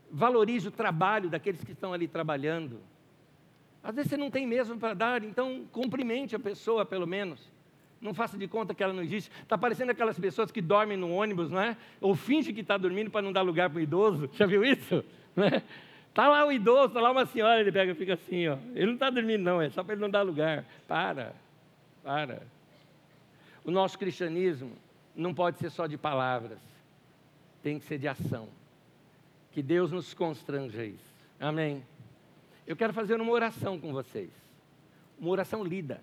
valorize 0.09 0.67
o 0.67 0.71
trabalho 0.71 1.29
daqueles 1.29 1.63
que 1.63 1.73
estão 1.73 1.91
ali 1.91 2.07
trabalhando. 2.07 2.79
Às 3.83 3.95
vezes 3.95 4.09
você 4.09 4.17
não 4.17 4.31
tem 4.31 4.47
mesmo 4.47 4.77
para 4.77 4.93
dar, 4.93 5.23
então 5.23 5.65
cumprimente 5.71 6.35
a 6.35 6.39
pessoa, 6.39 6.85
pelo 6.85 7.05
menos. 7.05 7.51
Não 7.99 8.13
faça 8.13 8.37
de 8.37 8.47
conta 8.47 8.73
que 8.73 8.81
ela 8.81 8.93
não 8.93 9.03
existe. 9.03 9.29
Está 9.41 9.57
parecendo 9.57 9.91
aquelas 9.91 10.17
pessoas 10.17 10.51
que 10.51 10.61
dormem 10.61 10.95
no 10.95 11.11
ônibus, 11.11 11.51
não 11.51 11.59
é? 11.59 11.75
Ou 11.99 12.15
finge 12.15 12.53
que 12.53 12.61
está 12.61 12.77
dormindo 12.77 13.11
para 13.11 13.21
não 13.21 13.33
dar 13.33 13.41
lugar 13.41 13.69
para 13.69 13.79
o 13.79 13.81
idoso. 13.81 14.29
Já 14.33 14.45
viu 14.45 14.63
isso? 14.63 15.03
Está 15.47 16.23
Tá 16.23 16.27
lá 16.27 16.45
o 16.45 16.51
idoso, 16.51 16.87
está 16.87 16.99
lá 16.99 17.11
uma 17.11 17.25
senhora, 17.25 17.61
ele 17.61 17.71
pega 17.71 17.91
e 17.91 17.95
fica 17.95 18.13
assim, 18.15 18.47
ó. 18.47 18.57
Ele 18.73 18.87
não 18.87 18.93
está 18.95 19.09
dormindo, 19.09 19.43
não, 19.43 19.61
é 19.61 19.69
só 19.69 19.83
para 19.83 19.93
ele 19.93 20.01
não 20.01 20.09
dar 20.09 20.21
lugar. 20.21 20.65
Para, 20.87 21.33
para. 22.03 22.41
O 23.63 23.71
nosso 23.71 23.97
cristianismo 23.97 24.71
não 25.15 25.33
pode 25.33 25.59
ser 25.59 25.69
só 25.69 25.85
de 25.87 25.97
palavras, 25.97 26.59
tem 27.61 27.79
que 27.79 27.85
ser 27.85 27.99
de 27.99 28.07
ação. 28.07 28.49
Que 29.51 29.61
Deus 29.61 29.91
nos 29.91 30.13
constranja 30.13 30.83
isso. 30.83 31.13
Amém. 31.39 31.83
Eu 32.67 32.75
quero 32.75 32.93
fazer 32.93 33.19
uma 33.19 33.31
oração 33.31 33.79
com 33.79 33.93
vocês. 33.93 34.29
Uma 35.19 35.29
oração 35.29 35.63
lida. 35.63 36.01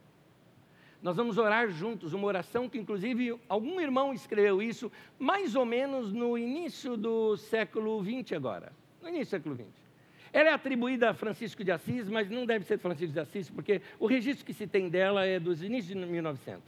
Nós 1.03 1.17
vamos 1.17 1.37
orar 1.39 1.69
juntos, 1.69 2.13
uma 2.13 2.27
oração 2.27 2.69
que, 2.69 2.79
inclusive, 2.79 3.39
algum 3.49 3.81
irmão 3.81 4.15
escreveu 4.15 4.63
isso, 4.63 4.91
mais 5.19 5.55
ou 5.55 5.65
menos 5.65 6.13
no 6.13 6.39
início 6.39 6.97
do 6.97 7.37
século 7.37 8.03
XX 8.03 8.33
agora. 8.33 8.73
No 9.07 9.11
início 9.11 9.27
do 9.27 9.31
século 9.31 9.55
XX. 9.55 9.67
Ela 10.33 10.49
é 10.49 10.53
atribuída 10.53 11.11
a 11.11 11.15
Francisco 11.15 11.63
de 11.63 11.71
Assis, 11.71 12.09
mas 12.09 12.29
não 12.29 12.45
deve 12.45 12.65
ser 12.65 12.77
Francisco 12.77 13.13
de 13.13 13.21
Assis, 13.21 13.49
porque 13.49 13.81
o 14.01 14.07
registro 14.09 14.45
que 14.45 14.53
se 14.53 14.67
tem 14.67 14.89
dela 14.89 15.25
é 15.25 15.39
dos 15.39 15.63
inícios 15.63 15.97
de 15.97 16.05
1900. 16.05 16.61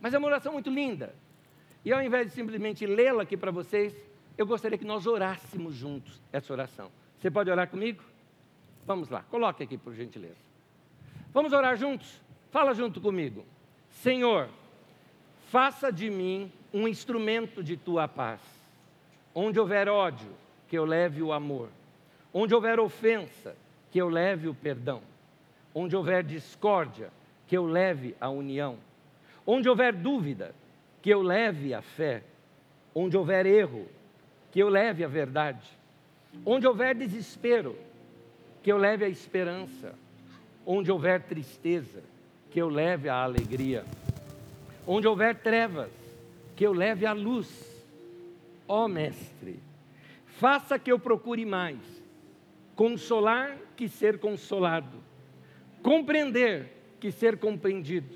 Mas 0.00 0.14
é 0.14 0.18
uma 0.18 0.28
oração 0.28 0.52
muito 0.52 0.70
linda. 0.70 1.12
E 1.84 1.92
ao 1.92 2.00
invés 2.00 2.28
de 2.28 2.34
simplesmente 2.34 2.86
lê-la 2.86 3.24
aqui 3.24 3.36
para 3.36 3.50
vocês, 3.50 3.92
eu 4.38 4.46
gostaria 4.46 4.78
que 4.78 4.84
nós 4.84 5.08
orássemos 5.08 5.74
juntos 5.74 6.22
essa 6.32 6.52
oração. 6.52 6.88
Você 7.18 7.32
pode 7.32 7.50
orar 7.50 7.68
comigo? 7.68 8.04
Vamos 8.86 9.10
lá, 9.10 9.24
coloque 9.24 9.64
aqui 9.64 9.76
por 9.76 9.92
gentileza. 9.92 10.36
Vamos 11.34 11.52
orar 11.52 11.76
juntos? 11.76 12.22
Fala 12.52 12.74
junto 12.74 13.00
comigo. 13.00 13.44
Senhor, 13.90 14.48
faça 15.50 15.90
de 15.90 16.08
mim 16.08 16.52
um 16.72 16.86
instrumento 16.86 17.60
de 17.60 17.76
tua 17.76 18.06
paz. 18.06 18.40
Onde 19.34 19.58
houver 19.58 19.88
ódio, 19.88 20.41
que 20.72 20.78
eu 20.78 20.86
leve 20.86 21.22
o 21.22 21.34
amor. 21.34 21.68
Onde 22.32 22.54
houver 22.54 22.80
ofensa, 22.80 23.54
que 23.90 23.98
eu 24.00 24.08
leve 24.08 24.48
o 24.48 24.54
perdão. 24.54 25.02
Onde 25.74 25.94
houver 25.94 26.24
discórdia, 26.24 27.10
que 27.46 27.54
eu 27.54 27.66
leve 27.66 28.16
a 28.18 28.30
união 28.30 28.78
Onde 29.46 29.68
houver 29.68 29.92
dúvida, 29.92 30.54
que 31.02 31.10
eu 31.10 31.20
leve 31.20 31.74
a 31.74 31.82
fé. 31.82 32.22
Onde 32.94 33.18
houver 33.18 33.44
erro, 33.44 33.86
que 34.50 34.60
eu 34.60 34.70
leve 34.70 35.04
a 35.04 35.08
verdade. 35.08 35.68
Onde 36.46 36.66
houver 36.66 36.94
desespero, 36.94 37.76
que 38.62 38.72
eu 38.72 38.78
leve 38.78 39.04
a 39.04 39.10
esperança. 39.10 39.94
Onde 40.64 40.90
houver 40.90 41.20
tristeza, 41.20 42.02
que 42.50 42.58
eu 42.58 42.70
leve 42.70 43.10
a 43.10 43.16
alegria. 43.16 43.84
Onde 44.86 45.06
houver 45.06 45.36
trevas, 45.36 45.92
que 46.56 46.64
eu 46.64 46.72
leve 46.72 47.04
a 47.04 47.12
luz. 47.12 47.70
Ó 48.66 48.86
oh, 48.86 48.88
Mestre, 48.88 49.60
faça 50.42 50.76
que 50.76 50.90
eu 50.90 50.98
procure 50.98 51.46
mais 51.46 51.78
consolar 52.74 53.56
que 53.76 53.88
ser 53.88 54.18
consolado, 54.18 55.00
Compreender 55.80 56.70
que 57.00 57.10
ser 57.10 57.38
compreendido, 57.38 58.14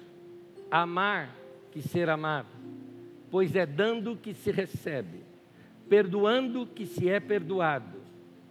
amar 0.71 1.35
que 1.73 1.83
ser 1.83 2.09
amado, 2.09 2.47
pois 3.29 3.57
é 3.57 3.67
dando 3.67 4.17
que 4.17 4.33
se 4.33 4.53
recebe, 4.53 5.25
perdoando 5.89 6.65
que 6.65 6.87
se 6.87 7.09
é 7.09 7.19
perdoado, 7.19 7.99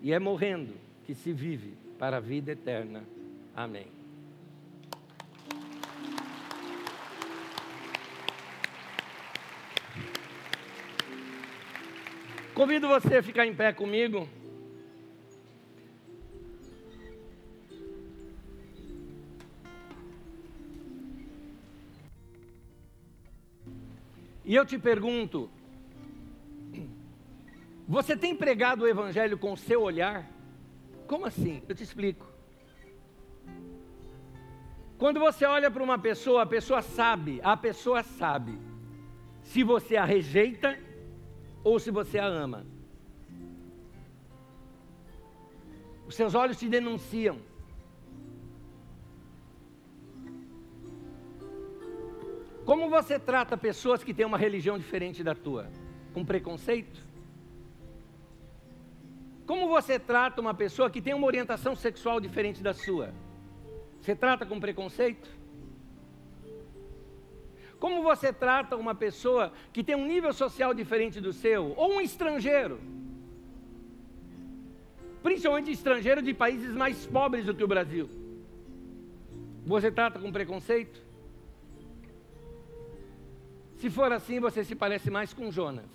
e 0.01 0.11
é 0.11 0.19
morrendo 0.19 0.73
que 1.05 1.15
se 1.15 1.31
vive 1.31 1.77
para 1.97 2.17
a 2.17 2.19
vida 2.19 2.51
eterna. 2.51 3.03
Amém. 3.55 3.94
Convido 12.55 12.87
você 12.87 13.17
a 13.17 13.21
ficar 13.21 13.45
em 13.45 13.53
pé 13.53 13.73
comigo. 13.73 14.29
E 24.45 24.55
eu 24.55 24.65
te 24.65 24.79
pergunto: 24.79 25.49
você 27.85 28.15
tem 28.15 28.33
pregado 28.33 28.85
o 28.85 28.87
Evangelho 28.87 29.37
com 29.37 29.51
o 29.51 29.57
seu 29.57 29.81
olhar? 29.81 30.25
Como 31.07 31.25
assim? 31.25 31.61
Eu 31.67 31.75
te 31.75 31.83
explico. 31.83 32.25
Quando 34.97 35.19
você 35.19 35.43
olha 35.45 35.69
para 35.69 35.83
uma 35.83 35.99
pessoa, 35.99 36.43
a 36.43 36.45
pessoa 36.45 36.81
sabe, 36.81 37.41
a 37.43 37.57
pessoa 37.57 38.01
sabe 38.01 38.57
se 39.43 39.61
você 39.61 39.97
a 39.97 40.05
rejeita 40.05 40.84
ou 41.65 41.79
se 41.79 41.89
você 41.89 42.19
a 42.19 42.27
ama. 42.27 42.63
Os 46.07 46.13
seus 46.13 46.35
olhos 46.35 46.57
te 46.59 46.69
denunciam. 46.69 47.39
Como 52.63 52.87
você 52.87 53.17
trata 53.17 53.57
pessoas 53.57 54.03
que 54.03 54.13
têm 54.13 54.27
uma 54.27 54.37
religião 54.37 54.77
diferente 54.77 55.23
da 55.23 55.33
tua? 55.33 55.67
Com 56.13 56.23
preconceito? 56.23 56.99
Como 59.47 59.67
você 59.67 59.97
trata 59.99 60.41
uma 60.41 60.53
pessoa 60.53 60.89
que 60.89 61.01
tem 61.01 61.15
uma 61.15 61.25
orientação 61.25 61.75
sexual 61.75 62.19
diferente 62.19 62.61
da 62.61 62.73
sua? 62.73 63.11
Você 64.01 64.15
trata 64.15 64.45
com 64.45 64.59
preconceito? 64.59 65.27
Como 67.79 68.01
você 68.01 68.31
trata 68.31 68.75
uma 68.75 68.95
pessoa 68.95 69.51
que 69.73 69.83
tem 69.83 69.95
um 69.95 70.07
nível 70.07 70.33
social 70.33 70.73
diferente 70.73 71.19
do 71.19 71.33
seu? 71.33 71.73
Ou 71.75 71.95
um 71.95 72.01
estrangeiro? 72.01 72.79
Principalmente 75.21 75.71
estrangeiro 75.71 76.21
de 76.21 76.33
países 76.33 76.73
mais 76.73 77.05
pobres 77.05 77.45
do 77.45 77.53
que 77.53 77.63
o 77.63 77.67
Brasil. 77.67 78.09
Você 79.65 79.91
trata 79.91 80.19
com 80.19 80.31
preconceito? 80.31 81.01
Se 83.77 83.89
for 83.89 84.11
assim, 84.11 84.39
você 84.39 84.63
se 84.63 84.75
parece 84.75 85.09
mais 85.11 85.33
com 85.33 85.51
Jonas. 85.51 85.89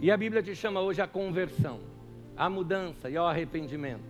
E 0.00 0.10
a 0.10 0.16
Bíblia 0.16 0.42
te 0.42 0.54
chama 0.54 0.80
hoje 0.80 1.02
a 1.02 1.06
conversão, 1.06 1.80
a 2.36 2.48
mudança 2.48 3.10
e 3.10 3.16
ao 3.16 3.26
arrependimento. 3.26 4.09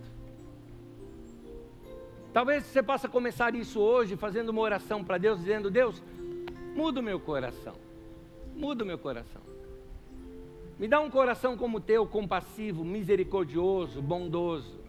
Talvez 2.32 2.64
você 2.64 2.82
possa 2.82 3.08
começar 3.08 3.54
isso 3.54 3.80
hoje 3.80 4.16
fazendo 4.16 4.50
uma 4.50 4.60
oração 4.60 5.04
para 5.04 5.18
Deus, 5.18 5.38
dizendo: 5.40 5.70
Deus, 5.70 6.02
muda 6.74 7.00
o 7.00 7.02
meu 7.02 7.18
coração, 7.18 7.74
muda 8.54 8.84
o 8.84 8.86
meu 8.86 8.98
coração. 8.98 9.42
Me 10.78 10.88
dá 10.88 11.00
um 11.00 11.10
coração 11.10 11.56
como 11.56 11.78
o 11.78 11.80
teu, 11.80 12.06
compassivo, 12.06 12.84
misericordioso, 12.84 14.00
bondoso. 14.00 14.80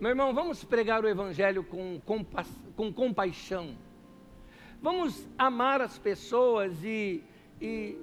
Meu 0.00 0.10
irmão, 0.10 0.34
vamos 0.34 0.64
pregar 0.64 1.04
o 1.04 1.08
Evangelho 1.08 1.62
com, 1.64 2.00
compa 2.04 2.44
com 2.76 2.92
compaixão 2.92 3.74
Vamos 4.82 5.24
amar 5.38 5.80
as 5.80 5.96
pessoas 5.96 6.82
e, 6.82 7.22
e 7.60 7.96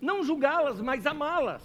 não 0.00 0.24
julgá-las, 0.24 0.80
mas 0.80 1.06
amá-las, 1.06 1.62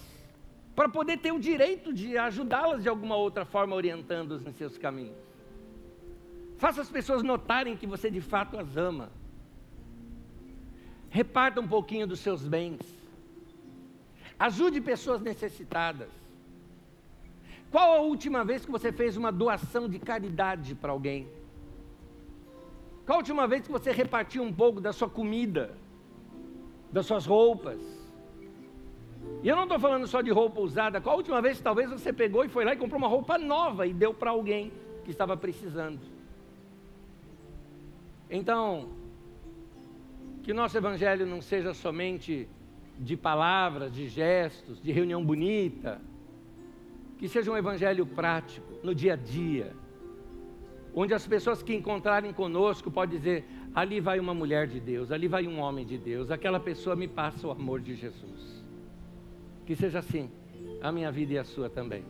para 0.75 0.89
poder 0.89 1.17
ter 1.17 1.31
o 1.31 1.39
direito 1.39 1.93
de 1.93 2.17
ajudá-las 2.17 2.81
de 2.81 2.89
alguma 2.89 3.15
outra 3.15 3.45
forma, 3.45 3.75
orientando-os 3.75 4.45
em 4.45 4.51
seus 4.53 4.77
caminhos. 4.77 5.17
Faça 6.57 6.81
as 6.81 6.89
pessoas 6.89 7.21
notarem 7.21 7.77
que 7.77 7.85
você 7.85 8.09
de 8.09 8.21
fato 8.21 8.57
as 8.57 8.75
ama. 8.75 9.11
Reparta 11.09 11.61
um 11.61 11.67
pouquinho 11.67 12.07
dos 12.07 12.19
seus 12.19 12.47
bens. 12.47 12.79
Ajude 14.39 14.81
pessoas 14.81 15.21
necessitadas. 15.21 16.09
Qual 17.69 17.91
a 17.93 18.01
última 18.01 18.43
vez 18.43 18.65
que 18.65 18.71
você 18.71 18.91
fez 18.91 19.15
uma 19.15 19.31
doação 19.31 19.87
de 19.87 19.99
caridade 19.99 20.73
para 20.73 20.91
alguém? 20.91 21.27
Qual 23.05 23.17
a 23.17 23.19
última 23.19 23.47
vez 23.47 23.63
que 23.63 23.71
você 23.71 23.91
repartiu 23.91 24.41
um 24.43 24.53
pouco 24.53 24.79
da 24.79 24.93
sua 24.93 25.09
comida, 25.09 25.75
das 26.91 27.05
suas 27.05 27.25
roupas? 27.25 27.79
E 29.41 29.49
eu 29.49 29.55
não 29.55 29.63
estou 29.63 29.79
falando 29.79 30.07
só 30.07 30.21
de 30.21 30.31
roupa 30.31 30.61
usada. 30.61 31.01
Qual 31.01 31.13
a 31.13 31.17
última 31.17 31.41
vez 31.41 31.57
que 31.57 31.63
talvez 31.63 31.89
você 31.89 32.13
pegou 32.13 32.45
e 32.45 32.49
foi 32.49 32.63
lá 32.63 32.73
e 32.73 32.77
comprou 32.77 32.97
uma 32.97 33.07
roupa 33.07 33.37
nova 33.37 33.85
e 33.85 33.93
deu 33.93 34.13
para 34.13 34.31
alguém 34.31 34.71
que 35.03 35.11
estava 35.11 35.35
precisando? 35.35 35.99
Então, 38.29 38.89
que 40.41 40.51
o 40.51 40.55
nosso 40.55 40.77
evangelho 40.77 41.25
não 41.25 41.41
seja 41.41 41.73
somente 41.73 42.47
de 42.97 43.17
palavras, 43.17 43.91
de 43.91 44.07
gestos, 44.07 44.81
de 44.81 44.91
reunião 44.91 45.23
bonita, 45.23 45.99
que 47.17 47.27
seja 47.27 47.51
um 47.51 47.57
evangelho 47.57 48.05
prático, 48.05 48.73
no 48.83 48.95
dia 48.95 49.13
a 49.13 49.15
dia 49.17 49.73
onde 50.95 51.13
as 51.13 51.25
pessoas 51.25 51.63
que 51.63 51.73
encontrarem 51.73 52.31
conosco 52.31 52.91
podem 52.91 53.17
dizer: 53.17 53.45
ali 53.73 53.99
vai 53.99 54.19
uma 54.19 54.33
mulher 54.33 54.67
de 54.67 54.79
Deus, 54.79 55.11
ali 55.11 55.27
vai 55.27 55.47
um 55.47 55.59
homem 55.59 55.85
de 55.85 55.97
Deus, 55.97 56.29
aquela 56.29 56.59
pessoa 56.59 56.95
me 56.95 57.07
passa 57.07 57.47
o 57.47 57.51
amor 57.51 57.81
de 57.81 57.95
Jesus. 57.95 58.52
Que 59.65 59.75
seja 59.75 59.99
assim, 59.99 60.29
a 60.81 60.91
minha 60.91 61.11
vida 61.11 61.33
e 61.33 61.37
a 61.37 61.43
sua 61.43 61.69
também. 61.69 62.03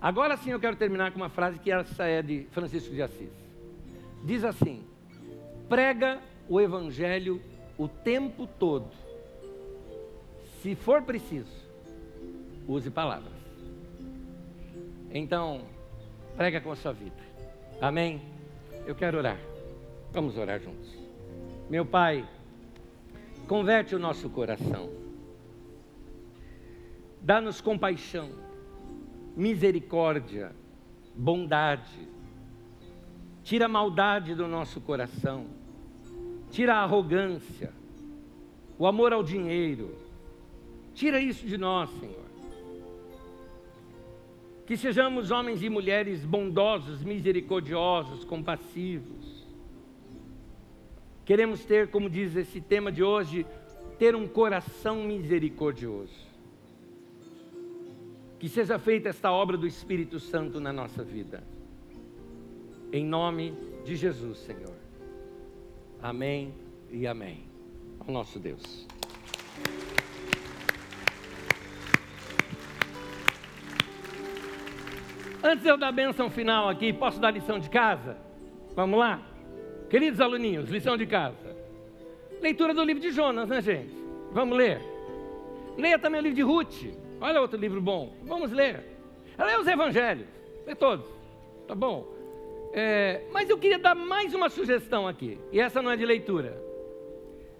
Agora 0.00 0.36
sim 0.36 0.50
eu 0.50 0.60
quero 0.60 0.76
terminar 0.76 1.12
com 1.12 1.18
uma 1.18 1.28
frase 1.28 1.58
que 1.58 1.70
essa 1.70 2.04
é 2.04 2.22
de 2.22 2.46
Francisco 2.50 2.94
de 2.94 3.02
Assis. 3.02 3.30
Diz 4.24 4.44
assim: 4.44 4.84
prega 5.68 6.20
o 6.48 6.60
evangelho 6.60 7.40
o 7.76 7.88
tempo 7.88 8.46
todo. 8.58 8.90
Se 10.62 10.74
for 10.74 11.02
preciso, 11.02 11.52
use 12.66 12.90
palavras. 12.90 13.32
Então, 15.10 15.62
prega 16.36 16.60
com 16.60 16.72
a 16.72 16.76
sua 16.76 16.92
vida. 16.92 17.16
Amém? 17.80 18.20
Eu 18.86 18.94
quero 18.94 19.18
orar. 19.18 19.38
Vamos 20.12 20.36
orar 20.36 20.60
juntos. 20.60 20.92
Meu 21.70 21.84
Pai, 21.84 22.28
converte 23.46 23.94
o 23.94 23.98
nosso 23.98 24.28
coração. 24.28 25.07
Dá-nos 27.20 27.60
compaixão, 27.60 28.30
misericórdia, 29.36 30.52
bondade. 31.14 32.08
Tira 33.42 33.66
a 33.66 33.68
maldade 33.68 34.34
do 34.34 34.46
nosso 34.46 34.80
coração. 34.80 35.46
Tira 36.50 36.74
a 36.74 36.82
arrogância, 36.82 37.72
o 38.78 38.86
amor 38.86 39.12
ao 39.12 39.22
dinheiro. 39.22 39.96
Tira 40.94 41.20
isso 41.20 41.46
de 41.46 41.58
nós, 41.58 41.90
Senhor 42.00 42.28
que 44.68 44.76
sejamos 44.76 45.30
homens 45.30 45.62
e 45.62 45.70
mulheres 45.70 46.26
bondosos, 46.26 47.02
misericordiosos, 47.02 48.22
compassivos. 48.22 49.48
Queremos 51.24 51.64
ter, 51.64 51.88
como 51.88 52.10
diz 52.10 52.36
esse 52.36 52.60
tema 52.60 52.92
de 52.92 53.02
hoje, 53.02 53.46
ter 53.98 54.14
um 54.14 54.28
coração 54.28 55.04
misericordioso. 55.04 56.27
Que 58.38 58.48
seja 58.48 58.78
feita 58.78 59.08
esta 59.08 59.32
obra 59.32 59.56
do 59.56 59.66
Espírito 59.66 60.20
Santo 60.20 60.60
na 60.60 60.72
nossa 60.72 61.02
vida. 61.02 61.42
Em 62.92 63.04
nome 63.04 63.54
de 63.84 63.96
Jesus, 63.96 64.38
Senhor. 64.38 64.74
Amém 66.00 66.54
e 66.90 67.06
amém. 67.06 67.44
Ao 68.00 68.12
nosso 68.12 68.38
Deus. 68.38 68.86
Antes 75.42 75.64
eu 75.64 75.76
dar 75.76 75.88
a 75.88 75.92
bênção 75.92 76.30
final 76.30 76.68
aqui, 76.68 76.92
posso 76.92 77.20
dar 77.20 77.30
lição 77.30 77.58
de 77.58 77.70
casa? 77.70 78.16
Vamos 78.74 78.98
lá? 78.98 79.22
Queridos 79.88 80.20
aluninhos, 80.20 80.68
lição 80.68 80.96
de 80.96 81.06
casa. 81.06 81.56
Leitura 82.40 82.74
do 82.74 82.84
livro 82.84 83.02
de 83.02 83.10
Jonas, 83.10 83.48
né, 83.48 83.60
gente? 83.60 83.94
Vamos 84.32 84.56
ler. 84.56 84.80
Leia 85.76 85.98
também 85.98 86.20
o 86.20 86.22
livro 86.22 86.36
de 86.36 86.42
Ruth. 86.42 87.07
Olha 87.20 87.40
outro 87.40 87.58
livro 87.58 87.80
bom. 87.80 88.14
Vamos 88.22 88.52
ler. 88.52 88.84
Leia 89.38 89.60
os 89.60 89.66
evangelhos. 89.66 90.26
Lê 90.66 90.74
todos. 90.74 91.06
Tá 91.66 91.74
bom? 91.74 92.06
É, 92.72 93.22
mas 93.32 93.48
eu 93.48 93.58
queria 93.58 93.78
dar 93.78 93.94
mais 93.94 94.34
uma 94.34 94.48
sugestão 94.48 95.08
aqui. 95.08 95.38
E 95.52 95.60
essa 95.60 95.80
não 95.82 95.90
é 95.90 95.96
de 95.96 96.04
leitura. 96.04 96.60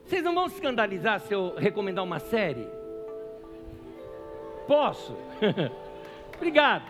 Vocês 0.05 0.23
não 0.23 0.35
vão 0.35 0.49
se 0.49 0.57
escandalizar 0.57 1.21
se 1.21 1.35
eu 1.35 1.55
recomendar 1.57 2.05
uma 2.05 2.19
série? 2.19 2.67
Posso? 4.67 5.17
Obrigado. 6.37 6.85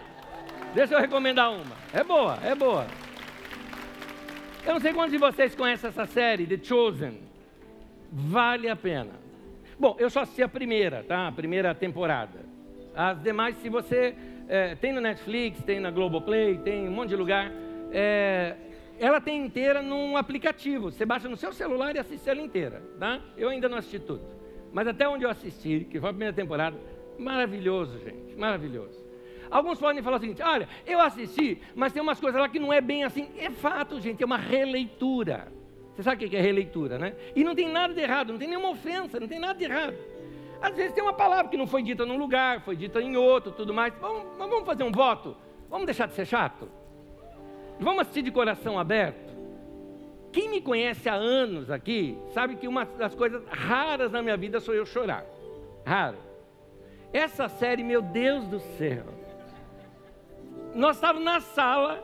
Deixa 0.75 0.95
eu 0.95 1.01
recomendar 1.01 1.51
uma. 1.53 1.77
É 1.93 2.05
boa, 2.05 2.39
é 2.45 2.55
boa. 2.55 2.87
Eu 4.67 4.75
não 4.75 4.81
sei 4.81 4.93
quantos 4.93 5.13
de 5.13 5.19
vocês 5.19 5.55
conhecem 5.55 5.89
essa 5.89 6.07
série, 6.07 6.47
The 6.47 6.63
Chosen. 6.63 7.21
Vale 8.13 8.69
a 8.69 8.77
pena. 8.77 9.13
Bom, 9.79 9.97
eu 9.99 10.11
só 10.11 10.21
assisti 10.21 10.43
a 10.43 10.49
primeira, 10.49 11.03
tá? 11.03 11.29
A 11.29 11.33
primeira 11.33 11.75
temporada. 11.75 12.48
As 12.99 13.23
demais, 13.23 13.57
se 13.59 13.69
você 13.69 14.13
é, 14.49 14.75
tem 14.75 14.93
no 14.93 15.01
Netflix, 15.01 15.63
tem 15.63 15.79
na 15.79 15.89
Globoplay, 15.89 16.59
tem 16.59 16.89
um 16.89 16.91
monte 16.91 17.11
de 17.11 17.15
lugar. 17.15 17.53
É, 17.93 18.57
ela 18.99 19.21
tem 19.21 19.41
inteira 19.47 19.81
num 19.81 20.17
aplicativo. 20.17 20.91
Você 20.91 21.07
baixa 21.07 21.29
no 21.29 21.37
seu 21.37 21.53
celular 21.53 21.95
e 21.95 22.01
assiste 22.01 22.29
ela 22.29 22.41
inteira, 22.41 22.83
tá? 22.99 23.21
Eu 23.37 23.51
ainda 23.51 23.69
não 23.69 23.79
assisti 23.79 24.01
tudo. 24.01 24.23
Mas 24.73 24.89
até 24.89 25.09
onde 25.09 25.23
eu 25.23 25.31
assisti, 25.31 25.87
que 25.89 26.01
foi 26.01 26.11
a 26.11 26.13
primeira 26.13 26.35
temporada, 26.35 26.77
maravilhoso, 27.17 28.01
gente, 28.01 28.35
maravilhoso. 28.37 28.99
Alguns 29.49 29.79
podem 29.79 30.03
falar 30.03 30.17
o 30.17 30.21
seguinte: 30.21 30.43
olha, 30.43 30.69
eu 30.85 31.01
assisti, 31.01 31.63
mas 31.77 31.93
tem 31.93 32.03
umas 32.03 32.19
coisas 32.19 32.41
lá 32.41 32.49
que 32.49 32.59
não 32.59 32.73
é 32.73 32.81
bem 32.81 33.05
assim. 33.05 33.29
É 33.39 33.49
fato, 33.49 34.01
gente, 34.01 34.25
é 34.25 34.27
uma 34.27 34.37
releitura. 34.37 35.53
Você 35.95 36.03
sabe 36.03 36.27
o 36.27 36.29
que 36.29 36.37
é 36.37 36.41
releitura, 36.41 36.99
né? 36.99 37.15
E 37.37 37.45
não 37.45 37.55
tem 37.55 37.69
nada 37.69 37.95
de 37.95 38.01
errado, 38.01 38.33
não 38.33 38.41
tem 38.41 38.49
nenhuma 38.49 38.71
ofensa, 38.71 39.21
não 39.21 39.29
tem 39.29 39.39
nada 39.39 39.55
de 39.57 39.67
errado. 39.67 39.95
Às 40.61 40.75
vezes 40.75 40.93
tem 40.93 41.03
uma 41.03 41.13
palavra 41.13 41.49
que 41.49 41.57
não 41.57 41.67
foi 41.67 41.83
dita 41.83 42.05
num 42.05 42.17
lugar, 42.17 42.61
foi 42.63 42.75
dita 42.77 43.01
em 43.01 43.17
outro, 43.17 43.53
tudo 43.53 43.73
mais. 43.73 43.95
Vamos, 44.01 44.37
vamos 44.37 44.67
fazer 44.67 44.83
um 44.83 44.93
voto? 44.93 45.37
Vamos 45.71 45.87
deixar 45.87 46.07
de 46.07 46.15
ser 46.15 46.27
chato? 46.27 46.69
Vamos 47.79 48.01
assistir 48.01 48.23
de 48.23 48.31
coração 48.31 48.79
aberto? 48.79 49.37
Quem 50.33 50.51
me 50.51 50.61
conhece 50.61 51.09
há 51.09 51.15
anos 51.15 51.71
aqui, 51.71 52.19
sabe 52.33 52.57
que 52.57 52.69
uma 52.69 52.85
das 52.85 53.15
coisas 53.15 53.43
raras 53.49 54.11
na 54.11 54.23
minha 54.23 54.37
vida 54.37 54.61
sou 54.61 54.75
eu 54.75 54.85
chorar. 54.85 55.25
Raro. 55.87 56.19
Essa 57.13 57.49
série, 57.49 57.83
meu 57.83 58.03
Deus 58.03 58.47
do 58.47 58.61
céu. 58.61 59.05
Nós 60.75 60.97
estávamos 60.97 61.25
na 61.25 61.41
sala, 61.41 62.03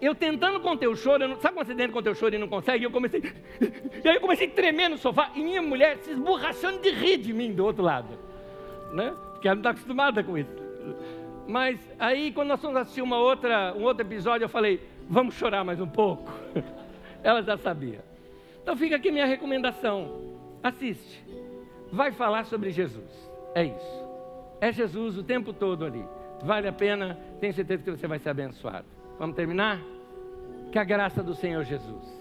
eu 0.00 0.14
tentando 0.14 0.60
conter 0.60 0.88
o 0.88 0.94
choro, 0.94 1.26
não, 1.26 1.36
sabe 1.40 1.54
quando 1.54 1.66
você 1.66 1.74
tenta 1.74 1.92
conter 1.92 2.10
o 2.10 2.14
choro 2.14 2.34
e 2.34 2.38
não 2.38 2.48
consegue? 2.48 2.84
Eu 2.84 2.90
comecei, 2.90 3.20
e 4.04 4.08
aí 4.08 4.16
eu 4.16 4.20
comecei 4.20 4.46
a 4.46 4.50
tremer 4.50 4.88
no 4.88 4.98
sofá, 4.98 5.30
e 5.34 5.42
minha 5.42 5.60
mulher 5.60 5.98
se 5.98 6.10
esborrachando 6.12 6.80
de 6.80 6.90
rir 6.90 7.18
de 7.18 7.32
mim 7.32 7.52
do 7.52 7.64
outro 7.64 7.82
lado, 7.82 8.08
né? 8.92 9.14
Porque 9.32 9.48
ela 9.48 9.56
não 9.56 9.60
está 9.60 9.70
acostumada 9.70 10.22
com 10.22 10.36
isso. 10.38 10.68
Mas 11.46 11.80
aí, 11.98 12.30
quando 12.32 12.48
nós 12.48 12.60
fomos 12.60 12.76
assistir 12.76 13.00
uma 13.00 13.18
outra, 13.18 13.74
um 13.74 13.82
outro 13.82 14.06
episódio, 14.06 14.44
eu 14.44 14.48
falei, 14.50 14.80
vamos 15.08 15.34
chorar 15.34 15.64
mais 15.64 15.80
um 15.80 15.86
pouco. 15.86 16.30
Ela 17.24 17.42
já 17.42 17.56
sabia. 17.56 18.04
Então 18.62 18.76
fica 18.76 18.96
aqui 18.96 19.10
minha 19.10 19.24
recomendação. 19.24 20.36
Assiste. 20.62 21.24
Vai 21.90 22.12
falar 22.12 22.44
sobre 22.44 22.70
Jesus. 22.70 23.30
É 23.54 23.64
isso. 23.64 24.08
É 24.60 24.70
Jesus 24.70 25.16
o 25.16 25.22
tempo 25.22 25.54
todo 25.54 25.86
ali. 25.86 26.04
Vale 26.42 26.68
a 26.68 26.72
pena, 26.72 27.18
tenho 27.40 27.54
certeza 27.54 27.82
que 27.82 27.90
você 27.92 28.06
vai 28.06 28.18
ser 28.18 28.28
abençoado. 28.28 28.97
Vamos 29.18 29.36
terminar? 29.36 29.80
Que 30.70 30.78
a 30.78 30.84
graça 30.84 31.22
do 31.22 31.34
Senhor 31.34 31.64
Jesus 31.64 32.18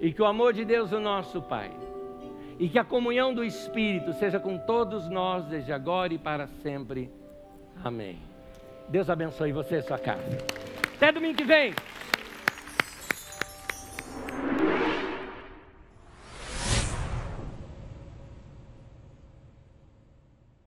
e 0.00 0.12
que 0.12 0.22
o 0.22 0.26
amor 0.26 0.54
de 0.54 0.64
Deus, 0.64 0.92
o 0.92 0.98
nosso 0.98 1.42
Pai, 1.42 1.70
e 2.58 2.68
que 2.68 2.78
a 2.78 2.84
comunhão 2.84 3.34
do 3.34 3.44
Espírito 3.44 4.12
seja 4.14 4.40
com 4.40 4.58
todos 4.58 5.08
nós 5.08 5.44
desde 5.44 5.72
agora 5.72 6.14
e 6.14 6.18
para 6.18 6.46
sempre. 6.62 7.10
Amém. 7.84 8.18
Deus 8.88 9.08
abençoe 9.08 9.52
você 9.52 9.76
e 9.76 9.82
sua 9.82 9.98
casa. 9.98 10.38
Até 10.96 11.12
domingo 11.12 11.36
que 11.36 11.44
vem. 11.44 11.74